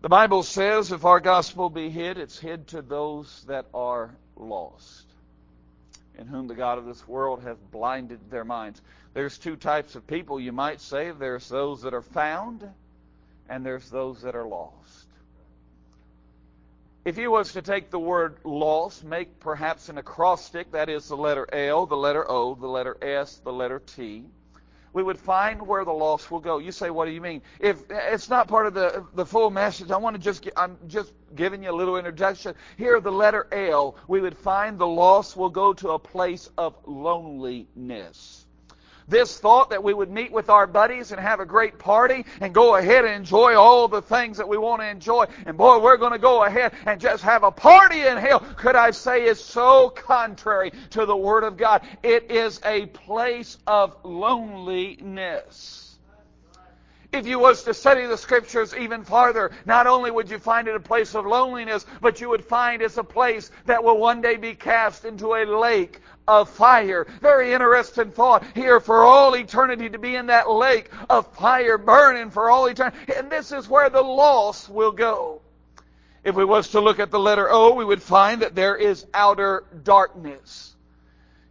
The 0.01 0.09
Bible 0.09 0.43
says 0.43 0.91
if 0.91 1.05
our 1.05 1.19
gospel 1.19 1.71
be 1.71 1.89
hid, 1.89 2.19
it's 2.19 2.37
hid 2.37 2.67
to 2.67 2.83
those 2.83 3.43
that 3.47 3.65
are 3.73 4.15
lost, 4.35 5.05
in 6.19 6.27
whom 6.27 6.47
the 6.47 6.53
God 6.53 6.77
of 6.77 6.85
this 6.85 7.07
world 7.07 7.41
hath 7.41 7.57
blinded 7.71 8.29
their 8.29 8.45
minds. 8.45 8.79
There's 9.15 9.39
two 9.39 9.55
types 9.55 9.95
of 9.95 10.05
people, 10.05 10.39
you 10.39 10.51
might 10.51 10.81
say. 10.81 11.09
There's 11.09 11.49
those 11.49 11.81
that 11.81 11.95
are 11.95 12.03
found, 12.03 12.63
and 13.49 13.65
there's 13.65 13.89
those 13.89 14.21
that 14.21 14.35
are 14.35 14.47
lost. 14.47 15.07
If 17.03 17.17
you 17.17 17.31
was 17.31 17.53
to 17.53 17.63
take 17.63 17.89
the 17.89 17.97
word 17.97 18.35
lost, 18.43 19.03
make 19.03 19.39
perhaps 19.39 19.89
an 19.89 19.97
acrostic, 19.97 20.73
that 20.73 20.89
is 20.89 21.07
the 21.07 21.17
letter 21.17 21.47
L, 21.51 21.87
the 21.87 21.97
letter 21.97 22.29
O, 22.29 22.53
the 22.53 22.67
letter 22.67 22.97
S, 23.01 23.37
the 23.43 23.53
letter 23.53 23.79
T, 23.79 24.25
we 24.97 25.03
would 25.03 25.19
find 25.19 25.61
where 25.61 25.85
the 25.85 25.91
lost 25.91 26.31
will 26.31 26.39
go. 26.39 26.57
You 26.57 26.71
say, 26.71 26.89
what 26.89 27.05
do 27.05 27.11
you 27.11 27.21
mean? 27.21 27.43
If 27.59 27.83
it's 27.91 28.29
not 28.29 28.47
part 28.47 28.65
of 28.65 28.73
the 28.73 29.05
the 29.13 29.27
full 29.27 29.51
message, 29.51 29.91
I 29.91 29.97
want 29.97 30.15
to 30.15 30.19
just 30.19 30.49
I'm 30.57 30.75
just 30.87 31.13
giving 31.35 31.61
you 31.61 31.69
a 31.69 31.77
little 31.77 31.97
introduction. 31.97 32.55
Here, 32.77 32.99
the 32.99 33.11
letter 33.11 33.45
L, 33.51 33.95
we 34.07 34.21
would 34.21 34.35
find 34.35 34.79
the 34.79 34.87
lost 34.87 35.37
will 35.37 35.51
go 35.51 35.71
to 35.73 35.89
a 35.89 35.99
place 35.99 36.49
of 36.57 36.75
loneliness. 36.87 38.46
This 39.07 39.39
thought 39.39 39.69
that 39.69 39.83
we 39.83 39.93
would 39.93 40.09
meet 40.09 40.31
with 40.31 40.49
our 40.49 40.67
buddies 40.67 41.11
and 41.11 41.21
have 41.21 41.39
a 41.39 41.45
great 41.45 41.79
party 41.79 42.25
and 42.41 42.53
go 42.53 42.75
ahead 42.75 43.05
and 43.05 43.13
enjoy 43.13 43.55
all 43.55 43.87
the 43.87 44.01
things 44.01 44.37
that 44.37 44.49
we 44.49 44.57
want 44.57 44.81
to 44.81 44.87
enjoy. 44.87 45.25
And 45.45 45.57
boy, 45.57 45.79
we're 45.79 45.97
going 45.97 46.11
to 46.11 46.19
go 46.19 46.43
ahead 46.43 46.73
and 46.85 46.99
just 46.99 47.23
have 47.23 47.43
a 47.43 47.51
party 47.51 48.01
in 48.01 48.17
hell. 48.17 48.41
Could 48.57 48.75
I 48.75 48.91
say 48.91 49.23
is 49.23 49.41
so 49.41 49.89
contrary 49.89 50.73
to 50.91 51.05
the 51.05 51.15
Word 51.15 51.45
of 51.45 51.55
God? 51.55 51.83
It 52.03 52.31
is 52.31 52.59
a 52.65 52.87
place 52.87 53.57
of 53.65 53.95
loneliness. 54.03 55.86
If 57.17 57.25
you 57.25 57.39
was 57.39 57.63
to 57.63 57.73
study 57.73 58.05
the 58.05 58.15
scriptures 58.15 58.75
even 58.75 59.03
farther, 59.03 59.49
not 59.65 59.87
only 59.87 60.11
would 60.11 60.29
you 60.29 60.37
find 60.37 60.67
it 60.67 60.75
a 60.75 60.79
place 60.79 61.15
of 61.15 61.25
loneliness, 61.25 61.83
but 61.99 62.21
you 62.21 62.29
would 62.29 62.45
find 62.45 62.79
it's 62.79 62.97
a 62.97 63.03
place 63.03 63.49
that 63.65 63.83
will 63.83 63.97
one 63.97 64.21
day 64.21 64.35
be 64.35 64.53
cast 64.53 65.03
into 65.03 65.33
a 65.33 65.43
lake 65.43 65.99
of 66.27 66.47
fire. 66.47 67.07
Very 67.19 67.53
interesting 67.53 68.11
thought 68.11 68.45
here 68.53 68.79
for 68.79 69.03
all 69.03 69.35
eternity 69.35 69.89
to 69.89 69.97
be 69.97 70.15
in 70.15 70.27
that 70.27 70.47
lake 70.47 70.91
of 71.09 71.25
fire 71.33 71.79
burning 71.79 72.29
for 72.29 72.51
all 72.51 72.67
eternity. 72.67 73.13
And 73.17 73.31
this 73.31 73.51
is 73.51 73.67
where 73.67 73.89
the 73.89 74.03
lost 74.03 74.69
will 74.69 74.91
go. 74.91 75.41
If 76.23 76.35
we 76.35 76.45
was 76.45 76.69
to 76.69 76.81
look 76.81 76.99
at 76.99 77.09
the 77.09 77.19
letter 77.19 77.47
O, 77.49 77.73
we 77.73 77.83
would 77.83 78.03
find 78.03 78.43
that 78.43 78.53
there 78.53 78.75
is 78.75 79.07
outer 79.11 79.63
darkness. 79.83 80.76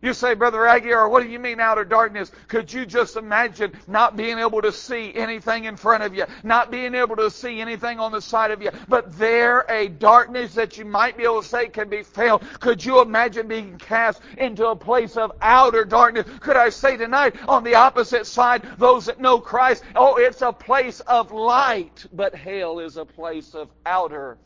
You 0.02 0.12
say, 0.12 0.34
Brother 0.34 0.58
Aguiar, 0.58 1.10
what 1.10 1.22
do 1.22 1.28
you 1.28 1.38
mean 1.38 1.58
outer 1.58 1.84
darkness? 1.84 2.30
Could 2.48 2.70
you 2.70 2.84
just 2.84 3.16
imagine 3.16 3.72
not 3.88 4.14
being 4.14 4.38
able 4.38 4.60
to 4.60 4.70
see 4.70 5.14
anything 5.14 5.64
in 5.64 5.76
front 5.76 6.02
of 6.02 6.14
you, 6.14 6.26
not 6.42 6.70
being 6.70 6.94
able 6.94 7.16
to 7.16 7.30
see 7.30 7.60
anything 7.60 7.98
on 7.98 8.12
the 8.12 8.20
side 8.20 8.50
of 8.50 8.60
you, 8.60 8.70
but 8.88 9.16
there 9.16 9.64
a 9.70 9.88
darkness 9.88 10.54
that 10.54 10.76
you 10.76 10.84
might 10.84 11.16
be 11.16 11.24
able 11.24 11.40
to 11.40 11.48
say 11.48 11.68
can 11.68 11.88
be 11.88 12.02
felt? 12.02 12.42
Could 12.60 12.84
you 12.84 13.00
imagine 13.00 13.48
being 13.48 13.78
cast 13.78 14.20
into 14.36 14.66
a 14.68 14.76
place 14.76 15.16
of 15.16 15.32
outer 15.40 15.84
darkness? 15.84 16.26
Could 16.40 16.56
I 16.56 16.68
say 16.68 16.98
tonight, 16.98 17.34
on 17.48 17.64
the 17.64 17.76
opposite 17.76 18.26
side, 18.26 18.62
those 18.76 19.06
that 19.06 19.18
know 19.18 19.40
Christ, 19.40 19.82
oh, 19.94 20.16
it's 20.16 20.42
a 20.42 20.52
place 20.52 21.00
of 21.00 21.32
light, 21.32 22.04
but 22.12 22.34
hell 22.34 22.80
is 22.80 22.98
a 22.98 23.04
place 23.06 23.54
of 23.54 23.70
outer 23.86 24.36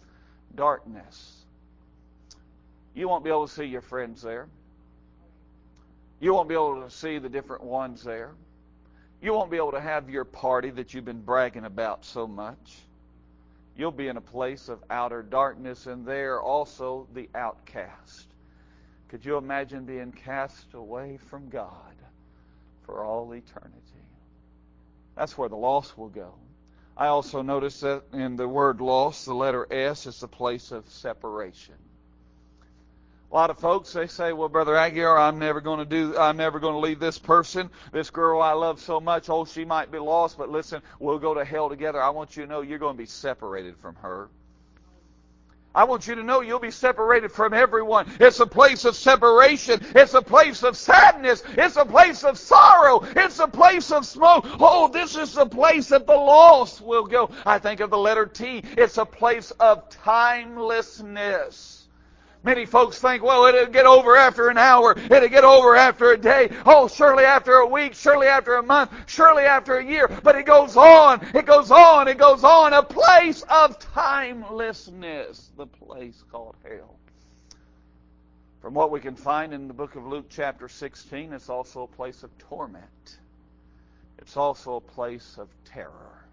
darkness. 0.54 1.38
You 2.94 3.08
won't 3.08 3.24
be 3.24 3.30
able 3.30 3.48
to 3.48 3.52
see 3.52 3.64
your 3.64 3.82
friends 3.82 4.22
there. 4.22 4.48
You 6.20 6.34
won't 6.34 6.48
be 6.48 6.54
able 6.54 6.82
to 6.82 6.90
see 6.90 7.18
the 7.18 7.30
different 7.30 7.64
ones 7.64 8.04
there. 8.04 8.32
You 9.22 9.32
won't 9.32 9.50
be 9.50 9.56
able 9.56 9.72
to 9.72 9.80
have 9.80 10.10
your 10.10 10.24
party 10.24 10.70
that 10.70 10.92
you've 10.92 11.04
been 11.04 11.22
bragging 11.22 11.64
about 11.64 12.04
so 12.04 12.26
much. 12.26 12.78
You'll 13.76 13.90
be 13.90 14.08
in 14.08 14.18
a 14.18 14.22
place 14.22 14.68
of 14.68 14.84
outer 14.90 15.22
darkness, 15.22 15.86
and 15.86 16.06
there 16.06 16.40
also 16.40 17.08
the 17.14 17.30
outcast. 17.34 18.26
Could 19.08 19.24
you 19.24 19.38
imagine 19.38 19.86
being 19.86 20.12
cast 20.12 20.74
away 20.74 21.18
from 21.30 21.48
God 21.48 21.94
for 22.84 23.02
all 23.02 23.32
eternity? 23.32 23.80
That's 25.16 25.36
where 25.38 25.48
the 25.48 25.56
lost 25.56 25.96
will 25.96 26.08
go. 26.08 26.34
I 26.96 27.06
also 27.06 27.40
notice 27.40 27.80
that 27.80 28.02
in 28.12 28.36
the 28.36 28.46
word 28.46 28.80
lost, 28.82 29.24
the 29.24 29.34
letter 29.34 29.66
S 29.70 30.06
is 30.06 30.20
the 30.20 30.28
place 30.28 30.70
of 30.70 30.88
separation. 30.88 31.76
A 33.30 33.34
lot 33.34 33.50
of 33.50 33.58
folks 33.58 33.92
they 33.92 34.08
say, 34.08 34.32
"Well, 34.32 34.48
brother 34.48 34.74
Aguiar, 34.74 35.16
I'm 35.16 35.38
never 35.38 35.60
going 35.60 35.78
to 35.78 35.84
do. 35.84 36.18
I'm 36.18 36.36
never 36.36 36.58
going 36.58 36.74
to 36.74 36.80
leave 36.80 36.98
this 36.98 37.16
person, 37.16 37.70
this 37.92 38.10
girl 38.10 38.42
I 38.42 38.52
love 38.52 38.80
so 38.80 39.00
much. 39.00 39.28
Oh, 39.30 39.44
she 39.44 39.64
might 39.64 39.92
be 39.92 39.98
lost, 39.98 40.36
but 40.36 40.48
listen, 40.48 40.82
we'll 40.98 41.20
go 41.20 41.34
to 41.34 41.44
hell 41.44 41.68
together. 41.68 42.02
I 42.02 42.10
want 42.10 42.36
you 42.36 42.42
to 42.42 42.48
know 42.48 42.62
you're 42.62 42.80
going 42.80 42.96
to 42.96 42.98
be 42.98 43.06
separated 43.06 43.76
from 43.76 43.94
her." 43.96 44.28
I 45.72 45.84
want 45.84 46.08
you 46.08 46.16
to 46.16 46.24
know 46.24 46.40
you'll 46.40 46.58
be 46.58 46.72
separated 46.72 47.30
from 47.30 47.54
everyone. 47.54 48.12
It's 48.18 48.40
a 48.40 48.46
place 48.46 48.84
of 48.84 48.96
separation. 48.96 49.80
It's 49.94 50.14
a 50.14 50.22
place 50.22 50.64
of 50.64 50.76
sadness. 50.76 51.44
It's 51.50 51.76
a 51.76 51.84
place 51.84 52.24
of 52.24 52.36
sorrow. 52.36 53.04
It's 53.14 53.38
a 53.38 53.46
place 53.46 53.92
of 53.92 54.04
smoke. 54.04 54.44
Oh, 54.58 54.88
this 54.88 55.14
is 55.14 55.34
the 55.34 55.46
place 55.46 55.90
that 55.90 56.08
the 56.08 56.12
lost 56.16 56.80
will 56.80 57.06
go. 57.06 57.30
I 57.46 57.60
think 57.60 57.78
of 57.78 57.90
the 57.90 57.98
letter 57.98 58.26
T. 58.26 58.64
It's 58.76 58.98
a 58.98 59.06
place 59.06 59.52
of 59.52 59.88
timelessness. 59.90 61.79
Many 62.42 62.64
folks 62.64 62.98
think, 62.98 63.22
well, 63.22 63.44
it'll 63.44 63.66
get 63.66 63.84
over 63.84 64.16
after 64.16 64.48
an 64.48 64.56
hour. 64.56 64.98
It'll 64.98 65.28
get 65.28 65.44
over 65.44 65.76
after 65.76 66.12
a 66.12 66.16
day. 66.16 66.50
Oh, 66.64 66.88
surely 66.88 67.24
after 67.24 67.54
a 67.54 67.66
week. 67.66 67.94
Surely 67.94 68.28
after 68.28 68.54
a 68.54 68.62
month. 68.62 68.92
Surely 69.06 69.42
after 69.42 69.76
a 69.76 69.84
year. 69.84 70.08
But 70.08 70.36
it 70.36 70.46
goes 70.46 70.74
on. 70.76 71.20
It 71.34 71.44
goes 71.44 71.70
on. 71.70 72.08
It 72.08 72.16
goes 72.16 72.42
on. 72.42 72.72
A 72.72 72.82
place 72.82 73.42
of 73.42 73.78
timelessness. 73.78 75.50
The 75.58 75.66
place 75.66 76.24
called 76.30 76.56
hell. 76.64 76.96
From 78.62 78.72
what 78.72 78.90
we 78.90 79.00
can 79.00 79.16
find 79.16 79.52
in 79.52 79.68
the 79.68 79.74
book 79.74 79.94
of 79.94 80.06
Luke 80.06 80.26
chapter 80.30 80.68
16, 80.68 81.34
it's 81.34 81.50
also 81.50 81.82
a 81.82 81.88
place 81.88 82.22
of 82.22 82.36
torment. 82.38 83.18
It's 84.18 84.36
also 84.36 84.76
a 84.76 84.80
place 84.80 85.36
of 85.38 85.48
terror. 85.64 86.24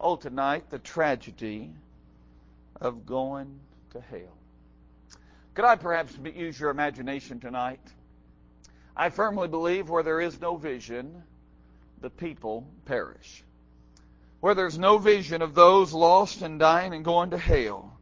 Oh, 0.00 0.16
tonight, 0.16 0.70
the 0.70 0.78
tragedy 0.78 1.70
of 2.80 3.06
going 3.06 3.60
to 3.92 4.00
hell. 4.00 4.38
Could 5.54 5.64
I 5.64 5.76
perhaps 5.76 6.16
use 6.34 6.58
your 6.58 6.70
imagination 6.70 7.38
tonight? 7.38 7.80
I 8.96 9.10
firmly 9.10 9.46
believe 9.46 9.88
where 9.88 10.02
there 10.02 10.20
is 10.20 10.40
no 10.40 10.56
vision, 10.56 11.22
the 12.00 12.10
people 12.10 12.66
perish. 12.86 13.44
Where 14.40 14.54
there's 14.54 14.78
no 14.78 14.98
vision 14.98 15.42
of 15.42 15.54
those 15.54 15.92
lost 15.92 16.42
and 16.42 16.58
dying 16.58 16.92
and 16.92 17.04
going 17.04 17.30
to 17.30 17.38
hell, 17.38 17.96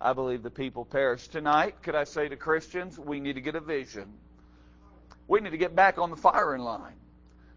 I 0.00 0.14
believe 0.14 0.42
the 0.42 0.50
people 0.50 0.84
perish. 0.84 1.28
Tonight, 1.28 1.82
could 1.82 1.94
I 1.94 2.04
say 2.04 2.28
to 2.28 2.36
Christians, 2.36 2.98
we 2.98 3.20
need 3.20 3.34
to 3.34 3.40
get 3.40 3.54
a 3.54 3.60
vision. 3.60 4.12
We 5.28 5.40
need 5.40 5.50
to 5.50 5.58
get 5.58 5.76
back 5.76 5.98
on 5.98 6.10
the 6.10 6.16
firing 6.16 6.62
line. 6.62 6.94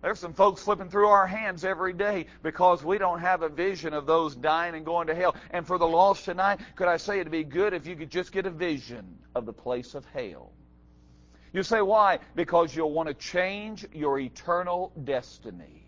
There's 0.02 0.20
some 0.20 0.34
folks 0.34 0.62
slipping 0.62 0.90
through 0.90 1.08
our 1.08 1.28
hands 1.28 1.66
every 1.66 1.92
day 1.92 2.28
because 2.42 2.84
we 2.84 2.98
don't 2.98 3.20
have 3.20 3.42
a 3.42 3.50
vision 3.50 3.94
of 3.94 4.06
those 4.06 4.34
dying 4.34 4.76
and 4.76 4.86
going 4.86 5.08
to 5.08 5.16
hell. 5.16 5.36
And 5.52 5.68
for 5.68 5.78
the 5.78 5.88
lost 5.88 6.24
tonight, 6.24 6.62
could 6.78 6.88
I 6.88 6.98
say 6.98 7.20
it'd 7.20 7.32
be 7.32 7.44
good 7.44 7.74
if 7.74 7.86
you 7.86 7.98
could 7.98 8.10
just 8.10 8.32
get 8.32 8.46
a 8.46 8.50
vision 8.50 9.18
of 9.36 9.46
the 9.46 9.52
place 9.52 9.96
of 9.96 10.06
hell? 10.06 10.54
You 11.52 11.64
say, 11.64 11.82
why? 11.82 12.20
Because 12.36 12.74
you'll 12.74 12.94
want 12.94 13.10
to 13.10 13.14
change 13.14 13.86
your 13.94 14.20
eternal 14.20 14.94
destiny. 15.04 15.84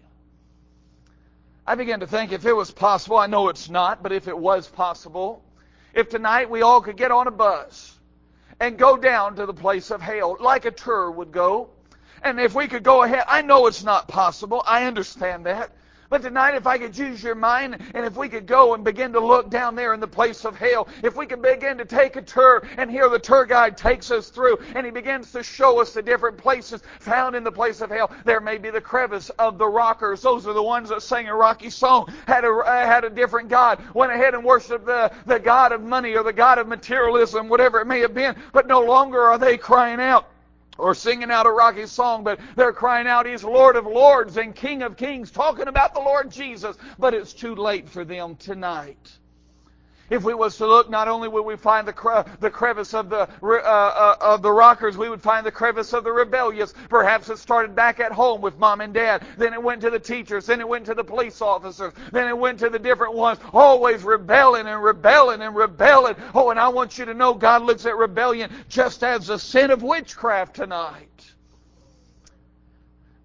I 1.65 1.75
began 1.75 2.01
to 2.01 2.07
think 2.07 2.33
if 2.33 2.45
it 2.45 2.53
was 2.53 2.71
possible, 2.71 3.17
I 3.17 3.27
know 3.27 3.47
it's 3.47 3.69
not, 3.69 4.03
but 4.03 4.11
if 4.11 4.27
it 4.27 4.37
was 4.37 4.67
possible, 4.67 5.45
if 5.93 6.09
tonight 6.09 6.49
we 6.49 6.63
all 6.63 6.81
could 6.81 6.97
get 6.97 7.11
on 7.11 7.27
a 7.27 7.31
bus 7.31 7.97
and 8.59 8.77
go 8.77 8.97
down 8.97 9.35
to 9.35 9.45
the 9.45 9.53
place 9.53 9.89
of 9.89 10.01
hell 10.01 10.35
like 10.39 10.65
a 10.65 10.71
tour 10.71 11.11
would 11.11 11.31
go, 11.31 11.69
and 12.23 12.39
if 12.39 12.55
we 12.55 12.67
could 12.67 12.83
go 12.83 13.03
ahead, 13.03 13.23
I 13.27 13.41
know 13.41 13.67
it's 13.67 13.83
not 13.83 14.07
possible. 14.07 14.63
I 14.65 14.85
understand 14.85 15.45
that. 15.45 15.71
But 16.11 16.23
tonight, 16.23 16.55
if 16.55 16.67
I 16.67 16.77
could 16.77 16.97
use 16.97 17.23
your 17.23 17.35
mind, 17.35 17.77
and 17.95 18.05
if 18.05 18.17
we 18.17 18.27
could 18.27 18.45
go 18.45 18.73
and 18.73 18.83
begin 18.83 19.13
to 19.13 19.19
look 19.21 19.49
down 19.49 19.75
there 19.75 19.93
in 19.93 20.01
the 20.01 20.07
place 20.09 20.43
of 20.43 20.57
hell, 20.57 20.89
if 21.03 21.15
we 21.15 21.25
could 21.25 21.41
begin 21.41 21.77
to 21.77 21.85
take 21.85 22.17
a 22.17 22.21
tour, 22.21 22.67
and 22.75 22.91
here 22.91 23.07
the 23.07 23.17
tour 23.17 23.45
guide 23.45 23.77
takes 23.77 24.11
us 24.11 24.27
through, 24.27 24.57
and 24.75 24.85
he 24.85 24.91
begins 24.91 25.31
to 25.31 25.41
show 25.41 25.79
us 25.79 25.93
the 25.93 26.01
different 26.01 26.37
places 26.37 26.83
found 26.99 27.33
in 27.33 27.45
the 27.45 27.51
place 27.51 27.79
of 27.79 27.89
hell. 27.89 28.11
There 28.25 28.41
may 28.41 28.57
be 28.57 28.69
the 28.69 28.81
crevice 28.81 29.29
of 29.39 29.57
the 29.57 29.67
rockers. 29.67 30.21
Those 30.21 30.45
are 30.47 30.53
the 30.53 30.61
ones 30.61 30.89
that 30.89 31.01
sang 31.01 31.29
a 31.29 31.35
rocky 31.35 31.69
song, 31.69 32.13
had 32.27 32.43
a, 32.43 32.49
uh, 32.49 32.85
had 32.85 33.05
a 33.05 33.09
different 33.09 33.47
God, 33.47 33.81
went 33.95 34.11
ahead 34.11 34.33
and 34.33 34.43
worshiped 34.43 34.85
the, 34.85 35.13
the 35.25 35.39
God 35.39 35.71
of 35.71 35.81
money 35.81 36.17
or 36.17 36.23
the 36.23 36.33
God 36.33 36.57
of 36.57 36.67
materialism, 36.67 37.47
whatever 37.47 37.79
it 37.79 37.87
may 37.87 38.01
have 38.01 38.13
been, 38.13 38.35
but 38.51 38.67
no 38.67 38.81
longer 38.81 39.21
are 39.21 39.37
they 39.37 39.57
crying 39.57 40.01
out 40.01 40.27
or 40.81 40.95
singing 40.95 41.29
out 41.29 41.45
a 41.45 41.51
rocky 41.51 41.85
song, 41.85 42.23
but 42.23 42.39
they're 42.55 42.73
crying 42.73 43.07
out, 43.07 43.27
He's 43.27 43.43
Lord 43.43 43.75
of 43.75 43.85
Lords 43.85 44.37
and 44.37 44.55
King 44.55 44.81
of 44.81 44.97
Kings, 44.97 45.29
talking 45.31 45.67
about 45.67 45.93
the 45.93 45.99
Lord 45.99 46.31
Jesus. 46.31 46.75
But 46.97 47.13
it's 47.13 47.33
too 47.33 47.55
late 47.55 47.87
for 47.87 48.03
them 48.03 48.35
tonight. 48.35 49.19
If 50.11 50.25
we 50.25 50.33
was 50.33 50.57
to 50.57 50.67
look, 50.67 50.89
not 50.89 51.07
only 51.07 51.29
would 51.29 51.43
we 51.43 51.55
find 51.55 51.87
the, 51.87 51.93
cre- 51.93 52.29
the 52.41 52.49
crevice 52.49 52.93
of 52.93 53.09
the, 53.09 53.29
uh, 53.41 53.57
uh, 53.65 54.15
of 54.19 54.41
the 54.41 54.51
rockers, 54.51 54.97
we 54.97 55.09
would 55.09 55.21
find 55.21 55.45
the 55.45 55.51
crevice 55.53 55.93
of 55.93 56.03
the 56.03 56.11
rebellious. 56.11 56.73
Perhaps 56.89 57.29
it 57.29 57.37
started 57.37 57.73
back 57.73 58.01
at 58.01 58.11
home 58.11 58.41
with 58.41 58.59
mom 58.59 58.81
and 58.81 58.93
dad. 58.93 59.25
Then 59.37 59.53
it 59.53 59.63
went 59.63 59.79
to 59.83 59.89
the 59.89 59.99
teachers. 59.99 60.45
Then 60.45 60.59
it 60.59 60.67
went 60.67 60.85
to 60.87 60.93
the 60.93 61.03
police 61.03 61.41
officers. 61.41 61.93
Then 62.11 62.27
it 62.27 62.37
went 62.37 62.59
to 62.59 62.69
the 62.69 62.77
different 62.77 63.13
ones, 63.13 63.39
always 63.53 64.03
rebelling 64.03 64.67
and 64.67 64.83
rebelling 64.83 65.41
and 65.41 65.55
rebelling. 65.55 66.15
Oh, 66.35 66.49
and 66.49 66.59
I 66.59 66.67
want 66.67 66.97
you 66.97 67.05
to 67.05 67.13
know 67.13 67.33
God 67.33 67.61
looks 67.61 67.85
at 67.85 67.95
rebellion 67.95 68.51
just 68.67 69.05
as 69.05 69.29
a 69.29 69.39
sin 69.39 69.71
of 69.71 69.81
witchcraft 69.81 70.57
tonight. 70.57 71.07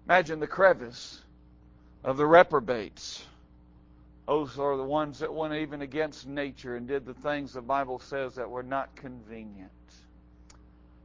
Imagine 0.05 0.39
the 0.39 0.47
crevice 0.47 1.21
of 2.05 2.15
the 2.15 2.25
reprobates 2.25 3.25
those 4.27 4.59
are 4.59 4.75
the 4.75 4.83
ones 4.83 5.19
that 5.19 5.33
went 5.33 5.53
even 5.53 5.81
against 5.81 6.27
nature 6.27 6.75
and 6.75 6.87
did 6.87 7.05
the 7.05 7.13
things 7.13 7.53
the 7.53 7.61
Bible 7.61 7.97
says 7.97 8.35
that 8.35 8.49
were 8.49 8.63
not 8.63 8.93
convenient. 8.95 9.71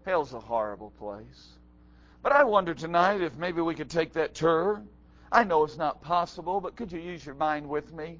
Hell's 0.04 0.34
a 0.34 0.40
horrible 0.40 0.90
place. 0.98 1.52
But 2.22 2.32
I 2.32 2.42
wonder 2.42 2.74
tonight 2.74 3.20
if 3.20 3.36
maybe 3.36 3.60
we 3.60 3.76
could 3.76 3.90
take 3.90 4.12
that 4.14 4.34
tour. 4.34 4.82
I 5.30 5.44
know 5.44 5.62
it's 5.64 5.78
not 5.78 6.02
possible, 6.02 6.60
but 6.60 6.74
could 6.74 6.90
you 6.90 6.98
use 6.98 7.24
your 7.24 7.36
mind 7.36 7.68
with 7.68 7.92
me? 7.92 8.18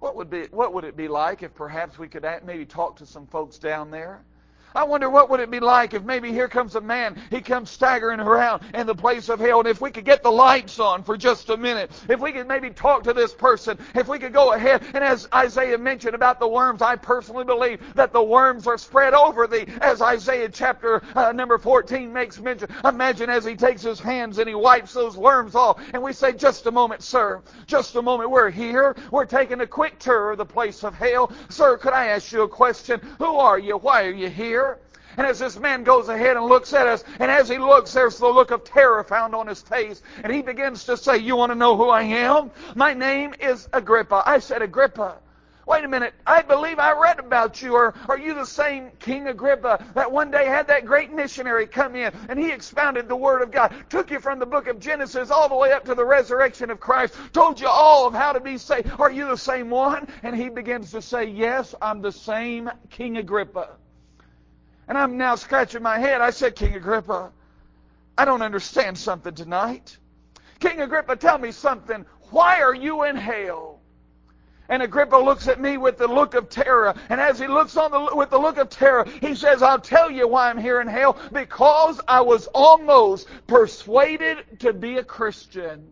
What 0.00 0.16
would 0.16 0.30
be 0.30 0.44
what 0.44 0.72
would 0.72 0.84
it 0.84 0.96
be 0.96 1.08
like 1.08 1.42
if 1.42 1.54
perhaps 1.54 1.98
we 1.98 2.08
could 2.08 2.24
maybe 2.44 2.64
talk 2.64 2.96
to 2.96 3.06
some 3.06 3.26
folks 3.26 3.58
down 3.58 3.90
there? 3.90 4.22
I 4.74 4.84
wonder 4.84 5.08
what 5.08 5.30
would 5.30 5.40
it 5.40 5.50
be 5.50 5.60
like 5.60 5.94
if 5.94 6.04
maybe 6.04 6.32
here 6.32 6.48
comes 6.48 6.74
a 6.74 6.80
man, 6.80 7.20
he 7.30 7.40
comes 7.40 7.70
staggering 7.70 8.20
around 8.20 8.62
in 8.74 8.86
the 8.86 8.94
place 8.94 9.28
of 9.28 9.40
hell, 9.40 9.60
and 9.60 9.68
if 9.68 9.80
we 9.80 9.90
could 9.90 10.04
get 10.04 10.22
the 10.22 10.30
lights 10.30 10.78
on 10.78 11.02
for 11.02 11.16
just 11.16 11.48
a 11.48 11.56
minute, 11.56 11.90
if 12.08 12.20
we 12.20 12.32
could 12.32 12.46
maybe 12.46 12.70
talk 12.70 13.02
to 13.04 13.12
this 13.12 13.32
person, 13.32 13.78
if 13.94 14.08
we 14.08 14.18
could 14.18 14.32
go 14.32 14.52
ahead, 14.52 14.82
and 14.94 15.02
as 15.02 15.26
Isaiah 15.34 15.78
mentioned 15.78 16.14
about 16.14 16.38
the 16.38 16.48
worms, 16.48 16.82
I 16.82 16.96
personally 16.96 17.44
believe 17.44 17.80
that 17.94 18.12
the 18.12 18.22
worms 18.22 18.66
are 18.66 18.78
spread 18.78 19.14
over 19.14 19.46
thee, 19.46 19.66
as 19.80 20.02
Isaiah 20.02 20.48
chapter 20.48 21.02
uh, 21.14 21.32
number 21.32 21.58
14 21.58 22.12
makes 22.12 22.38
mention. 22.38 22.68
Imagine 22.84 23.30
as 23.30 23.44
he 23.44 23.56
takes 23.56 23.82
his 23.82 23.98
hands 23.98 24.38
and 24.38 24.48
he 24.48 24.54
wipes 24.54 24.92
those 24.92 25.16
worms 25.16 25.54
off, 25.54 25.80
and 25.92 26.02
we 26.02 26.12
say, 26.12 26.32
just 26.32 26.66
a 26.66 26.70
moment, 26.70 27.02
sir, 27.02 27.42
just 27.66 27.96
a 27.96 28.02
moment, 28.02 28.30
we're 28.30 28.50
here, 28.50 28.94
we're 29.10 29.24
taking 29.24 29.60
a 29.60 29.66
quick 29.66 29.98
tour 29.98 30.32
of 30.32 30.38
the 30.38 30.44
place 30.44 30.84
of 30.84 30.94
hell. 30.94 31.32
Sir, 31.48 31.78
could 31.78 31.92
I 31.92 32.08
ask 32.08 32.32
you 32.32 32.42
a 32.42 32.48
question? 32.48 33.00
Who 33.18 33.36
are 33.36 33.58
you? 33.58 33.78
Why 33.78 34.04
are 34.04 34.10
you 34.12 34.28
here? 34.28 34.67
And 35.18 35.26
as 35.26 35.40
this 35.40 35.58
man 35.58 35.82
goes 35.82 36.08
ahead 36.08 36.36
and 36.36 36.46
looks 36.46 36.72
at 36.72 36.86
us, 36.86 37.02
and 37.18 37.28
as 37.28 37.48
he 37.48 37.58
looks, 37.58 37.92
there's 37.92 38.18
the 38.18 38.28
look 38.28 38.52
of 38.52 38.62
terror 38.62 39.02
found 39.02 39.34
on 39.34 39.48
his 39.48 39.60
face. 39.60 40.00
And 40.22 40.32
he 40.32 40.42
begins 40.42 40.84
to 40.84 40.96
say, 40.96 41.18
You 41.18 41.34
want 41.34 41.50
to 41.50 41.56
know 41.56 41.76
who 41.76 41.88
I 41.88 42.02
am? 42.02 42.52
My 42.76 42.94
name 42.94 43.34
is 43.40 43.68
Agrippa. 43.72 44.22
I 44.24 44.38
said, 44.38 44.62
Agrippa. 44.62 45.16
Wait 45.66 45.84
a 45.84 45.88
minute. 45.88 46.14
I 46.24 46.42
believe 46.42 46.78
I 46.78 46.92
read 46.92 47.18
about 47.18 47.60
you. 47.60 47.74
Or 47.74 47.94
are 48.08 48.16
you 48.16 48.32
the 48.32 48.46
same 48.46 48.92
King 49.00 49.26
Agrippa 49.26 49.84
that 49.94 50.10
one 50.10 50.30
day 50.30 50.46
had 50.46 50.68
that 50.68 50.86
great 50.86 51.12
missionary 51.12 51.66
come 51.66 51.96
in 51.96 52.12
and 52.28 52.38
he 52.38 52.52
expounded 52.52 53.08
the 53.08 53.16
Word 53.16 53.42
of 53.42 53.50
God, 53.50 53.74
took 53.90 54.12
you 54.12 54.20
from 54.20 54.38
the 54.38 54.46
book 54.46 54.68
of 54.68 54.78
Genesis 54.78 55.32
all 55.32 55.48
the 55.48 55.56
way 55.56 55.72
up 55.72 55.84
to 55.86 55.96
the 55.96 56.04
resurrection 56.04 56.70
of 56.70 56.78
Christ, 56.78 57.16
told 57.32 57.60
you 57.60 57.66
all 57.66 58.06
of 58.06 58.14
how 58.14 58.32
to 58.32 58.40
be 58.40 58.56
saved? 58.56 58.88
Are 59.00 59.10
you 59.10 59.26
the 59.26 59.36
same 59.36 59.68
one? 59.68 60.06
And 60.22 60.36
he 60.36 60.48
begins 60.48 60.92
to 60.92 61.02
say, 61.02 61.24
Yes, 61.24 61.74
I'm 61.82 62.02
the 62.02 62.12
same 62.12 62.70
King 62.88 63.16
Agrippa. 63.16 63.70
And 64.88 64.96
I'm 64.96 65.18
now 65.18 65.34
scratching 65.34 65.82
my 65.82 65.98
head. 65.98 66.20
I 66.22 66.30
said, 66.30 66.56
King 66.56 66.74
Agrippa, 66.74 67.30
I 68.16 68.24
don't 68.24 68.42
understand 68.42 68.96
something 68.96 69.34
tonight. 69.34 69.96
King 70.60 70.80
Agrippa, 70.80 71.16
tell 71.16 71.38
me 71.38 71.52
something. 71.52 72.04
Why 72.30 72.62
are 72.62 72.74
you 72.74 73.04
in 73.04 73.14
hell? 73.14 73.80
And 74.70 74.82
Agrippa 74.82 75.16
looks 75.16 75.48
at 75.48 75.60
me 75.60 75.78
with 75.78 75.98
the 75.98 76.06
look 76.06 76.34
of 76.34 76.50
terror. 76.50 76.94
And 77.08 77.20
as 77.20 77.38
he 77.38 77.46
looks 77.46 77.76
on 77.76 77.90
the, 77.90 78.16
with 78.16 78.30
the 78.30 78.38
look 78.38 78.58
of 78.58 78.68
terror, 78.68 79.06
he 79.20 79.34
says, 79.34 79.62
I'll 79.62 79.78
tell 79.78 80.10
you 80.10 80.28
why 80.28 80.50
I'm 80.50 80.58
here 80.58 80.80
in 80.80 80.88
hell. 80.88 81.18
Because 81.32 82.00
I 82.06 82.20
was 82.20 82.48
almost 82.48 83.28
persuaded 83.46 84.60
to 84.60 84.72
be 84.72 84.98
a 84.98 85.04
Christian. 85.04 85.86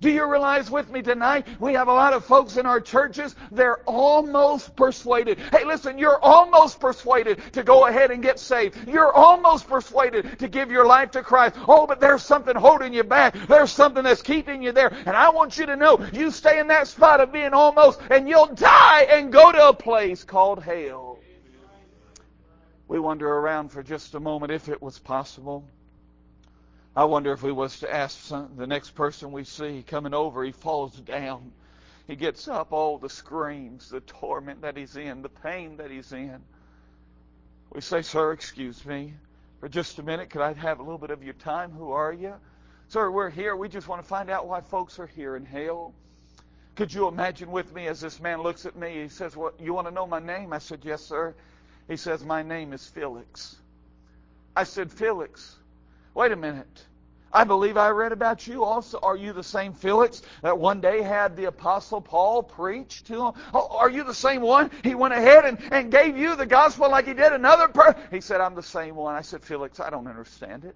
Do 0.00 0.10
you 0.10 0.30
realize 0.30 0.70
with 0.70 0.90
me 0.90 1.02
tonight, 1.02 1.46
we 1.60 1.72
have 1.74 1.88
a 1.88 1.92
lot 1.92 2.12
of 2.12 2.24
folks 2.24 2.56
in 2.56 2.66
our 2.66 2.80
churches, 2.80 3.34
they're 3.50 3.78
almost 3.86 4.76
persuaded. 4.76 5.38
Hey, 5.52 5.64
listen, 5.64 5.98
you're 5.98 6.18
almost 6.18 6.80
persuaded 6.80 7.40
to 7.52 7.62
go 7.62 7.86
ahead 7.86 8.10
and 8.10 8.22
get 8.22 8.38
saved. 8.38 8.76
You're 8.88 9.12
almost 9.12 9.68
persuaded 9.68 10.38
to 10.38 10.48
give 10.48 10.70
your 10.70 10.86
life 10.86 11.10
to 11.12 11.22
Christ. 11.22 11.56
Oh, 11.66 11.86
but 11.86 12.00
there's 12.00 12.22
something 12.22 12.54
holding 12.54 12.92
you 12.92 13.04
back. 13.04 13.34
There's 13.48 13.72
something 13.72 14.04
that's 14.04 14.22
keeping 14.22 14.62
you 14.62 14.72
there. 14.72 14.92
And 15.06 15.16
I 15.16 15.30
want 15.30 15.58
you 15.58 15.66
to 15.66 15.76
know, 15.76 15.98
you 16.12 16.30
stay 16.30 16.58
in 16.58 16.66
that 16.68 16.88
spot 16.88 17.20
of 17.20 17.32
being 17.32 17.52
almost, 17.52 18.00
and 18.10 18.28
you'll 18.28 18.54
die 18.54 19.02
and 19.10 19.32
go 19.32 19.52
to 19.52 19.68
a 19.68 19.74
place 19.74 20.24
called 20.24 20.62
hell. 20.62 21.18
We 22.88 23.00
wander 23.00 23.28
around 23.28 23.70
for 23.70 23.82
just 23.82 24.14
a 24.14 24.20
moment 24.20 24.52
if 24.52 24.68
it 24.68 24.80
was 24.80 24.98
possible. 24.98 25.68
I 26.96 27.04
wonder 27.04 27.32
if 27.32 27.42
we 27.42 27.52
was 27.52 27.80
to 27.80 27.94
ask 27.94 28.18
some, 28.18 28.56
the 28.56 28.66
next 28.66 28.94
person 28.94 29.30
we 29.30 29.44
see 29.44 29.84
coming 29.86 30.14
over, 30.14 30.42
he 30.42 30.52
falls 30.52 30.98
down. 30.98 31.52
He 32.06 32.16
gets 32.16 32.48
up, 32.48 32.72
all 32.72 32.96
the 32.96 33.10
screams, 33.10 33.90
the 33.90 34.00
torment 34.00 34.62
that 34.62 34.78
he's 34.78 34.96
in, 34.96 35.20
the 35.20 35.28
pain 35.28 35.76
that 35.76 35.90
he's 35.90 36.12
in. 36.12 36.40
We 37.70 37.82
say, 37.82 38.00
Sir, 38.00 38.32
excuse 38.32 38.82
me. 38.86 39.12
For 39.60 39.68
just 39.68 39.98
a 39.98 40.02
minute, 40.02 40.30
could 40.30 40.40
I 40.40 40.54
have 40.54 40.78
a 40.78 40.82
little 40.82 40.98
bit 40.98 41.10
of 41.10 41.22
your 41.22 41.34
time? 41.34 41.70
Who 41.72 41.90
are 41.90 42.12
you? 42.14 42.34
Sir, 42.88 43.10
we're 43.10 43.30
here. 43.30 43.56
We 43.56 43.68
just 43.68 43.88
want 43.88 44.00
to 44.00 44.08
find 44.08 44.30
out 44.30 44.46
why 44.46 44.62
folks 44.62 44.98
are 44.98 45.06
here 45.06 45.36
in 45.36 45.44
hell. 45.44 45.92
Could 46.76 46.94
you 46.94 47.08
imagine 47.08 47.50
with 47.50 47.74
me 47.74 47.88
as 47.88 48.00
this 48.00 48.20
man 48.20 48.42
looks 48.42 48.64
at 48.64 48.76
me? 48.76 49.02
He 49.02 49.08
says, 49.08 49.36
Well, 49.36 49.52
you 49.58 49.74
want 49.74 49.86
to 49.88 49.92
know 49.92 50.06
my 50.06 50.20
name? 50.20 50.54
I 50.54 50.58
said, 50.58 50.80
Yes, 50.82 51.02
sir. 51.02 51.34
He 51.88 51.96
says, 51.96 52.24
My 52.24 52.42
name 52.42 52.72
is 52.72 52.86
Felix. 52.86 53.56
I 54.54 54.64
said, 54.64 54.90
Felix, 54.90 55.56
wait 56.16 56.32
a 56.32 56.36
minute. 56.36 56.86
I 57.30 57.44
believe 57.44 57.76
I 57.76 57.90
read 57.90 58.12
about 58.12 58.46
you 58.46 58.64
also. 58.64 58.98
Are 59.02 59.16
you 59.16 59.34
the 59.34 59.44
same 59.44 59.74
Felix 59.74 60.22
that 60.40 60.58
one 60.58 60.80
day 60.80 61.02
had 61.02 61.36
the 61.36 61.44
Apostle 61.44 62.00
Paul 62.00 62.42
preach 62.42 63.04
to 63.04 63.26
him? 63.26 63.32
Oh, 63.52 63.68
are 63.76 63.90
you 63.90 64.02
the 64.02 64.14
same 64.14 64.40
one? 64.40 64.70
He 64.82 64.94
went 64.94 65.12
ahead 65.12 65.44
and, 65.44 65.58
and 65.70 65.92
gave 65.92 66.16
you 66.16 66.34
the 66.34 66.46
gospel 66.46 66.90
like 66.90 67.06
he 67.06 67.12
did 67.12 67.32
another 67.34 67.68
person. 67.68 68.00
He 68.10 68.22
said, 68.22 68.40
I'm 68.40 68.54
the 68.54 68.62
same 68.62 68.94
one. 68.94 69.14
I 69.14 69.20
said, 69.20 69.44
Felix, 69.44 69.78
I 69.78 69.90
don't 69.90 70.06
understand 70.06 70.64
it. 70.64 70.74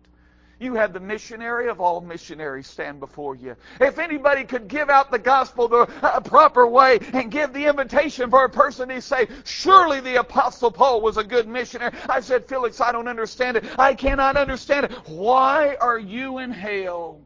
You 0.61 0.75
had 0.75 0.93
the 0.93 1.01
missionary 1.01 1.71
of 1.71 1.81
all 1.81 2.03
missionaries 2.03 2.67
stand 2.67 3.01
before 3.01 3.35
you. 3.35 3.57
If 3.81 3.99
anybody 3.99 4.45
could 4.45 4.69
give 4.69 4.91
out 4.91 5.11
the 5.11 5.19
gospel 5.19 5.69
the 5.69 5.91
uh, 6.03 6.21
proper 6.21 6.67
way 6.67 6.99
and 7.15 7.31
give 7.31 7.55
the 7.55 7.65
invitation 7.65 8.29
for 8.29 8.45
a 8.45 8.51
person 8.51 8.91
to 8.91 9.01
say, 9.01 9.27
surely 9.45 10.01
the 10.01 10.17
apostle 10.17 10.71
Paul 10.71 11.01
was 11.01 11.17
a 11.17 11.25
good 11.25 11.49
missionary. 11.49 11.93
I 12.11 12.21
said, 12.21 12.45
Felix, 12.45 12.79
I 12.79 12.93
don't 12.93 13.09
understand 13.09 13.57
it. 13.57 13.65
I 13.79 13.95
cannot 13.95 14.37
understand 14.37 14.85
it. 14.85 14.93
Why 15.09 15.77
are 15.81 15.99
you 15.99 16.39
in 16.39 16.51
hell? 16.51 17.23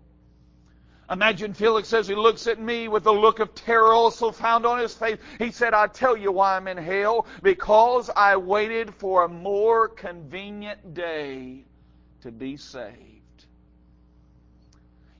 Imagine 1.10 1.54
Felix 1.54 1.92
as 1.92 2.06
he 2.06 2.14
looks 2.14 2.46
at 2.46 2.60
me 2.60 2.86
with 2.86 3.04
a 3.06 3.12
look 3.12 3.40
of 3.40 3.52
terror 3.56 3.92
also 3.92 4.30
found 4.30 4.64
on 4.64 4.78
his 4.78 4.94
face. 4.94 5.18
He 5.38 5.50
said, 5.50 5.74
I 5.74 5.88
tell 5.88 6.16
you 6.16 6.30
why 6.30 6.56
I'm 6.56 6.68
in 6.68 6.78
hell. 6.78 7.26
Because 7.42 8.10
I 8.14 8.36
waited 8.36 8.94
for 8.94 9.24
a 9.24 9.28
more 9.28 9.88
convenient 9.88 10.94
day 10.94 11.64
to 12.22 12.30
be 12.30 12.56
saved. 12.56 13.23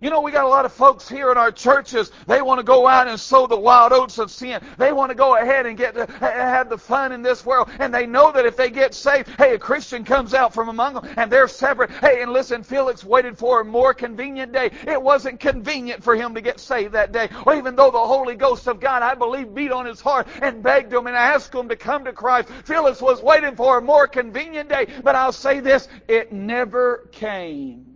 You 0.00 0.10
know, 0.10 0.20
we 0.20 0.32
got 0.32 0.44
a 0.44 0.48
lot 0.48 0.66
of 0.66 0.72
folks 0.72 1.08
here 1.08 1.30
in 1.30 1.38
our 1.38 1.50
churches. 1.50 2.10
They 2.26 2.42
want 2.42 2.58
to 2.58 2.64
go 2.64 2.86
out 2.86 3.08
and 3.08 3.18
sow 3.18 3.46
the 3.46 3.58
wild 3.58 3.92
oats 3.92 4.18
of 4.18 4.30
sin. 4.30 4.60
They 4.76 4.92
want 4.92 5.10
to 5.10 5.14
go 5.14 5.36
ahead 5.36 5.64
and 5.64 5.78
get 5.78 5.94
to 5.94 6.06
have 6.20 6.68
the 6.68 6.76
fun 6.76 7.12
in 7.12 7.22
this 7.22 7.46
world. 7.46 7.70
And 7.78 7.94
they 7.94 8.04
know 8.04 8.30
that 8.32 8.44
if 8.44 8.54
they 8.54 8.68
get 8.70 8.92
saved, 8.92 9.28
hey, 9.38 9.54
a 9.54 9.58
Christian 9.58 10.04
comes 10.04 10.34
out 10.34 10.52
from 10.52 10.68
among 10.68 10.94
them 10.94 11.08
and 11.16 11.30
they're 11.30 11.48
separate. 11.48 11.90
Hey, 11.90 12.22
and 12.22 12.32
listen, 12.32 12.62
Felix 12.62 13.02
waited 13.02 13.38
for 13.38 13.60
a 13.60 13.64
more 13.64 13.94
convenient 13.94 14.52
day. 14.52 14.72
It 14.86 15.00
wasn't 15.00 15.40
convenient 15.40 16.02
for 16.02 16.14
him 16.16 16.34
to 16.34 16.42
get 16.42 16.60
saved 16.60 16.92
that 16.92 17.12
day. 17.12 17.30
Or 17.46 17.54
even 17.54 17.74
though 17.74 17.90
the 17.90 17.98
Holy 17.98 18.34
Ghost 18.34 18.66
of 18.66 18.80
God, 18.80 19.02
I 19.02 19.14
believe, 19.14 19.54
beat 19.54 19.72
on 19.72 19.86
his 19.86 20.02
heart 20.02 20.26
and 20.42 20.62
begged 20.62 20.92
him 20.92 21.06
and 21.06 21.16
asked 21.16 21.54
him 21.54 21.68
to 21.70 21.76
come 21.76 22.04
to 22.04 22.12
Christ. 22.12 22.50
Felix 22.64 23.00
was 23.00 23.22
waiting 23.22 23.56
for 23.56 23.78
a 23.78 23.82
more 23.82 24.06
convenient 24.06 24.68
day. 24.68 24.88
But 25.02 25.14
I'll 25.14 25.32
say 25.32 25.60
this, 25.60 25.88
it 26.08 26.32
never 26.32 27.08
came. 27.12 27.93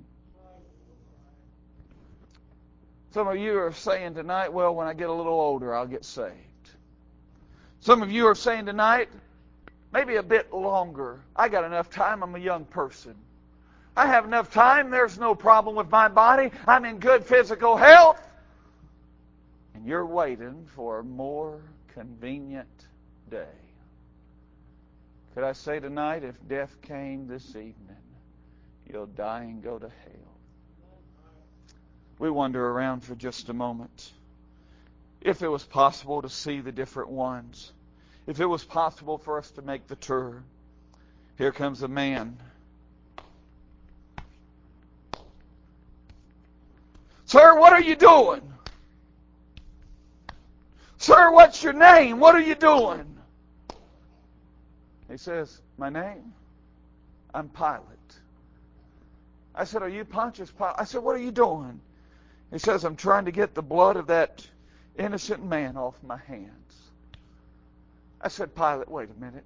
Some 3.12 3.26
of 3.26 3.36
you 3.36 3.58
are 3.58 3.72
saying 3.72 4.14
tonight, 4.14 4.52
well, 4.52 4.74
when 4.74 4.86
I 4.86 4.92
get 4.92 5.08
a 5.08 5.12
little 5.12 5.40
older, 5.40 5.74
I'll 5.74 5.86
get 5.86 6.04
saved. 6.04 6.34
Some 7.80 8.02
of 8.02 8.12
you 8.12 8.26
are 8.26 8.34
saying 8.34 8.66
tonight, 8.66 9.08
maybe 9.92 10.16
a 10.16 10.22
bit 10.22 10.52
longer. 10.52 11.20
I 11.34 11.48
got 11.48 11.64
enough 11.64 11.88
time. 11.88 12.22
I'm 12.22 12.34
a 12.34 12.38
young 12.38 12.66
person. 12.66 13.14
I 13.96 14.06
have 14.06 14.24
enough 14.26 14.52
time. 14.52 14.90
There's 14.90 15.18
no 15.18 15.34
problem 15.34 15.74
with 15.74 15.90
my 15.90 16.08
body. 16.08 16.50
I'm 16.66 16.84
in 16.84 16.98
good 16.98 17.24
physical 17.24 17.76
health. 17.76 18.20
And 19.74 19.86
you're 19.86 20.06
waiting 20.06 20.66
for 20.74 20.98
a 20.98 21.04
more 21.04 21.62
convenient 21.94 22.68
day. 23.30 23.46
Could 25.34 25.44
I 25.44 25.52
say 25.52 25.80
tonight, 25.80 26.24
if 26.24 26.36
death 26.46 26.76
came 26.82 27.26
this 27.26 27.48
evening, 27.50 27.74
you'll 28.92 29.06
die 29.06 29.44
and 29.44 29.62
go 29.62 29.78
to 29.78 29.88
hell 29.88 30.27
we 32.18 32.30
wander 32.30 32.64
around 32.66 33.00
for 33.00 33.14
just 33.14 33.48
a 33.48 33.52
moment. 33.52 34.12
If 35.20 35.42
it 35.42 35.48
was 35.48 35.64
possible 35.64 36.22
to 36.22 36.28
see 36.28 36.60
the 36.60 36.72
different 36.72 37.10
ones, 37.10 37.72
if 38.26 38.40
it 38.40 38.46
was 38.46 38.64
possible 38.64 39.18
for 39.18 39.38
us 39.38 39.50
to 39.52 39.62
make 39.62 39.86
the 39.86 39.96
tour, 39.96 40.42
here 41.36 41.52
comes 41.52 41.82
a 41.82 41.88
man. 41.88 42.36
Sir, 47.26 47.58
what 47.58 47.72
are 47.72 47.82
you 47.82 47.94
doing? 47.94 48.42
Sir, 50.98 51.30
what's 51.30 51.62
your 51.62 51.72
name? 51.72 52.18
What 52.18 52.34
are 52.34 52.40
you 52.40 52.54
doing? 52.54 53.18
He 55.10 55.16
says, 55.16 55.60
My 55.76 55.90
name? 55.90 56.32
I'm 57.32 57.48
Pilate. 57.48 57.82
I 59.54 59.64
said, 59.64 59.82
Are 59.82 59.88
you 59.88 60.04
Pontius 60.04 60.50
Pilate? 60.50 60.74
I 60.78 60.84
said, 60.84 61.02
What 61.02 61.16
are 61.16 61.20
you 61.20 61.30
doing? 61.30 61.80
He 62.50 62.58
says, 62.58 62.84
I'm 62.84 62.96
trying 62.96 63.26
to 63.26 63.32
get 63.32 63.54
the 63.54 63.62
blood 63.62 63.96
of 63.96 64.06
that 64.06 64.46
innocent 64.98 65.44
man 65.44 65.76
off 65.76 65.94
my 66.02 66.16
hands. 66.16 66.52
I 68.20 68.28
said, 68.28 68.54
Pilate, 68.54 68.88
wait 68.88 69.08
a 69.10 69.20
minute. 69.20 69.44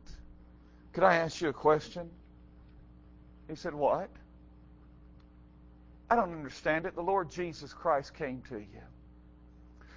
Could 0.93 1.05
I 1.05 1.17
ask 1.17 1.41
you 1.41 1.49
a 1.49 1.53
question? 1.53 2.09
He 3.49 3.57
said, 3.57 3.75
What? 3.75 4.09
I 6.09 6.17
don't 6.17 6.33
understand 6.33 6.87
it. 6.87 6.95
The 6.95 7.03
Lord 7.03 7.31
Jesus 7.31 7.73
Christ 7.73 8.15
came 8.15 8.43
to 8.51 8.59
you. 8.59 8.67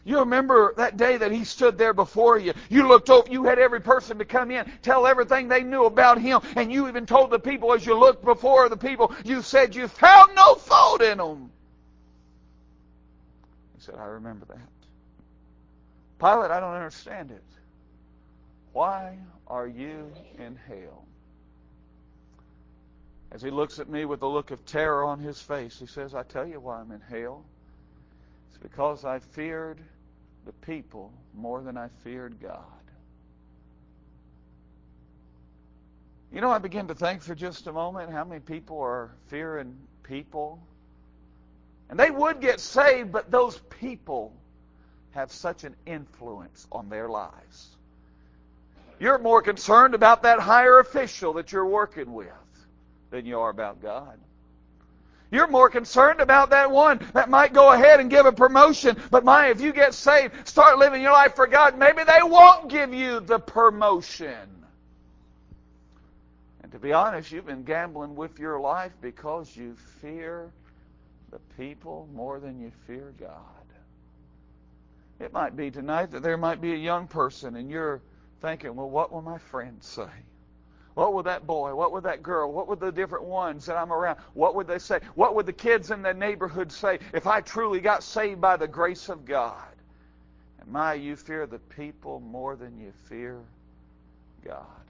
You 0.06 0.20
remember 0.20 0.74
that 0.78 0.98
day 0.98 1.18
that 1.18 1.32
he 1.32 1.44
stood 1.44 1.78
there 1.78 1.94
before 1.94 2.38
you. 2.38 2.54
You 2.70 2.88
looked 2.88 3.10
over, 3.10 3.30
you 3.30 3.44
had 3.44 3.58
every 3.58 3.82
person 3.82 4.20
to 4.20 4.26
come 4.26 4.52
in, 4.52 4.72
tell 4.82 5.08
everything 5.08 5.48
they 5.48 5.64
knew 5.64 5.86
about 5.86 6.22
him, 6.22 6.42
and 6.56 6.72
you 6.72 6.88
even 6.88 7.06
told 7.06 7.32
the 7.32 7.40
people 7.40 7.74
as 7.74 7.86
you 7.86 7.98
looked 7.98 8.24
before 8.24 8.70
the 8.70 8.78
people, 8.78 9.14
you 9.26 9.42
said 9.42 9.76
you 9.76 9.88
found 9.88 10.36
no 10.36 10.56
fault 10.56 11.02
in 11.02 11.18
them 11.18 11.52
said, 13.86 13.96
I 13.96 14.06
remember 14.06 14.46
that. 14.46 14.70
Pilate, 16.20 16.52
I 16.52 16.60
don't 16.60 16.74
understand 16.74 17.32
it. 17.32 17.44
Why 18.74 19.18
are 19.48 19.68
you 19.68 20.12
in 20.40 20.58
hell? 20.68 21.06
As 23.32 23.42
he 23.42 23.50
looks 23.50 23.80
at 23.80 23.90
me 23.90 24.06
with 24.06 24.22
a 24.22 24.28
look 24.28 24.52
of 24.52 24.66
terror 24.66 25.04
on 25.04 25.20
his 25.20 25.40
face, 25.42 25.78
he 25.80 25.86
says, 25.86 26.16
I 26.16 26.24
tell 26.24 26.48
you 26.48 26.60
why 26.60 26.80
I'm 26.80 26.92
in 26.92 27.02
hell. 27.02 27.44
It's 28.50 28.58
because 28.58 29.06
I 29.06 29.20
feared 29.20 29.80
the 30.46 30.54
people 30.54 31.12
more 31.34 31.62
than 31.62 31.78
I 31.78 31.90
feared 32.04 32.40
God. 32.42 32.64
You 36.32 36.42
know, 36.42 36.52
I 36.52 36.58
begin 36.58 36.88
to 36.88 36.96
think 36.96 37.22
for 37.22 37.36
just 37.36 37.68
a 37.68 37.72
moment 37.72 38.12
how 38.12 38.24
many 38.24 38.40
people 38.40 38.80
are 38.80 39.12
fearing 39.28 39.76
people 40.04 40.60
and 41.90 42.00
they 42.00 42.12
would 42.12 42.42
get 42.42 42.60
saved, 42.60 43.12
but 43.12 43.32
those 43.32 43.58
people 43.80 44.34
have 45.12 45.32
such 45.32 45.64
an 45.64 45.76
influence 45.86 46.68
on 46.72 46.90
their 46.90 47.08
lives. 47.08 47.70
You're 49.00 49.20
more 49.20 49.42
concerned 49.42 49.94
about 49.94 50.24
that 50.24 50.40
higher 50.40 50.80
official 50.80 51.34
that 51.34 51.52
you're 51.52 51.66
working 51.66 52.14
with 52.14 52.28
than 53.12 53.26
you 53.26 53.40
are 53.40 53.50
about 53.50 53.82
God. 53.82 54.18
You're 55.32 55.48
more 55.48 55.70
concerned 55.70 56.22
about 56.22 56.52
that 56.52 56.72
one 56.72 57.00
that 57.14 57.30
might 57.30 57.52
go 57.52 57.72
ahead 57.72 58.00
and 58.00 58.10
give 58.10 58.26
a 58.26 58.32
promotion. 58.32 58.96
But 59.12 59.26
my, 59.26 59.48
if 59.48 59.60
you 59.60 59.74
get 59.74 59.94
saved, 59.94 60.48
start 60.48 60.78
living 60.78 61.02
your 61.02 61.12
life 61.12 61.36
for 61.36 61.48
God, 61.48 61.78
maybe 61.78 62.04
they 62.04 62.22
won't 62.24 62.70
give 62.70 62.94
you 62.94 63.20
the 63.20 63.40
promotion. 63.40 64.48
And 66.64 66.72
to 66.72 66.80
be 66.80 66.94
honest, 66.94 67.32
you've 67.32 67.46
been 67.46 67.64
gambling 67.64 68.16
with 68.16 68.40
your 68.40 68.60
life 68.60 68.94
because 69.02 69.56
you 69.56 69.76
fear 70.00 70.52
the 71.36 71.56
people 71.56 72.08
more 72.14 72.40
than 72.40 72.62
you 72.62 72.72
fear 72.88 73.14
God. 73.20 73.30
It 75.20 75.34
might 75.34 75.58
be 75.58 75.70
tonight 75.70 76.12
that 76.12 76.24
there 76.24 76.38
might 76.38 76.62
be 76.62 76.72
a 76.74 76.78
young 76.78 77.08
person 77.08 77.58
and 77.58 77.70
you're 77.70 78.02
thinking, 78.42 78.74
well, 78.76 78.90
what 78.90 79.12
will 79.12 79.22
my 79.22 79.38
friends 79.38 79.86
say? 79.86 80.08
What 80.94 81.14
would 81.14 81.26
that 81.26 81.46
boy, 81.46 81.76
what 81.76 81.92
would 81.92 82.04
that 82.04 82.24
girl, 82.24 82.54
what 82.54 82.70
would 82.70 82.80
the 82.80 82.92
different 82.92 83.26
ones 83.26 83.66
that 83.66 83.76
I'm 83.76 83.92
around, 83.92 84.18
what 84.34 84.56
would 84.56 84.66
they 84.66 84.80
say? 84.80 85.00
What 85.16 85.36
would 85.36 85.46
the 85.46 85.54
kids 85.54 85.92
in 85.92 86.02
the 86.02 86.14
neighborhood 86.14 86.72
say 86.72 87.00
if 87.14 87.28
I 87.28 87.42
truly 87.42 87.82
got 87.82 88.02
saved 88.02 88.40
by 88.40 88.56
the 88.56 88.68
grace 88.68 89.10
of 89.10 89.26
God? 89.26 89.76
And 90.62 90.72
my, 90.72 90.94
you 90.94 91.18
fear 91.18 91.48
the 91.48 91.60
people 91.60 92.22
more 92.22 92.56
than 92.56 92.80
you 92.80 92.94
fear 93.10 93.42
God. 94.46 94.85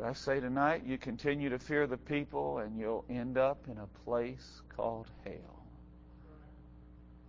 Could 0.00 0.08
I 0.08 0.12
say 0.14 0.40
tonight, 0.40 0.84
you 0.86 0.96
continue 0.96 1.50
to 1.50 1.58
fear 1.58 1.86
the 1.86 1.98
people 1.98 2.60
and 2.60 2.78
you'll 2.78 3.04
end 3.10 3.36
up 3.36 3.58
in 3.70 3.76
a 3.76 3.86
place 4.06 4.62
called 4.74 5.06
hell. 5.26 5.62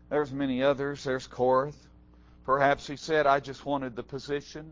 There's 0.10 0.32
many 0.32 0.64
others. 0.64 1.04
There's 1.04 1.28
Korah. 1.28 1.74
Perhaps 2.46 2.88
he 2.88 2.96
said, 2.96 3.28
I 3.28 3.42
just 3.42 3.66
wanted 3.66 3.98
the 3.98 4.04
position. 4.04 4.72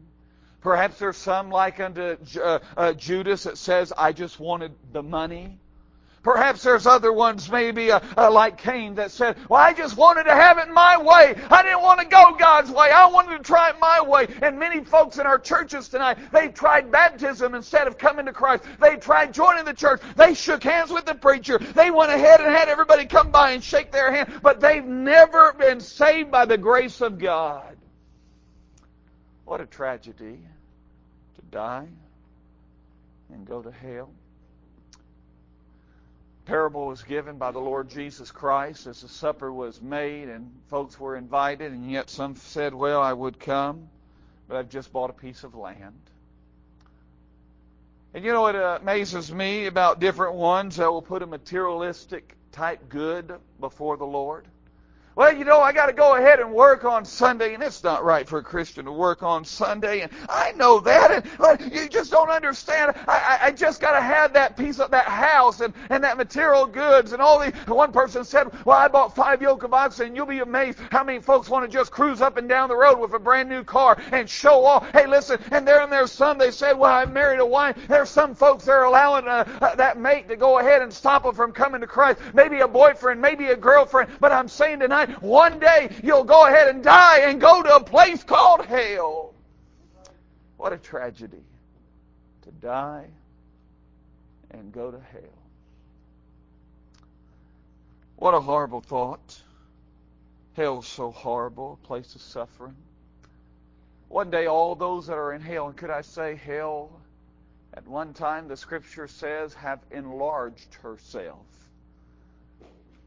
Perhaps 0.62 0.98
there's 1.00 1.18
some 1.18 1.50
like 1.50 1.82
unto 1.82 2.16
uh, 2.42 2.60
uh, 2.78 2.94
Judas 2.94 3.44
that 3.44 3.58
says, 3.58 3.92
I 3.98 4.14
just 4.14 4.40
wanted 4.40 4.72
the 4.94 5.04
money. 5.04 5.60
Perhaps 6.24 6.64
there's 6.64 6.86
other 6.86 7.14
ones, 7.14 7.50
maybe 7.50 7.92
uh, 7.92 8.00
uh, 8.18 8.30
like 8.30 8.58
Cain, 8.58 8.96
that 8.96 9.12
said, 9.12 9.38
Well, 9.48 9.62
I 9.62 9.74
just 9.74 9.96
wanted 9.96 10.26
to 10.26 10.34
have 10.34 10.58
it 10.58 10.70
my 10.70 10.98
way. 10.98 11.36
I 11.50 11.64
didn't 11.64 11.82
want 11.82 12.02
to 12.02 12.06
go 12.06 12.36
God's 12.38 12.70
way. 12.70 12.92
I 12.92 13.08
wanted 13.08 13.38
to 13.38 13.44
try 13.44 13.70
it 13.70 13.76
my 13.80 14.02
way. 14.02 14.28
And 14.42 14.60
many 14.60 14.84
folks 14.84 15.18
in 15.18 15.26
our 15.26 15.40
churches 15.40 15.88
tonight, 15.88 16.18
they 16.32 16.50
tried 16.50 16.92
baptism 16.92 17.56
instead 17.56 17.88
of 17.88 17.98
coming 17.98 18.26
to 18.26 18.34
Christ. 18.34 18.64
They 18.82 18.98
tried 18.98 19.34
joining 19.34 19.66
the 19.66 19.74
church. 19.74 20.02
They 20.16 20.34
shook 20.34 20.64
hands 20.64 20.92
with 20.92 21.06
the 21.06 21.16
preacher. 21.16 21.58
They 21.58 21.90
went 21.90 22.12
ahead 22.12 22.42
and 22.42 22.50
had 22.50 22.68
everybody 22.68 23.06
come 23.06 23.32
by 23.32 23.52
and 23.52 23.64
shake 23.64 23.92
their 23.92 24.12
hand. 24.12 24.40
But 24.42 24.60
they've 24.60 24.86
never 24.86 25.54
been 25.54 25.80
saved 25.80 26.32
by 26.32 26.46
the 26.46 26.58
grace 26.58 27.00
of 27.02 27.18
God. 27.18 27.78
What 29.46 29.62
a 29.62 29.66
tragedy 29.66 30.40
to 31.36 31.42
die 31.50 31.88
and 33.34 33.48
go 33.48 33.62
to 33.62 33.72
hell 33.72 34.12
parable 36.50 36.88
was 36.88 37.04
given 37.04 37.38
by 37.38 37.52
the 37.52 37.60
Lord 37.60 37.92
Jesus 37.92 38.32
Christ 38.32 38.88
as 38.88 39.02
the 39.02 39.08
supper 39.08 39.54
was 39.54 39.80
made 39.84 40.30
and 40.30 40.52
folks 40.68 41.00
were 41.00 41.16
invited, 41.16 41.72
and 41.72 41.92
yet 41.92 42.10
some 42.10 42.36
said, 42.36 42.74
Well, 42.74 43.00
I 43.00 43.14
would 43.14 43.40
come, 43.40 43.88
but 44.48 44.58
I've 44.58 44.70
just 44.70 44.92
bought 44.92 45.12
a 45.12 45.14
piece 45.14 45.44
of 45.44 45.54
land. 45.54 46.02
And 48.16 48.26
you 48.26 48.32
know 48.32 48.42
what 48.42 48.56
amazes 48.56 49.32
me 49.32 49.68
about 49.68 50.00
different 50.00 50.34
ones 50.34 50.78
that 50.78 50.92
will 50.92 51.04
put 51.04 51.22
a 51.22 51.28
materialistic 51.28 52.36
type 52.52 52.90
good 52.90 53.32
before 53.60 53.98
the 53.98 54.08
Lord? 54.08 54.48
Well, 55.20 55.36
you 55.36 55.44
know, 55.44 55.60
I 55.60 55.74
got 55.74 55.88
to 55.88 55.92
go 55.92 56.16
ahead 56.16 56.40
and 56.40 56.54
work 56.54 56.86
on 56.86 57.04
Sunday, 57.04 57.54
and 57.54 57.62
it's 57.62 57.84
not 57.84 58.06
right 58.06 58.26
for 58.26 58.40
a 58.40 58.42
Christian 58.42 58.86
to 58.86 58.94
work 58.94 59.22
on 59.22 59.44
Sunday, 59.44 60.00
and 60.00 60.12
I 60.30 60.54
know 60.54 60.80
that, 60.80 61.12
and 61.12 61.26
but 61.38 61.60
you 61.74 61.90
just 61.90 62.10
don't 62.10 62.30
understand. 62.30 62.96
I, 63.06 63.18
I, 63.18 63.40
I 63.48 63.52
just 63.52 63.82
got 63.82 63.92
to 63.92 64.02
have 64.02 64.32
that 64.32 64.56
piece 64.56 64.80
of 64.80 64.92
that 64.92 65.04
house 65.04 65.60
and, 65.60 65.74
and 65.90 66.02
that 66.06 66.16
material 66.16 66.66
goods 66.66 67.12
and 67.12 67.22
all 67.22 67.38
the. 67.38 67.52
One 67.68 67.92
person 67.92 68.24
said, 68.24 68.48
"Well, 68.64 68.78
I 68.78 68.88
bought 68.88 69.14
five 69.14 69.42
yoke 69.42 69.64
of 69.64 69.74
oxen, 69.74 70.08
and 70.08 70.16
you'll 70.16 70.26
be 70.26 70.40
amazed 70.40 70.80
how 70.90 71.04
many 71.04 71.20
folks 71.20 71.50
want 71.50 71.70
to 71.70 71.78
just 71.78 71.92
cruise 71.92 72.22
up 72.22 72.38
and 72.38 72.48
down 72.48 72.70
the 72.70 72.78
road 72.78 72.98
with 72.98 73.12
a 73.12 73.20
brand 73.20 73.50
new 73.50 73.66
car 73.66 73.98
and 74.14 74.30
show 74.30 74.64
off." 74.64 74.90
Hey, 74.94 75.06
listen, 75.06 75.38
and 75.52 75.68
there 75.68 75.82
and 75.82 75.92
there's 75.92 76.14
some 76.14 76.38
they 76.38 76.52
said, 76.52 76.80
"Well, 76.80 76.94
I 76.94 77.04
married 77.04 77.42
a 77.42 77.46
wife." 77.46 77.76
There's 77.90 78.10
some 78.10 78.36
folks 78.36 78.64
that 78.64 78.72
are 78.72 78.86
allowing 78.86 79.28
uh, 79.28 79.44
uh, 79.60 79.76
that 79.76 80.00
mate 80.00 80.30
to 80.30 80.38
go 80.38 80.60
ahead 80.60 80.82
and 80.82 80.94
stop 80.94 81.24
them 81.24 81.36
from 81.36 81.52
coming 81.52 81.82
to 81.82 81.88
Christ. 81.88 82.22
Maybe 82.34 82.60
a 82.62 82.68
boyfriend, 82.70 83.22
maybe 83.22 83.48
a 83.48 83.58
girlfriend, 83.58 84.12
but 84.22 84.32
I'm 84.32 84.48
saying 84.48 84.80
tonight 84.80 85.09
one 85.22 85.60
day 85.60 85.90
you'll 86.04 86.24
go 86.24 86.48
ahead 86.48 86.68
and 86.68 86.84
die 86.84 87.20
and 87.20 87.40
go 87.40 87.62
to 87.64 87.76
a 87.76 87.84
place 87.84 88.24
called 88.24 88.66
hell. 88.66 89.34
What 90.58 90.74
a 90.74 90.78
tragedy 90.78 91.44
to 92.42 92.52
die 92.52 93.08
and 94.52 94.72
go 94.72 94.92
to 94.92 95.00
hell. 95.00 95.22
What 98.18 98.34
a 98.34 98.42
horrible 98.42 98.82
thought. 98.82 99.42
Hell's 100.54 100.88
so 100.88 101.12
horrible, 101.12 101.80
a 101.82 101.88
place 101.88 102.16
of 102.16 102.22
suffering. 102.22 102.76
One 104.10 104.30
day, 104.30 104.48
all 104.48 104.76
those 104.76 105.08
that 105.08 105.18
are 105.18 105.34
in 105.34 105.42
hell, 105.42 105.68
and 105.68 105.78
could 105.78 105.90
I 105.90 106.02
say 106.02 106.36
hell, 106.36 106.92
at 107.74 107.88
one 107.88 108.14
time 108.14 108.48
the 108.48 108.58
scripture 108.58 109.08
says, 109.08 109.54
have 109.54 109.80
enlarged 109.92 110.74
herself. 110.76 111.46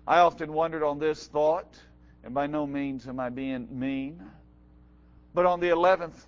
I 0.06 0.20
often 0.20 0.52
wondered 0.52 0.82
on 0.82 0.98
this 0.98 1.26
thought, 1.26 1.78
and 2.24 2.34
by 2.34 2.46
no 2.46 2.66
means 2.66 3.06
am 3.08 3.18
I 3.20 3.28
being 3.28 3.68
mean. 3.70 4.22
But 5.34 5.46
on 5.46 5.60
the 5.60 5.68
11th 5.68 6.26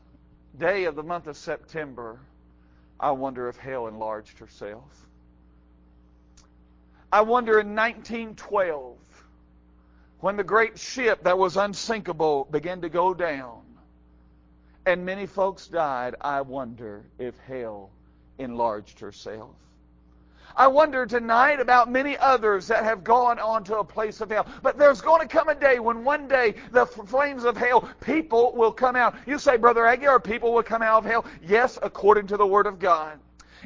day 0.59 0.84
of 0.84 0.97
the 0.97 1.03
month 1.03 1.26
of 1.26 1.36
September, 1.36 2.20
I 2.99 3.11
wonder 3.11 3.49
if 3.49 3.57
hell 3.57 3.86
enlarged 3.86 4.38
herself. 4.38 5.07
I 7.12 7.20
wonder 7.20 7.61
in 7.61 7.74
1912, 7.76 8.97
when 10.20 10.36
the 10.36 10.45
great 10.45 10.78
ship 10.78 11.22
that 11.24 11.38
was 11.38 11.57
unsinkable 11.57 12.47
began 12.51 12.80
to 12.80 12.88
go 12.88 13.14
down, 13.14 13.62
and 14.86 15.05
many 15.05 15.26
folks 15.26 15.66
died, 15.66 16.14
I 16.20 16.40
wonder 16.40 17.05
if 17.18 17.38
hell 17.38 17.90
enlarged 18.38 19.01
herself. 19.01 19.55
I 20.57 20.66
wonder 20.66 21.07
tonight 21.07 21.61
about 21.61 21.90
many 21.90 22.16
others 22.18 22.68
that 22.68 22.84
have 22.84 23.02
gone 23.02 23.38
on 23.38 23.64
to 23.64 23.78
a 23.78 23.84
place 23.84 24.20
of 24.20 24.30
hell. 24.30 24.46
But 24.62 24.78
there's 24.78 25.00
going 25.00 25.20
to 25.20 25.28
come 25.28 25.48
a 25.48 25.55
day 25.55 25.78
when 25.78 26.05
one 26.05 26.28
day 26.28 26.55
the 26.70 26.86
flames 26.86 27.44
of 27.44 27.57
hell, 27.57 27.88
people 28.00 28.52
will 28.55 28.72
come 28.72 28.96
out. 28.96 29.16
You 29.26 29.38
say, 29.38 29.57
Brother 29.57 29.82
Aguiar, 29.82 30.22
people 30.22 30.52
will 30.52 30.62
come 30.62 30.82
out 30.82 31.05
of 31.05 31.11
hell? 31.11 31.24
Yes, 31.42 31.78
according 31.82 32.28
to 32.28 32.36
the 32.36 32.46
Word 32.46 32.66
of 32.66 32.78
God 32.78 33.18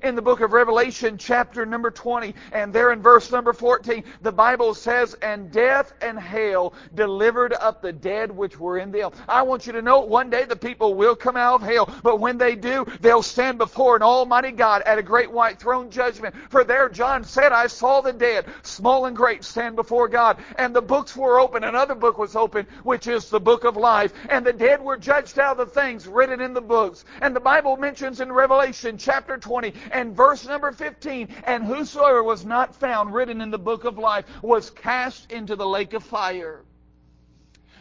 in 0.02 0.14
the 0.14 0.22
book 0.22 0.40
of 0.40 0.52
Revelation, 0.52 1.18
chapter 1.18 1.66
number 1.66 1.90
20, 1.90 2.34
and 2.52 2.72
there 2.72 2.92
in 2.92 3.02
verse 3.02 3.30
number 3.30 3.52
14, 3.52 4.04
the 4.22 4.32
Bible 4.32 4.74
says, 4.74 5.14
And 5.22 5.50
death 5.50 5.92
and 6.00 6.18
hell 6.18 6.74
delivered 6.94 7.52
up 7.54 7.82
the 7.82 7.92
dead 7.92 8.30
which 8.30 8.58
were 8.58 8.78
in 8.78 8.90
the 8.90 8.98
hell. 8.98 9.14
I 9.28 9.42
want 9.42 9.66
you 9.66 9.72
to 9.72 9.82
know 9.82 10.00
one 10.00 10.30
day 10.30 10.44
the 10.44 10.56
people 10.56 10.94
will 10.94 11.16
come 11.16 11.36
out 11.36 11.62
of 11.62 11.62
hell, 11.62 11.92
but 12.02 12.20
when 12.20 12.38
they 12.38 12.54
do, 12.54 12.86
they'll 13.00 13.22
stand 13.22 13.58
before 13.58 13.96
an 13.96 14.02
almighty 14.02 14.52
God 14.52 14.82
at 14.82 14.98
a 14.98 15.02
great 15.02 15.30
white 15.30 15.58
throne 15.58 15.90
judgment. 15.90 16.34
For 16.50 16.64
there 16.64 16.88
John 16.88 17.24
said, 17.24 17.52
I 17.52 17.66
saw 17.66 18.00
the 18.00 18.12
dead, 18.12 18.46
small 18.62 19.06
and 19.06 19.16
great, 19.16 19.44
stand 19.44 19.76
before 19.76 20.08
God. 20.08 20.38
And 20.56 20.74
the 20.74 20.82
books 20.82 21.16
were 21.16 21.40
open, 21.40 21.64
another 21.64 21.94
book 21.94 22.18
was 22.18 22.36
open, 22.36 22.66
which 22.82 23.06
is 23.06 23.28
the 23.28 23.40
book 23.40 23.64
of 23.64 23.76
life. 23.76 24.12
And 24.28 24.44
the 24.44 24.52
dead 24.52 24.82
were 24.82 24.96
judged 24.96 25.38
out 25.38 25.58
of 25.58 25.68
the 25.68 25.80
things 25.80 26.06
written 26.06 26.40
in 26.40 26.54
the 26.54 26.60
books. 26.60 27.04
And 27.20 27.34
the 27.34 27.40
Bible 27.40 27.76
mentions 27.76 28.20
in 28.20 28.30
Revelation 28.32 28.96
chapter 28.98 29.36
20, 29.36 29.72
and 29.92 30.14
verse 30.16 30.46
number 30.46 30.72
15, 30.72 31.28
and 31.44 31.64
whosoever 31.64 32.22
was 32.22 32.44
not 32.44 32.74
found 32.74 33.12
written 33.12 33.40
in 33.40 33.50
the 33.50 33.58
book 33.58 33.84
of 33.84 33.98
life 33.98 34.24
was 34.42 34.70
cast 34.70 35.30
into 35.32 35.56
the 35.56 35.66
lake 35.66 35.92
of 35.92 36.02
fire. 36.04 36.62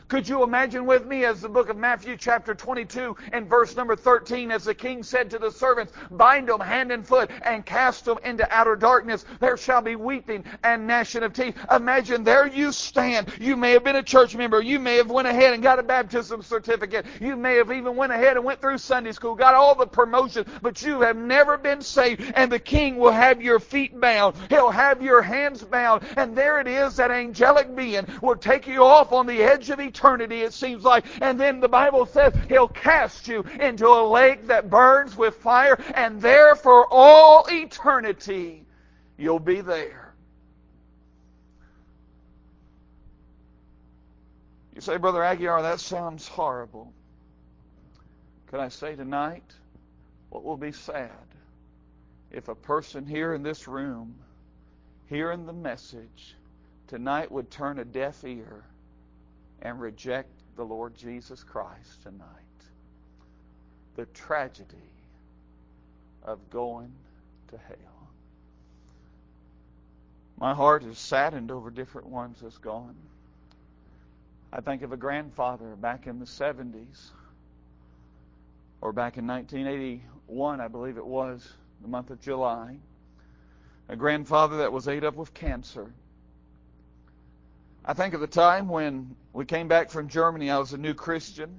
Could 0.08 0.30
you 0.30 0.42
imagine 0.44 0.86
with 0.86 1.06
me 1.06 1.26
as 1.26 1.42
the 1.42 1.50
book 1.50 1.68
of 1.68 1.76
Matthew 1.76 2.16
chapter 2.16 2.56
22 2.56 3.18
and 3.34 3.46
verse 3.46 3.76
number 3.76 3.94
13 3.94 4.52
as 4.52 4.64
the 4.64 4.74
king 4.74 5.04
said 5.04 5.30
to 5.32 5.38
the 5.38 5.52
servants, 5.52 5.92
bind 6.12 6.48
them 6.48 6.62
hand 6.62 6.94
and 6.94 7.06
foot 7.06 7.30
and 7.42 7.66
cast 7.66 8.06
them 8.06 8.18
into 8.24 8.48
outer 8.50 8.78
darkness. 8.78 9.26
There 9.42 9.58
shall 9.58 9.82
be 9.82 9.98
weeping 9.98 10.46
and 10.64 10.88
gnashing 10.88 11.24
of 11.24 11.34
teeth. 11.34 11.58
Imagine 11.70 12.24
there 12.24 12.48
you 12.48 12.72
stand. 12.72 13.34
You 13.38 13.58
may 13.58 13.72
have 13.72 13.84
been 13.84 13.98
a 13.98 14.04
church 14.04 14.34
member. 14.34 14.62
You 14.62 14.80
may 14.80 14.96
have 14.96 15.12
went 15.12 15.28
ahead 15.28 15.54
and 15.54 15.62
got 15.62 15.78
a 15.78 15.84
baptism 15.84 16.42
certificate. 16.42 17.06
You 17.20 17.36
may 17.36 17.56
have 17.56 17.70
even 17.74 17.98
went 17.98 18.14
ahead 18.14 18.38
and 18.38 18.46
went 18.46 18.62
through 18.62 18.78
Sunday 18.78 19.12
school, 19.12 19.36
got 19.36 19.56
all 19.56 19.76
the 19.76 19.88
promotion, 19.88 20.46
but 20.62 20.82
you 20.84 21.02
have 21.02 21.18
never 21.18 21.58
been 21.58 21.82
saved. 21.82 22.32
And 22.34 22.50
the 22.50 22.60
king 22.60 22.96
will 22.96 23.12
have 23.12 23.42
your 23.42 23.60
feet 23.60 24.00
bound. 24.00 24.38
He'll 24.48 24.72
have 24.72 25.02
your 25.02 25.22
hands 25.22 25.64
bound. 25.64 26.04
And 26.16 26.34
there 26.34 26.62
it 26.62 26.68
is, 26.68 26.96
that 26.96 27.12
angelic 27.12 27.76
being 27.76 28.06
will 28.22 28.38
take 28.38 28.68
you 28.68 28.86
off 28.86 29.12
on 29.12 29.26
the 29.26 29.44
edge 29.44 29.70
of 29.70 29.82
eternity 29.82 29.97
eternity, 29.98 30.42
it 30.42 30.54
seems 30.54 30.84
like. 30.84 31.06
And 31.22 31.40
then 31.40 31.60
the 31.60 31.68
Bible 31.68 32.06
says 32.06 32.34
He'll 32.48 32.68
cast 32.68 33.28
you 33.28 33.44
into 33.60 33.88
a 33.88 34.08
lake 34.08 34.48
that 34.48 34.70
burns 34.70 35.16
with 35.18 35.36
fire, 35.36 35.78
and 35.96 36.22
there 36.22 36.56
for 36.56 36.88
all 36.92 37.46
eternity 37.50 38.66
you'll 39.18 39.40
be 39.40 39.62
there. 39.62 40.14
You 44.76 44.82
say, 44.82 44.98
Brother 44.98 45.22
Aguiar, 45.22 45.64
that 45.64 45.80
sounds 45.80 46.28
horrible. 46.28 46.94
Can 48.52 48.60
I 48.60 48.70
say 48.70 48.96
tonight 48.96 49.44
what 50.30 50.44
will 50.44 50.58
be 50.58 50.72
sad 50.72 51.12
if 52.32 52.48
a 52.48 52.56
person 52.56 53.06
here 53.06 53.34
in 53.34 53.42
this 53.42 53.68
room, 53.68 54.16
hearing 55.08 55.46
the 55.46 55.54
message, 55.54 56.36
tonight 56.88 57.32
would 57.32 57.50
turn 57.50 57.80
a 57.80 57.86
deaf 57.86 58.24
ear 58.24 58.64
and 59.62 59.80
reject 59.80 60.30
the 60.56 60.64
Lord 60.64 60.96
Jesus 60.96 61.44
Christ 61.44 62.04
tonight. 62.04 62.28
The 63.96 64.06
tragedy 64.08 64.78
of 66.24 66.50
going 66.50 66.92
to 67.50 67.58
hell. 67.58 68.10
My 70.40 70.54
heart 70.54 70.84
is 70.84 71.00
saddened 71.00 71.50
over 71.50 71.72
different 71.72 72.08
ones 72.08 72.38
that's 72.42 72.58
gone. 72.60 72.96
I 74.54 74.62
think 74.62 74.84
of 74.84 74.92
a 74.92 74.98
grandfather 74.98 75.76
back 75.76 76.08
in 76.08 76.20
the 76.20 76.26
70s, 76.26 77.10
or 78.82 78.94
back 78.94 79.18
in 79.18 79.26
1981, 79.26 80.62
I 80.62 80.68
believe 80.68 80.98
it 80.98 81.06
was, 81.06 81.48
the 81.82 81.88
month 81.88 82.12
of 82.12 82.22
July. 82.22 82.78
A 83.90 83.96
grandfather 83.96 84.58
that 84.58 84.72
was 84.72 84.88
ate 84.88 85.04
up 85.04 85.16
with 85.16 85.34
cancer. 85.34 85.92
I 87.90 87.94
think 87.94 88.14
of 88.14 88.20
the 88.20 88.28
time 88.28 88.68
when 88.68 89.16
we 89.32 89.46
came 89.46 89.70
back 89.70 89.90
from 89.90 90.10
Germany. 90.10 90.52
I 90.52 90.58
was 90.58 90.74
a 90.74 90.78
new 90.78 90.94
Christian. 90.94 91.58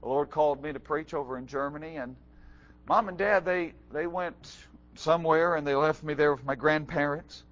The 0.00 0.06
Lord 0.06 0.30
called 0.30 0.62
me 0.62 0.72
to 0.72 0.78
preach 0.78 1.14
over 1.14 1.36
in 1.36 1.48
Germany, 1.48 1.96
and 1.96 2.14
mom 2.86 3.08
and 3.08 3.18
dad 3.18 3.44
they 3.44 3.72
they 3.90 4.06
went 4.06 4.36
somewhere 4.94 5.56
and 5.56 5.66
they 5.66 5.74
left 5.74 6.04
me 6.04 6.14
there 6.14 6.32
with 6.32 6.44
my 6.44 6.54
grandparents. 6.54 7.42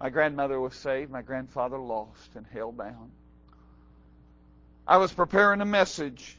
My 0.00 0.08
grandmother 0.08 0.60
was 0.60 0.76
saved. 0.76 1.10
My 1.10 1.22
grandfather 1.22 1.78
lost 1.78 2.36
and 2.36 2.46
hell 2.46 2.70
bound. 2.70 3.10
I 4.86 4.98
was 4.98 5.12
preparing 5.12 5.60
a 5.60 5.66
message, 5.66 6.36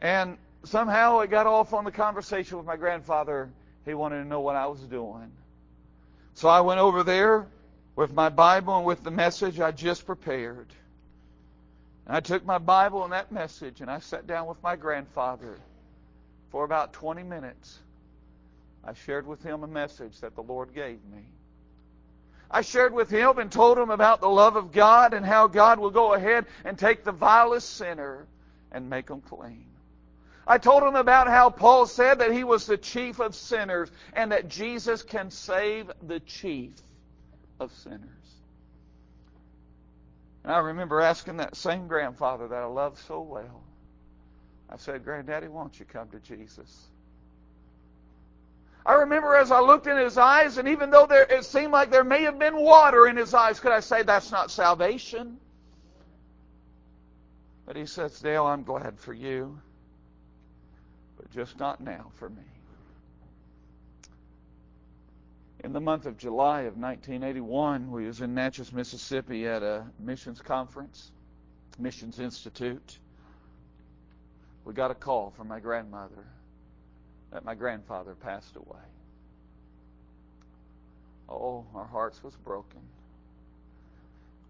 and 0.00 0.38
somehow 0.64 1.18
it 1.20 1.28
got 1.28 1.46
off 1.46 1.74
on 1.74 1.84
the 1.84 1.92
conversation 1.92 2.56
with 2.56 2.66
my 2.66 2.76
grandfather. 2.76 3.50
He 3.84 3.92
wanted 3.92 4.22
to 4.22 4.28
know 4.28 4.40
what 4.40 4.56
I 4.56 4.66
was 4.66 4.80
doing. 4.80 5.30
So 6.32 6.48
I 6.48 6.62
went 6.62 6.80
over 6.80 7.02
there 7.02 7.48
with 7.96 8.12
my 8.12 8.28
Bible 8.28 8.76
and 8.76 8.86
with 8.86 9.02
the 9.02 9.10
message 9.10 9.58
I 9.58 9.72
just 9.72 10.06
prepared. 10.06 10.68
And 12.06 12.14
I 12.14 12.20
took 12.20 12.44
my 12.44 12.58
Bible 12.58 13.02
and 13.02 13.12
that 13.12 13.32
message 13.32 13.80
and 13.80 13.90
I 13.90 13.98
sat 13.98 14.26
down 14.26 14.46
with 14.46 14.62
my 14.62 14.76
grandfather 14.76 15.58
for 16.50 16.64
about 16.64 16.92
20 16.92 17.22
minutes. 17.22 17.78
I 18.84 18.92
shared 18.92 19.26
with 19.26 19.42
him 19.42 19.64
a 19.64 19.66
message 19.66 20.20
that 20.20 20.36
the 20.36 20.42
Lord 20.42 20.74
gave 20.74 20.98
me. 21.12 21.24
I 22.48 22.60
shared 22.60 22.92
with 22.92 23.10
him 23.10 23.38
and 23.38 23.50
told 23.50 23.76
him 23.76 23.90
about 23.90 24.20
the 24.20 24.28
love 24.28 24.54
of 24.54 24.70
God 24.70 25.14
and 25.14 25.26
how 25.26 25.48
God 25.48 25.80
will 25.80 25.90
go 25.90 26.14
ahead 26.14 26.46
and 26.64 26.78
take 26.78 27.02
the 27.02 27.10
vilest 27.10 27.76
sinner 27.76 28.26
and 28.70 28.88
make 28.88 29.06
them 29.06 29.22
clean. 29.22 29.64
I 30.46 30.58
told 30.58 30.84
him 30.84 30.94
about 30.94 31.26
how 31.26 31.50
Paul 31.50 31.86
said 31.86 32.20
that 32.20 32.30
he 32.30 32.44
was 32.44 32.66
the 32.66 32.76
chief 32.76 33.18
of 33.18 33.34
sinners 33.34 33.90
and 34.12 34.30
that 34.30 34.48
Jesus 34.48 35.02
can 35.02 35.32
save 35.32 35.90
the 36.06 36.20
chief 36.20 36.70
of 37.60 37.72
sinners. 37.72 38.00
And 40.44 40.52
I 40.52 40.58
remember 40.58 41.00
asking 41.00 41.38
that 41.38 41.56
same 41.56 41.88
grandfather 41.88 42.48
that 42.48 42.62
I 42.62 42.66
loved 42.66 42.98
so 42.98 43.20
well. 43.20 43.62
I 44.70 44.76
said, 44.76 45.04
Granddaddy, 45.04 45.48
won't 45.48 45.78
you 45.78 45.84
come 45.84 46.08
to 46.10 46.20
Jesus? 46.20 46.86
I 48.84 48.94
remember 48.94 49.34
as 49.34 49.50
I 49.50 49.60
looked 49.60 49.88
in 49.88 49.96
his 49.96 50.16
eyes, 50.16 50.58
and 50.58 50.68
even 50.68 50.90
though 50.90 51.06
there, 51.06 51.24
it 51.24 51.44
seemed 51.44 51.72
like 51.72 51.90
there 51.90 52.04
may 52.04 52.22
have 52.22 52.38
been 52.38 52.56
water 52.56 53.08
in 53.08 53.16
his 53.16 53.34
eyes, 53.34 53.58
could 53.58 53.72
I 53.72 53.80
say 53.80 54.04
that's 54.04 54.30
not 54.30 54.52
salvation? 54.52 55.38
But 57.66 57.74
he 57.74 57.86
says, 57.86 58.20
Dale, 58.20 58.46
I'm 58.46 58.62
glad 58.62 59.00
for 59.00 59.12
you, 59.12 59.60
but 61.16 61.28
just 61.32 61.58
not 61.58 61.80
now 61.80 62.12
for 62.14 62.30
me. 62.30 62.44
In 65.66 65.72
the 65.72 65.80
month 65.80 66.06
of 66.06 66.16
July 66.16 66.60
of 66.60 66.76
1981, 66.76 67.90
we 67.90 68.06
was 68.06 68.20
in 68.20 68.32
Natchez, 68.32 68.72
Mississippi 68.72 69.48
at 69.48 69.64
a 69.64 69.84
missions 69.98 70.40
conference, 70.40 71.10
Missions 71.76 72.20
Institute. 72.20 73.00
We 74.64 74.74
got 74.74 74.92
a 74.92 74.94
call 74.94 75.32
from 75.36 75.48
my 75.48 75.58
grandmother 75.58 76.24
that 77.32 77.44
my 77.44 77.56
grandfather 77.56 78.14
passed 78.14 78.54
away. 78.54 78.86
Oh, 81.28 81.64
our 81.74 81.86
hearts 81.86 82.22
was 82.22 82.36
broken. 82.36 82.82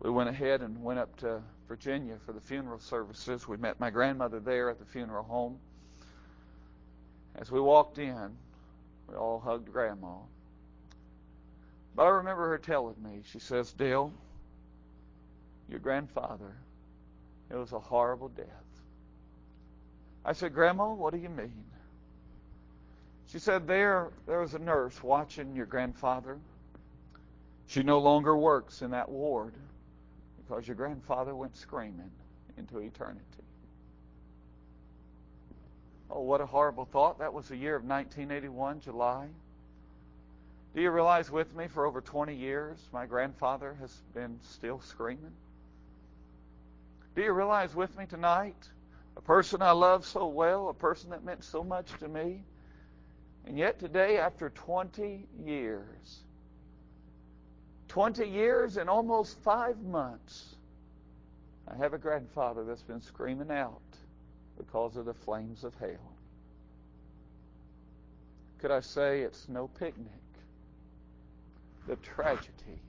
We 0.01 0.11
went 0.11 0.29
ahead 0.29 0.61
and 0.61 0.85
went 0.85 0.99
up 0.99 1.17
to 1.21 1.41
Virginia 1.67 2.19
for 2.27 2.35
the 2.35 2.43
funeral 2.43 2.79
services. 2.79 3.49
We 3.49 3.57
met 3.57 3.81
my 3.81 3.89
grandmother 3.89 4.39
there 4.39 4.69
at 4.69 4.79
the 4.79 4.85
funeral 4.85 5.25
home. 5.25 5.59
As 7.37 7.51
we 7.51 7.59
walked 7.59 7.97
in, 7.97 8.37
we 9.09 9.15
all 9.15 9.41
hugged 9.41 9.73
Grandma. 9.73 10.17
But 11.97 12.05
I 12.05 12.09
remember 12.11 12.51
her 12.51 12.59
telling 12.59 13.03
me, 13.03 13.23
she 13.25 13.39
says, 13.39 13.73
Dale, 13.73 14.13
your 15.69 15.79
grandfather, 15.79 16.55
it 17.51 17.57
was 17.57 17.73
a 17.73 17.81
horrible 17.81 18.29
death. 18.29 18.47
I 20.23 20.35
said, 20.35 20.53
Grandma, 20.53 20.93
what 20.93 21.15
do 21.15 21.19
you 21.19 21.31
mean? 21.31 21.65
She 23.29 23.39
said, 23.39 23.67
There 23.67 24.11
there 24.27 24.41
was 24.41 24.55
a 24.55 24.59
nurse 24.59 25.03
watching 25.03 25.57
your 25.57 25.67
grandfather. 25.67 26.39
She 27.67 27.83
no 27.83 27.99
longer 27.99 28.37
works 28.37 28.83
in 28.83 28.91
that 28.91 29.09
ward 29.09 29.55
because 30.37 30.69
your 30.69 30.77
grandfather 30.77 31.35
went 31.35 31.57
screaming 31.57 32.11
into 32.59 32.79
eternity. 32.79 33.23
Oh, 36.11 36.21
what 36.21 36.41
a 36.41 36.47
horrible 36.47 36.85
thought. 36.85 37.19
That 37.19 37.33
was 37.33 37.49
the 37.49 37.57
year 37.57 37.75
of 37.75 37.83
1981, 37.83 38.81
July. 38.81 39.29
Do 40.77 40.83
you 40.83 40.91
realize 40.91 41.31
with 41.31 41.57
me 41.57 41.69
for 41.69 41.87
over 41.87 42.03
20 42.03 42.35
years 42.35 42.77
my 42.93 43.07
grandfather 43.07 43.79
has 43.81 43.91
been 44.13 44.39
still 44.43 44.79
screaming? 44.81 45.33
Do 47.15 47.23
you 47.23 47.33
realize 47.33 47.75
with 47.75 47.97
me 47.97 48.05
tonight 48.05 48.69
a 49.17 49.23
person 49.23 49.63
I 49.63 49.71
love 49.71 50.05
so 50.05 50.27
well, 50.27 50.69
a 50.69 50.75
person 50.75 51.09
that 51.11 51.25
meant 51.25 51.45
so 51.45 51.65
much 51.65 51.91
to 52.01 52.09
me, 52.09 52.43
and 53.47 53.57
yet 53.57 53.79
today, 53.79 54.19
after 54.19 54.51
20 54.51 55.27
years, 55.47 56.19
20 57.89 58.29
years 58.29 58.77
and 58.77 58.91
almost 58.91 59.39
five 59.41 59.81
months, 59.81 60.57
I 61.67 61.75
have 61.77 61.95
a 61.95 61.99
grandfather 61.99 62.65
that's 62.65 62.83
been 62.83 63.01
screaming 63.01 63.51
out 63.51 63.81
because 64.59 64.97
of 64.97 65.07
the 65.07 65.15
flames 65.15 65.65
of 65.65 65.75
hell. 65.77 66.13
Could 68.59 68.73
I 68.73 68.81
say 68.81 69.23
it's 69.23 69.49
no 69.49 69.69
picnic? 69.69 70.21
The 71.87 71.97
tragedy 71.97 72.81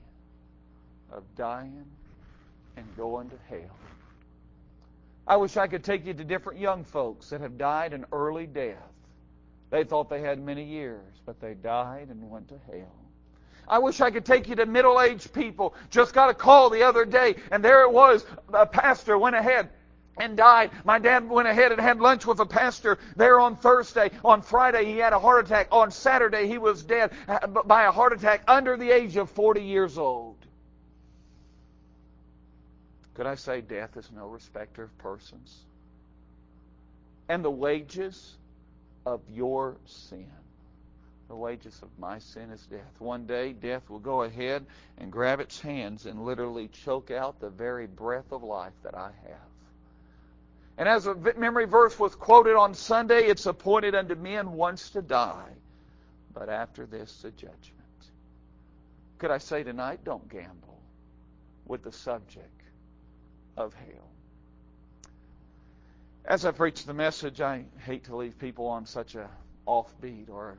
of 1.12 1.22
dying 1.36 1.86
and 2.76 2.86
going 2.96 3.30
to 3.30 3.36
hell. 3.48 3.76
I 5.26 5.36
wish 5.36 5.56
I 5.56 5.66
could 5.66 5.84
take 5.84 6.06
you 6.06 6.14
to 6.14 6.24
different 6.24 6.58
young 6.58 6.84
folks 6.84 7.30
that 7.30 7.40
have 7.40 7.58
died 7.58 7.92
an 7.92 8.06
early 8.12 8.46
death. 8.46 8.76
They 9.70 9.84
thought 9.84 10.08
they 10.08 10.22
had 10.22 10.40
many 10.40 10.64
years, 10.64 11.20
but 11.26 11.40
they 11.40 11.54
died 11.54 12.08
and 12.10 12.30
went 12.30 12.48
to 12.48 12.58
hell. 12.70 12.94
I 13.68 13.78
wish 13.78 14.00
I 14.00 14.10
could 14.10 14.24
take 14.24 14.48
you 14.48 14.56
to 14.56 14.66
middle 14.66 15.00
aged 15.00 15.32
people. 15.34 15.74
Just 15.90 16.14
got 16.14 16.30
a 16.30 16.34
call 16.34 16.70
the 16.70 16.82
other 16.82 17.04
day, 17.04 17.36
and 17.52 17.62
there 17.62 17.82
it 17.82 17.92
was. 17.92 18.24
A 18.52 18.64
pastor 18.64 19.18
went 19.18 19.36
ahead 19.36 19.68
and 20.20 20.36
died. 20.36 20.70
My 20.84 20.98
dad 20.98 21.28
went 21.28 21.48
ahead 21.48 21.72
and 21.72 21.80
had 21.80 22.00
lunch 22.00 22.26
with 22.26 22.40
a 22.40 22.46
pastor 22.46 22.98
there 23.16 23.40
on 23.40 23.56
Thursday. 23.56 24.10
On 24.24 24.42
Friday, 24.42 24.84
he 24.84 24.98
had 24.98 25.12
a 25.12 25.18
heart 25.18 25.46
attack. 25.46 25.68
On 25.72 25.90
Saturday, 25.90 26.46
he 26.46 26.58
was 26.58 26.82
dead 26.82 27.12
uh, 27.28 27.46
by 27.46 27.84
a 27.84 27.90
heart 27.90 28.12
attack 28.12 28.42
under 28.48 28.76
the 28.76 28.90
age 28.90 29.16
of 29.16 29.30
40 29.30 29.62
years 29.62 29.98
old. 29.98 30.36
Could 33.14 33.26
I 33.26 33.34
say 33.34 33.60
death 33.60 33.96
is 33.96 34.08
no 34.14 34.28
respecter 34.28 34.84
of 34.84 34.98
persons? 34.98 35.64
And 37.28 37.44
the 37.44 37.50
wages 37.50 38.36
of 39.04 39.20
your 39.28 39.76
sin. 39.86 40.30
The 41.28 41.36
wages 41.36 41.78
of 41.82 41.88
my 41.98 42.20
sin 42.20 42.50
is 42.50 42.64
death. 42.66 43.00
One 43.00 43.26
day, 43.26 43.52
death 43.52 43.90
will 43.90 43.98
go 43.98 44.22
ahead 44.22 44.64
and 44.96 45.12
grab 45.12 45.40
its 45.40 45.60
hands 45.60 46.06
and 46.06 46.24
literally 46.24 46.68
choke 46.68 47.10
out 47.10 47.38
the 47.38 47.50
very 47.50 47.86
breath 47.86 48.32
of 48.32 48.42
life 48.42 48.72
that 48.82 48.94
I 48.94 49.10
have. 49.26 49.48
And 50.78 50.88
as 50.88 51.08
a 51.08 51.14
memory 51.36 51.64
verse 51.66 51.98
was 51.98 52.14
quoted 52.14 52.54
on 52.54 52.72
Sunday, 52.72 53.24
it's 53.24 53.46
appointed 53.46 53.96
unto 53.96 54.14
men 54.14 54.52
once 54.52 54.90
to 54.90 55.02
die, 55.02 55.50
but 56.32 56.48
after 56.48 56.86
this, 56.86 57.20
the 57.20 57.32
judgment. 57.32 57.74
Could 59.18 59.32
I 59.32 59.38
say 59.38 59.64
tonight, 59.64 60.04
don't 60.04 60.28
gamble 60.28 60.80
with 61.66 61.82
the 61.82 61.90
subject 61.90 62.62
of 63.56 63.74
hell. 63.74 64.08
As 66.24 66.44
I 66.44 66.52
preach 66.52 66.84
the 66.84 66.94
message, 66.94 67.40
I 67.40 67.64
hate 67.84 68.04
to 68.04 68.14
leave 68.14 68.38
people 68.38 68.66
on 68.66 68.86
such 68.86 69.16
a 69.16 69.28
offbeat 69.66 70.30
or 70.30 70.58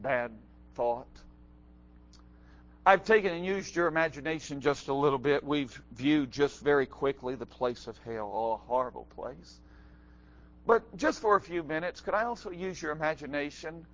bad 0.00 0.32
thought. 0.74 1.08
I've 2.86 3.04
taken 3.04 3.32
and 3.32 3.44
used 3.44 3.76
your 3.76 3.88
imagination 3.88 4.60
just 4.60 4.88
a 4.88 4.94
little 4.94 5.18
bit. 5.18 5.44
We've 5.44 5.80
viewed 5.92 6.30
just 6.30 6.60
very 6.60 6.86
quickly 6.86 7.34
the 7.34 7.46
place 7.46 7.86
of 7.86 7.98
hell. 7.98 8.30
Oh, 8.34 8.52
a 8.52 8.56
horrible 8.56 9.06
place. 9.14 9.60
But 10.66 10.96
just 10.96 11.20
for 11.20 11.36
a 11.36 11.40
few 11.40 11.62
minutes, 11.62 12.00
could 12.00 12.14
I 12.14 12.24
also 12.24 12.50
use 12.50 12.80
your 12.80 12.92
imagination? 12.92 13.84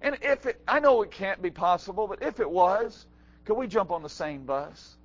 And 0.00 0.18
if 0.22 0.46
it, 0.46 0.60
I 0.68 0.78
know 0.78 1.02
it 1.02 1.10
can't 1.10 1.42
be 1.42 1.50
possible, 1.50 2.06
but 2.06 2.22
if 2.22 2.38
it 2.38 2.48
was, 2.48 3.06
could 3.44 3.56
we 3.56 3.66
jump 3.66 3.90
on 3.90 4.02
the 4.02 4.08
same 4.08 4.44
bus? 4.44 4.96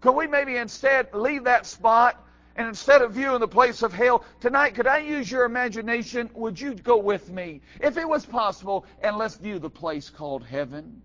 Could 0.00 0.12
we 0.12 0.26
maybe 0.26 0.56
instead 0.56 1.12
leave 1.12 1.44
that 1.44 1.66
spot 1.66 2.24
and 2.56 2.68
instead 2.68 3.02
of 3.02 3.12
viewing 3.12 3.40
the 3.40 3.48
place 3.48 3.82
of 3.82 3.92
hell, 3.92 4.24
tonight, 4.40 4.74
could 4.74 4.86
I 4.86 4.98
use 4.98 5.30
your 5.30 5.44
imagination? 5.44 6.30
Would 6.34 6.60
you 6.60 6.74
go 6.74 6.98
with 6.98 7.30
me, 7.30 7.60
if 7.80 7.96
it 7.96 8.08
was 8.08 8.26
possible, 8.26 8.84
and 9.02 9.16
let's 9.16 9.36
view 9.36 9.58
the 9.58 9.70
place 9.70 10.10
called 10.10 10.44
heaven? 10.44 11.02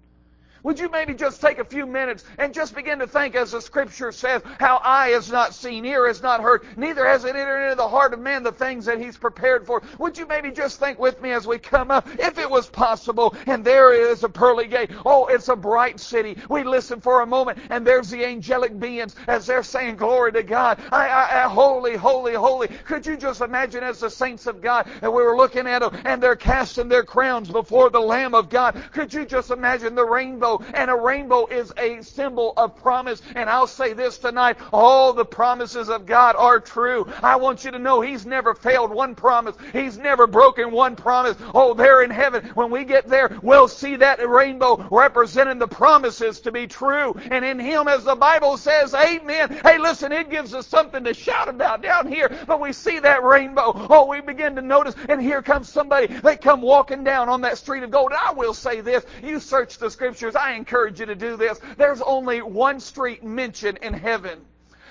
Would 0.68 0.80
you 0.80 0.90
maybe 0.90 1.14
just 1.14 1.40
take 1.40 1.60
a 1.60 1.64
few 1.64 1.86
minutes 1.86 2.26
and 2.38 2.54
just 2.54 2.76
begin 2.76 3.00
to 3.00 3.08
think, 3.08 3.36
as 3.36 3.52
the 3.52 3.62
Scripture 3.62 4.12
says, 4.12 4.42
how 4.60 4.82
eye 4.84 5.12
has 5.12 5.32
not 5.32 5.54
seen, 5.54 5.86
ear 5.86 6.08
has 6.08 6.22
not 6.22 6.42
heard, 6.42 6.66
neither 6.76 7.08
has 7.08 7.24
it 7.24 7.38
entered 7.38 7.64
into 7.64 7.76
the 7.76 7.88
heart 7.88 8.14
of 8.14 8.20
man 8.20 8.44
the 8.44 8.52
things 8.52 8.84
that 8.84 9.00
He's 9.00 9.16
prepared 9.16 9.66
for? 9.66 9.82
Would 9.98 10.18
you 10.18 10.28
maybe 10.28 10.52
just 10.52 10.78
think 10.78 11.00
with 11.00 11.22
me 11.22 11.32
as 11.32 11.48
we 11.48 11.58
come 11.58 11.90
up, 11.90 12.06
if 12.20 12.38
it 12.38 12.50
was 12.50 12.68
possible, 12.68 13.34
and 13.46 13.64
there 13.64 13.94
is 13.94 14.26
a 14.26 14.28
pearly 14.28 14.68
gate. 14.68 14.92
Oh, 15.06 15.28
it's 15.28 15.48
a 15.48 15.56
bright 15.56 16.02
city. 16.02 16.36
We 16.50 16.66
listen 16.66 17.00
for 17.00 17.22
a 17.22 17.26
moment, 17.26 17.60
and 17.70 17.88
there's 17.88 18.10
the 18.10 18.26
angelic 18.26 18.78
beings 18.78 19.16
as 19.28 19.46
they're 19.46 19.64
saying, 19.64 19.96
Glory 19.96 20.34
to 20.34 20.44
God. 20.44 20.82
I, 20.92 21.08
I, 21.08 21.46
I, 21.46 21.48
holy, 21.48 21.96
holy, 21.96 22.34
holy. 22.34 22.68
Could 22.84 23.06
you 23.06 23.16
just 23.16 23.40
imagine 23.40 23.86
as 23.86 24.02
the 24.02 24.10
saints 24.10 24.48
of 24.48 24.60
God, 24.60 24.90
and 25.02 25.14
we 25.14 25.24
were 25.24 25.38
looking 25.38 25.66
at 25.66 25.80
them, 25.80 25.98
and 26.04 26.22
they're 26.22 26.36
casting 26.36 26.90
their 26.90 27.06
crowns 27.06 27.50
before 27.50 27.90
the 27.90 28.02
Lamb 28.02 28.36
of 28.36 28.50
God. 28.50 28.84
Could 28.92 29.14
you 29.14 29.26
just 29.26 29.50
imagine 29.50 29.96
the 29.96 30.04
rainbow 30.04 30.57
and 30.74 30.90
a 30.90 30.96
rainbow 30.96 31.46
is 31.48 31.72
a 31.78 32.02
symbol 32.02 32.54
of 32.58 32.76
promise. 32.76 33.22
And 33.36 33.50
I'll 33.50 33.68
say 33.68 33.94
this 33.94 34.18
tonight, 34.18 34.58
all 34.72 35.14
the 35.14 35.26
promises 35.26 35.90
of 35.90 36.06
God 36.06 36.36
are 36.38 36.60
true. 36.60 37.08
I 37.22 37.36
want 37.36 37.66
you 37.66 37.72
to 37.72 37.80
know 37.80 38.02
He's 38.02 38.26
never 38.26 38.54
failed 38.54 38.92
one 38.92 39.16
promise. 39.16 39.56
He's 39.74 39.98
never 39.98 40.28
broken 40.28 40.72
one 40.72 40.96
promise. 40.96 41.38
Oh, 41.54 41.74
there 41.74 42.04
in 42.04 42.10
heaven, 42.10 42.46
when 42.54 42.72
we 42.72 42.84
get 42.84 43.08
there, 43.08 43.38
we'll 43.42 43.68
see 43.68 43.96
that 43.98 44.28
rainbow 44.28 44.88
representing 44.92 45.60
the 45.60 45.68
promises 45.68 46.40
to 46.42 46.52
be 46.52 46.68
true. 46.68 47.14
And 47.32 47.44
in 47.46 47.60
Him, 47.60 47.88
as 47.88 48.04
the 48.04 48.16
Bible 48.16 48.58
says, 48.58 48.94
Amen. 48.94 49.60
Hey, 49.64 49.78
listen, 49.78 50.12
it 50.12 50.30
gives 50.30 50.54
us 50.54 50.68
something 50.68 51.04
to 51.04 51.14
shout 51.14 51.50
about 51.50 51.82
down 51.82 52.08
here, 52.08 52.30
but 52.48 52.60
we 52.60 52.74
see 52.74 53.00
that 53.00 53.24
rainbow. 53.24 53.74
Oh, 53.90 54.08
we 54.08 54.22
begin 54.22 54.56
to 54.56 54.62
notice, 54.62 54.96
and 55.10 55.22
here 55.22 55.42
comes 55.42 55.70
somebody. 55.70 56.08
They 56.08 56.38
come 56.38 56.62
walking 56.62 57.04
down 57.04 57.30
on 57.30 57.42
that 57.42 57.58
street 57.58 57.84
of 57.84 57.92
gold. 57.92 58.12
And 58.12 58.20
I 58.22 58.32
will 58.34 58.54
say 58.54 58.82
this, 58.82 59.06
you 59.24 59.40
search 59.40 59.78
the 59.78 59.90
scriptures, 59.90 60.36
I 60.38 60.54
encourage 60.54 61.00
you 61.00 61.06
to 61.08 61.16
do 61.16 61.36
this. 61.36 61.60
There's 61.78 62.02
only 62.02 62.42
one 62.42 62.80
street 62.80 63.24
mentioned 63.24 63.80
in 63.82 63.94
heaven. 63.94 64.46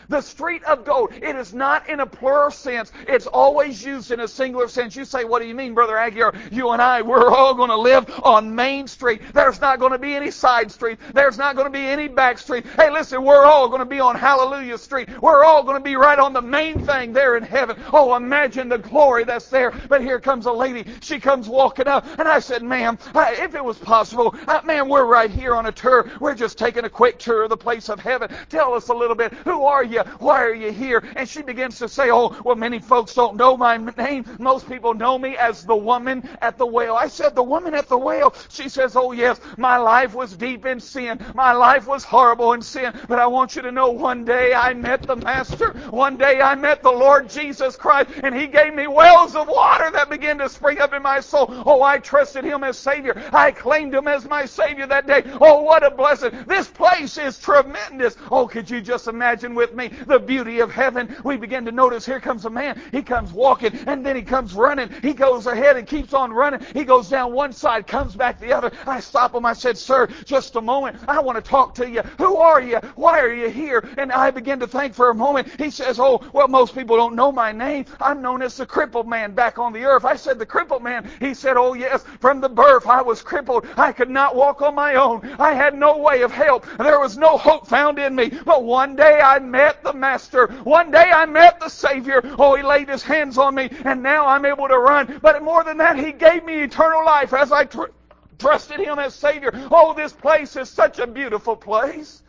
The 0.08 0.20
street 0.20 0.62
of 0.64 0.84
gold, 0.84 1.12
it 1.14 1.36
is 1.36 1.52
not 1.52 1.88
in 1.88 2.00
a 2.00 2.06
plural 2.06 2.50
sense. 2.50 2.92
It's 3.08 3.26
always 3.26 3.84
used 3.84 4.10
in 4.10 4.20
a 4.20 4.28
singular 4.28 4.68
sense. 4.68 4.94
You 4.96 5.04
say, 5.04 5.24
what 5.24 5.42
do 5.42 5.48
you 5.48 5.54
mean, 5.54 5.74
Brother 5.74 5.94
Aguiar? 5.94 6.52
You 6.52 6.70
and 6.70 6.80
I, 6.80 7.02
we're 7.02 7.30
all 7.30 7.54
going 7.54 7.70
to 7.70 7.76
live 7.76 8.08
on 8.22 8.54
Main 8.54 8.86
Street. 8.86 9.20
There's 9.34 9.60
not 9.60 9.78
going 9.78 9.92
to 9.92 9.98
be 9.98 10.14
any 10.14 10.30
side 10.30 10.70
street. 10.70 10.98
There's 11.12 11.38
not 11.38 11.56
going 11.56 11.66
to 11.66 11.76
be 11.76 11.84
any 11.84 12.08
back 12.08 12.38
street. 12.38 12.66
Hey, 12.76 12.90
listen, 12.90 13.24
we're 13.24 13.44
all 13.44 13.68
going 13.68 13.80
to 13.80 13.86
be 13.86 14.00
on 14.00 14.16
Hallelujah 14.16 14.78
Street. 14.78 15.08
We're 15.20 15.44
all 15.44 15.62
going 15.62 15.76
to 15.76 15.84
be 15.84 15.96
right 15.96 16.18
on 16.18 16.32
the 16.32 16.42
main 16.42 16.84
thing 16.84 17.12
there 17.12 17.36
in 17.36 17.42
heaven. 17.42 17.76
Oh, 17.92 18.14
imagine 18.14 18.68
the 18.68 18.78
glory 18.78 19.24
that's 19.24 19.48
there. 19.48 19.72
But 19.88 20.02
here 20.02 20.20
comes 20.20 20.46
a 20.46 20.52
lady. 20.52 20.84
She 21.00 21.18
comes 21.18 21.48
walking 21.48 21.88
up. 21.88 22.06
And 22.18 22.28
I 22.28 22.38
said, 22.38 22.62
ma'am, 22.62 22.98
if 23.14 23.54
it 23.54 23.64
was 23.64 23.78
possible, 23.78 24.34
ma'am, 24.64 24.88
we're 24.88 25.04
right 25.06 25.30
here 25.30 25.54
on 25.54 25.66
a 25.66 25.72
tour. 25.72 26.10
We're 26.20 26.34
just 26.34 26.58
taking 26.58 26.84
a 26.84 26.90
quick 26.90 27.18
tour 27.18 27.44
of 27.44 27.50
the 27.50 27.56
place 27.56 27.88
of 27.88 28.00
heaven. 28.00 28.34
Tell 28.48 28.74
us 28.74 28.88
a 28.88 28.94
little 28.94 29.16
bit. 29.16 29.32
Who 29.32 29.64
are 29.64 29.84
you? 29.84 29.95
You? 29.96 30.02
Why 30.18 30.42
are 30.42 30.54
you 30.54 30.72
here? 30.72 31.02
And 31.16 31.28
she 31.28 31.42
begins 31.42 31.78
to 31.78 31.88
say, 31.88 32.10
Oh, 32.10 32.36
well, 32.44 32.56
many 32.56 32.78
folks 32.78 33.14
don't 33.14 33.36
know 33.36 33.56
my 33.56 33.76
name. 33.76 34.24
Most 34.38 34.68
people 34.68 34.94
know 34.94 35.18
me 35.18 35.36
as 35.36 35.64
the 35.64 35.76
woman 35.76 36.28
at 36.40 36.58
the 36.58 36.66
well. 36.66 36.96
I 36.96 37.08
said, 37.08 37.34
The 37.34 37.42
woman 37.42 37.74
at 37.74 37.88
the 37.88 37.98
well. 37.98 38.34
She 38.48 38.68
says, 38.68 38.96
Oh, 38.96 39.12
yes, 39.12 39.40
my 39.56 39.76
life 39.78 40.14
was 40.14 40.36
deep 40.36 40.66
in 40.66 40.80
sin. 40.80 41.18
My 41.34 41.52
life 41.52 41.86
was 41.86 42.04
horrible 42.04 42.52
in 42.52 42.62
sin. 42.62 42.92
But 43.08 43.18
I 43.18 43.26
want 43.26 43.56
you 43.56 43.62
to 43.62 43.72
know 43.72 43.90
one 43.90 44.24
day 44.24 44.54
I 44.54 44.74
met 44.74 45.02
the 45.02 45.16
Master. 45.16 45.72
One 45.90 46.16
day 46.16 46.40
I 46.40 46.54
met 46.54 46.82
the 46.82 46.90
Lord 46.90 47.28
Jesus 47.28 47.76
Christ, 47.76 48.10
and 48.22 48.34
He 48.34 48.46
gave 48.46 48.74
me 48.74 48.86
wells 48.86 49.34
of 49.34 49.48
water 49.48 49.90
that 49.92 50.10
began 50.10 50.38
to 50.38 50.48
spring 50.48 50.78
up 50.78 50.92
in 50.92 51.02
my 51.02 51.20
soul. 51.20 51.46
Oh, 51.66 51.82
I 51.82 51.98
trusted 51.98 52.44
Him 52.44 52.64
as 52.64 52.78
Savior. 52.78 53.14
I 53.32 53.50
claimed 53.50 53.94
Him 53.94 54.08
as 54.08 54.28
my 54.28 54.44
Savior 54.44 54.86
that 54.86 55.06
day. 55.06 55.22
Oh, 55.40 55.62
what 55.62 55.84
a 55.84 55.90
blessing. 55.90 56.44
This 56.46 56.68
place 56.68 57.18
is 57.18 57.38
tremendous. 57.38 58.16
Oh, 58.30 58.46
could 58.46 58.68
you 58.68 58.80
just 58.80 59.06
imagine 59.08 59.54
with 59.54 59.74
me 59.74 59.85
the 59.88 60.18
beauty 60.18 60.60
of 60.60 60.70
heaven, 60.70 61.14
we 61.24 61.36
begin 61.36 61.64
to 61.64 61.72
notice 61.72 62.06
here 62.06 62.20
comes 62.20 62.44
a 62.44 62.50
man. 62.50 62.80
He 62.92 63.02
comes 63.02 63.32
walking 63.32 63.74
and 63.86 64.04
then 64.04 64.16
he 64.16 64.22
comes 64.22 64.54
running. 64.54 64.90
He 65.02 65.12
goes 65.12 65.46
ahead 65.46 65.76
and 65.76 65.86
keeps 65.86 66.14
on 66.14 66.32
running. 66.32 66.60
He 66.72 66.84
goes 66.84 67.08
down 67.08 67.32
one 67.32 67.52
side, 67.52 67.86
comes 67.86 68.14
back 68.14 68.40
the 68.40 68.52
other. 68.52 68.70
I 68.86 69.00
stop 69.00 69.34
him. 69.34 69.44
I 69.46 69.52
said, 69.52 69.76
Sir, 69.78 70.08
just 70.24 70.56
a 70.56 70.60
moment. 70.60 70.98
I 71.08 71.20
want 71.20 71.42
to 71.42 71.48
talk 71.48 71.74
to 71.76 71.88
you. 71.88 72.02
Who 72.18 72.36
are 72.36 72.60
you? 72.60 72.78
Why 72.94 73.20
are 73.20 73.32
you 73.32 73.48
here? 73.48 73.88
And 73.98 74.12
I 74.12 74.30
begin 74.30 74.60
to 74.60 74.66
think 74.66 74.94
for 74.94 75.10
a 75.10 75.14
moment. 75.14 75.48
He 75.60 75.70
says, 75.70 75.98
Oh, 75.98 76.20
well, 76.32 76.48
most 76.48 76.74
people 76.74 76.96
don't 76.96 77.14
know 77.14 77.32
my 77.32 77.52
name. 77.52 77.86
I'm 78.00 78.22
known 78.22 78.42
as 78.42 78.56
the 78.56 78.66
crippled 78.66 79.08
man 79.08 79.34
back 79.34 79.58
on 79.58 79.72
the 79.72 79.84
earth. 79.84 80.04
I 80.04 80.16
said, 80.16 80.38
The 80.38 80.46
crippled 80.46 80.82
man. 80.82 81.10
He 81.20 81.34
said, 81.34 81.56
Oh, 81.56 81.74
yes, 81.74 82.04
from 82.20 82.40
the 82.40 82.48
birth 82.48 82.86
I 82.86 83.02
was 83.02 83.22
crippled. 83.22 83.66
I 83.76 83.92
could 83.92 84.10
not 84.10 84.34
walk 84.36 84.62
on 84.62 84.74
my 84.74 84.94
own. 84.94 85.26
I 85.38 85.52
had 85.52 85.74
no 85.74 85.98
way 85.98 86.22
of 86.22 86.32
help. 86.32 86.66
There 86.78 87.00
was 87.00 87.16
no 87.16 87.36
hope 87.36 87.66
found 87.66 87.98
in 87.98 88.14
me. 88.14 88.30
But 88.44 88.64
one 88.64 88.96
day 88.96 89.20
I 89.20 89.38
met 89.38 89.75
the 89.82 89.92
Master. 89.92 90.48
One 90.64 90.90
day 90.90 91.10
I 91.10 91.26
met 91.26 91.60
the 91.60 91.68
Savior. 91.68 92.20
Oh, 92.38 92.56
He 92.56 92.62
laid 92.62 92.88
His 92.88 93.02
hands 93.02 93.38
on 93.38 93.54
me, 93.54 93.70
and 93.84 94.02
now 94.02 94.26
I'm 94.26 94.44
able 94.44 94.68
to 94.68 94.78
run. 94.78 95.18
But 95.22 95.42
more 95.42 95.64
than 95.64 95.78
that, 95.78 95.98
He 95.98 96.12
gave 96.12 96.44
me 96.44 96.60
eternal 96.62 97.04
life 97.04 97.32
as 97.32 97.52
I 97.52 97.64
tr- 97.64 97.92
trusted 98.38 98.80
Him 98.80 98.98
as 98.98 99.14
Savior. 99.14 99.50
Oh, 99.70 99.94
this 99.94 100.12
place 100.12 100.56
is 100.56 100.68
such 100.68 100.98
a 100.98 101.06
beautiful 101.06 101.56
place. 101.56 102.22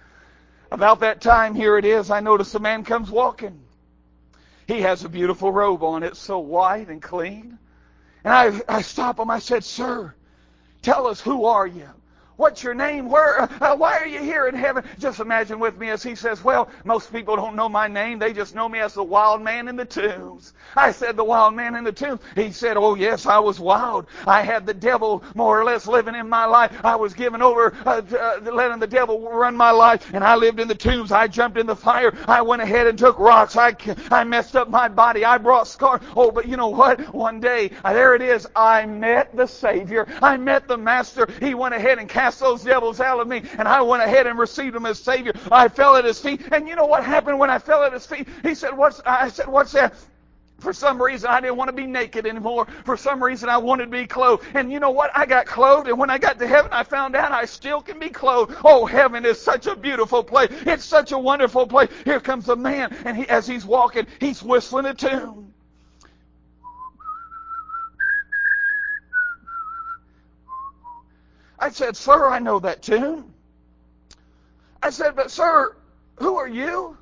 About 0.72 1.00
that 1.02 1.22
time, 1.22 1.56
here 1.56 1.78
it 1.78 1.86
is, 1.86 2.12
I 2.12 2.20
notice 2.20 2.54
a 2.56 2.60
man 2.60 2.84
comes 2.84 3.10
walking. 3.10 3.62
He 4.68 4.82
has 4.82 5.06
a 5.06 5.10
beautiful 5.10 5.52
robe 5.52 5.82
on. 5.84 6.04
It's 6.04 6.20
so 6.20 6.40
white 6.40 6.90
and 6.90 7.02
clean. 7.02 7.58
And 8.24 8.34
I, 8.34 8.62
I 8.68 8.82
stop 8.82 9.20
him. 9.20 9.32
I 9.32 9.40
said, 9.40 9.64
Sir, 9.64 10.14
tell 10.82 11.08
us 11.08 11.22
who 11.22 11.46
are 11.46 11.66
you? 11.66 11.88
What's 12.38 12.62
your 12.62 12.76
name? 12.76 13.10
Where? 13.10 13.42
Uh, 13.42 13.76
why 13.76 13.98
are 13.98 14.06
you 14.06 14.20
here 14.20 14.48
in 14.48 14.54
heaven? 14.54 14.84
Just 15.00 15.20
imagine 15.20 15.60
with 15.60 15.76
me 15.80 15.90
as 15.90 16.04
he 16.04 16.14
says, 16.14 16.44
Well, 16.44 16.70
most 16.86 17.12
people 17.12 17.36
don't 17.36 17.56
know 17.56 17.68
my 17.68 17.88
name. 17.88 18.20
They 18.20 18.32
just 18.32 18.54
know 18.54 18.70
me 18.70 18.78
as 18.80 18.94
the 18.94 19.04
wild 19.04 19.42
man 19.42 19.68
in 19.68 19.76
the 19.76 19.86
tombs. 19.86 20.54
I 20.76 20.92
said, 20.92 21.16
The 21.18 21.24
wild 21.24 21.56
man 21.56 21.76
in 21.76 21.84
the 21.84 21.92
tombs. 21.92 22.22
He 22.36 22.52
said, 22.52 22.78
Oh, 22.78 22.94
yes, 22.94 23.26
I 23.26 23.40
was 23.40 23.60
wild. 23.60 24.06
I 24.28 24.44
had 24.44 24.68
the 24.68 24.74
devil 24.76 25.24
more 25.34 25.60
or 25.60 25.66
less 25.66 25.88
living 25.88 26.14
in 26.14 26.30
my 26.30 26.46
life. 26.46 26.72
I 26.86 26.96
was 26.96 27.16
given 27.16 27.42
over, 27.42 27.76
uh, 27.86 28.04
uh, 28.12 28.52
letting 28.52 28.80
the 28.80 28.86
devil 28.86 29.20
run 29.32 29.58
my 29.58 29.72
life, 29.72 30.14
and 30.14 30.24
I 30.24 30.36
lived 30.36 30.60
in 30.60 30.68
the 30.68 30.76
tombs. 30.76 31.12
I 31.12 31.28
jumped 31.28 31.58
in 31.58 31.66
the 31.66 31.76
fire. 31.76 32.16
I 32.28 32.44
went 32.44 32.62
ahead 32.62 32.86
and 32.86 33.00
took 33.00 33.18
rocks. 33.18 33.58
I, 33.58 33.76
I 34.12 34.24
messed 34.24 34.56
up 34.56 34.70
my 34.70 34.88
body. 34.90 35.26
I 35.26 35.40
brought 35.40 35.68
scars. 35.68 36.02
Oh, 36.16 36.30
but 36.30 36.48
you 36.48 36.56
know 36.56 36.68
what? 36.68 37.14
One 37.16 37.40
day, 37.40 37.72
uh, 37.84 37.94
there 37.94 38.14
it 38.14 38.22
is. 38.22 38.46
I 38.56 38.86
met 38.86 39.36
the 39.36 39.48
Savior. 39.48 40.08
I 40.22 40.38
met 40.38 40.68
the 40.68 40.78
Master. 40.78 41.28
He 41.40 41.56
went 41.56 41.74
ahead 41.74 41.98
and 41.98 42.08
cast 42.08 42.27
cast 42.28 42.42
those 42.42 42.64
devils 42.64 43.00
out 43.00 43.20
of 43.22 43.28
me. 43.28 43.42
And 43.58 43.68
I 43.68 43.82
went 43.82 44.04
ahead 44.04 44.28
and 44.28 44.38
received 44.38 44.76
him 44.76 44.86
as 44.86 45.00
Savior. 45.00 45.32
I 45.50 45.70
fell 45.70 45.96
at 45.96 46.04
his 46.04 46.20
feet. 46.20 46.42
And 46.52 46.68
you 46.68 46.76
know 46.76 46.86
what 46.86 47.04
happened 47.04 47.40
when 47.40 47.50
I 47.50 47.58
fell 47.58 47.84
at 47.84 47.94
his 47.94 48.06
feet? 48.06 48.28
He 48.44 48.54
said, 48.54 48.76
What's 48.76 49.00
I 49.06 49.30
said, 49.30 49.48
What's 49.48 49.72
that? 49.72 49.94
For 50.60 50.74
some 50.74 51.02
reason, 51.02 51.30
I 51.30 51.40
didn't 51.40 51.56
want 51.56 51.70
to 51.70 51.74
be 51.74 51.86
naked 51.86 52.26
anymore. 52.26 52.66
For 52.84 52.98
some 52.98 53.24
reason, 53.24 53.48
I 53.48 53.58
wanted 53.58 53.86
to 53.86 53.92
be 53.92 54.08
clothed. 54.08 54.44
And 54.56 54.72
you 54.72 54.80
know 54.80 54.90
what? 54.90 55.12
I 55.16 55.28
got 55.28 55.46
clothed, 55.46 55.88
and 55.88 56.00
when 56.00 56.10
I 56.10 56.18
got 56.18 56.40
to 56.40 56.48
heaven, 56.48 56.72
I 56.74 56.84
found 56.84 57.16
out 57.16 57.32
I 57.32 57.46
still 57.46 57.80
can 57.80 58.00
be 58.00 58.10
clothed. 58.10 58.56
Oh, 58.66 58.84
heaven 58.88 59.24
is 59.24 59.40
such 59.40 59.68
a 59.68 59.76
beautiful 59.76 60.24
place. 60.24 60.50
It's 60.66 60.84
such 60.84 61.12
a 61.12 61.18
wonderful 61.18 61.68
place. 61.68 61.90
Here 62.06 62.20
comes 62.20 62.50
a 62.50 62.56
man, 62.56 62.98
and 63.06 63.16
he, 63.16 63.30
as 63.30 63.46
he's 63.46 63.68
walking, 63.68 64.08
he's 64.20 64.42
whistling 64.42 64.88
a 64.88 64.96
tune. 64.96 65.54
I 71.60 71.70
said, 71.70 71.98
Sir, 71.98 72.28
I 72.28 72.40
know 72.40 72.60
that 72.60 72.82
tune. 72.82 73.34
I 74.82 74.90
said, 74.90 75.16
But, 75.16 75.32
sir, 75.32 75.76
who 76.18 76.38
are 76.38 76.48
you? 76.48 76.98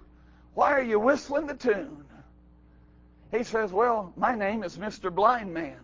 Why 0.53 0.72
are 0.72 0.82
you 0.84 0.99
whistling 0.99 1.47
the 1.47 1.56
tune? 1.56 2.06
He 3.32 3.43
says, 3.43 3.72
Well, 3.72 4.14
my 4.16 4.36
name 4.36 4.64
is 4.64 4.78
Mr. 4.78 5.14
Blind 5.14 5.53
Man. 5.53 5.80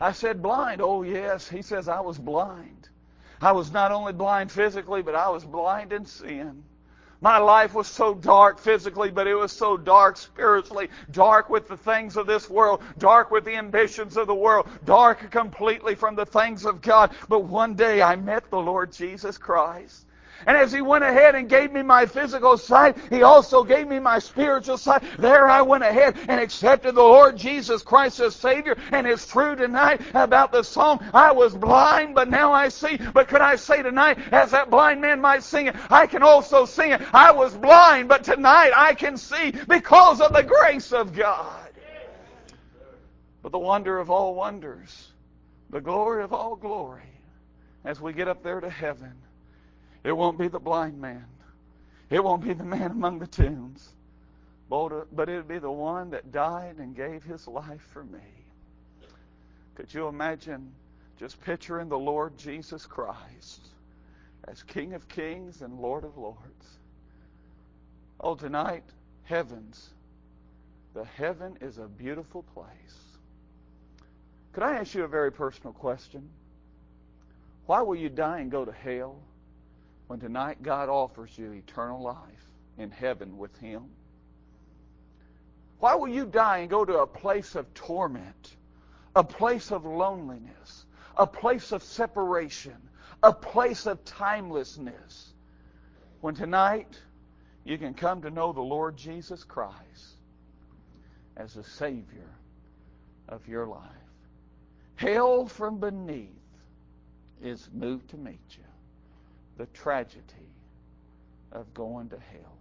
I 0.00 0.12
said, 0.12 0.42
Blind? 0.42 0.80
Oh, 0.80 1.02
yes. 1.02 1.48
He 1.48 1.62
says, 1.62 1.88
I 1.88 2.00
was 2.00 2.18
blind. 2.18 2.88
I 3.40 3.52
was 3.52 3.72
not 3.72 3.92
only 3.92 4.12
blind 4.12 4.50
physically, 4.50 5.02
but 5.02 5.14
I 5.14 5.28
was 5.28 5.44
blind 5.44 5.92
in 5.92 6.06
sin. 6.06 6.64
My 7.20 7.38
life 7.38 7.74
was 7.74 7.88
so 7.88 8.14
dark 8.14 8.58
physically, 8.58 9.10
but 9.10 9.26
it 9.26 9.34
was 9.34 9.50
so 9.50 9.76
dark 9.76 10.16
spiritually, 10.16 10.88
dark 11.10 11.50
with 11.50 11.68
the 11.68 11.76
things 11.76 12.16
of 12.16 12.26
this 12.26 12.48
world, 12.48 12.82
dark 12.98 13.30
with 13.30 13.44
the 13.44 13.56
ambitions 13.56 14.16
of 14.16 14.26
the 14.26 14.34
world, 14.34 14.68
dark 14.84 15.30
completely 15.30 15.94
from 15.96 16.14
the 16.14 16.26
things 16.26 16.64
of 16.64 16.80
God. 16.80 17.12
But 17.28 17.40
one 17.40 17.74
day 17.74 18.02
I 18.02 18.16
met 18.16 18.48
the 18.50 18.60
Lord 18.60 18.92
Jesus 18.92 19.36
Christ. 19.36 20.06
And 20.46 20.56
as 20.56 20.72
he 20.72 20.80
went 20.80 21.04
ahead 21.04 21.34
and 21.34 21.48
gave 21.48 21.72
me 21.72 21.82
my 21.82 22.06
physical 22.06 22.56
sight, 22.56 22.96
he 23.10 23.22
also 23.22 23.64
gave 23.64 23.88
me 23.88 23.98
my 23.98 24.18
spiritual 24.18 24.78
sight. 24.78 25.02
There 25.18 25.48
I 25.48 25.62
went 25.62 25.84
ahead 25.84 26.16
and 26.28 26.40
accepted 26.40 26.94
the 26.94 27.02
Lord 27.02 27.36
Jesus 27.36 27.82
Christ 27.82 28.20
as 28.20 28.36
Savior. 28.36 28.76
And 28.92 29.06
it's 29.06 29.26
true 29.26 29.56
tonight 29.56 30.00
about 30.14 30.52
the 30.52 30.62
song, 30.62 31.04
I 31.12 31.32
was 31.32 31.54
blind, 31.54 32.14
but 32.14 32.28
now 32.28 32.52
I 32.52 32.68
see. 32.68 32.96
But 32.96 33.28
could 33.28 33.40
I 33.40 33.56
say 33.56 33.82
tonight, 33.82 34.18
as 34.32 34.52
that 34.52 34.70
blind 34.70 35.00
man 35.00 35.20
might 35.20 35.42
sing 35.42 35.66
it, 35.66 35.76
I 35.90 36.06
can 36.06 36.22
also 36.22 36.64
sing 36.64 36.92
it. 36.92 37.02
I 37.12 37.32
was 37.32 37.54
blind, 37.54 38.08
but 38.08 38.24
tonight 38.24 38.72
I 38.76 38.94
can 38.94 39.16
see 39.16 39.52
because 39.66 40.20
of 40.20 40.32
the 40.32 40.42
grace 40.42 40.92
of 40.92 41.14
God. 41.14 41.68
But 43.42 43.52
the 43.52 43.58
wonder 43.58 43.98
of 43.98 44.10
all 44.10 44.34
wonders, 44.34 45.12
the 45.70 45.80
glory 45.80 46.22
of 46.22 46.32
all 46.32 46.56
glory, 46.56 47.02
as 47.84 48.00
we 48.00 48.12
get 48.12 48.28
up 48.28 48.42
there 48.42 48.60
to 48.60 48.68
heaven, 48.68 49.14
it 50.04 50.12
won't 50.12 50.38
be 50.38 50.48
the 50.48 50.58
blind 50.58 51.00
man. 51.00 51.26
It 52.10 52.22
won't 52.22 52.42
be 52.42 52.52
the 52.52 52.64
man 52.64 52.90
among 52.90 53.18
the 53.18 53.26
tombs. 53.26 53.88
But 54.70 55.28
it'll 55.28 55.42
be 55.42 55.58
the 55.58 55.70
one 55.70 56.10
that 56.10 56.32
died 56.32 56.76
and 56.78 56.94
gave 56.94 57.24
his 57.24 57.46
life 57.46 57.86
for 57.92 58.04
me. 58.04 58.20
Could 59.74 59.92
you 59.92 60.08
imagine 60.08 60.72
just 61.18 61.40
picturing 61.42 61.88
the 61.88 61.98
Lord 61.98 62.36
Jesus 62.36 62.84
Christ 62.86 63.68
as 64.46 64.62
King 64.62 64.94
of 64.94 65.08
Kings 65.08 65.62
and 65.62 65.80
Lord 65.80 66.04
of 66.04 66.16
Lords? 66.16 66.78
Oh, 68.20 68.34
tonight, 68.34 68.84
heavens. 69.24 69.90
The 70.94 71.04
heaven 71.04 71.56
is 71.60 71.78
a 71.78 71.86
beautiful 71.86 72.42
place. 72.54 72.66
Could 74.52 74.62
I 74.64 74.76
ask 74.76 74.94
you 74.94 75.04
a 75.04 75.08
very 75.08 75.30
personal 75.30 75.72
question? 75.72 76.28
Why 77.66 77.82
will 77.82 77.96
you 77.96 78.08
die 78.08 78.40
and 78.40 78.50
go 78.50 78.64
to 78.64 78.72
hell? 78.72 79.20
When 80.08 80.18
tonight 80.18 80.62
God 80.62 80.88
offers 80.88 81.36
you 81.38 81.52
eternal 81.52 82.02
life 82.02 82.16
in 82.78 82.90
heaven 82.90 83.38
with 83.38 83.56
Him? 83.58 83.84
Why 85.78 85.94
will 85.94 86.08
you 86.08 86.26
die 86.26 86.58
and 86.58 86.70
go 86.70 86.84
to 86.84 86.98
a 86.98 87.06
place 87.06 87.54
of 87.54 87.72
torment, 87.74 88.56
a 89.14 89.22
place 89.22 89.70
of 89.70 89.84
loneliness, 89.84 90.86
a 91.16 91.26
place 91.26 91.72
of 91.72 91.82
separation, 91.82 92.76
a 93.22 93.32
place 93.32 93.86
of 93.86 94.04
timelessness, 94.04 95.34
when 96.20 96.34
tonight 96.34 96.98
you 97.64 97.78
can 97.78 97.94
come 97.94 98.22
to 98.22 98.30
know 98.30 98.52
the 98.52 98.60
Lord 98.60 98.96
Jesus 98.96 99.44
Christ 99.44 100.16
as 101.36 101.54
the 101.54 101.64
Savior 101.64 102.30
of 103.28 103.46
your 103.46 103.66
life? 103.66 103.82
Hell 104.96 105.46
from 105.46 105.78
beneath 105.78 106.30
is 107.42 107.68
moved 107.72 108.10
to 108.10 108.16
meet 108.16 108.40
you. 108.56 108.64
The 109.58 109.66
tragedy 109.66 110.54
of 111.52 111.74
going 111.74 112.08
to 112.10 112.16
hell. 112.18 112.56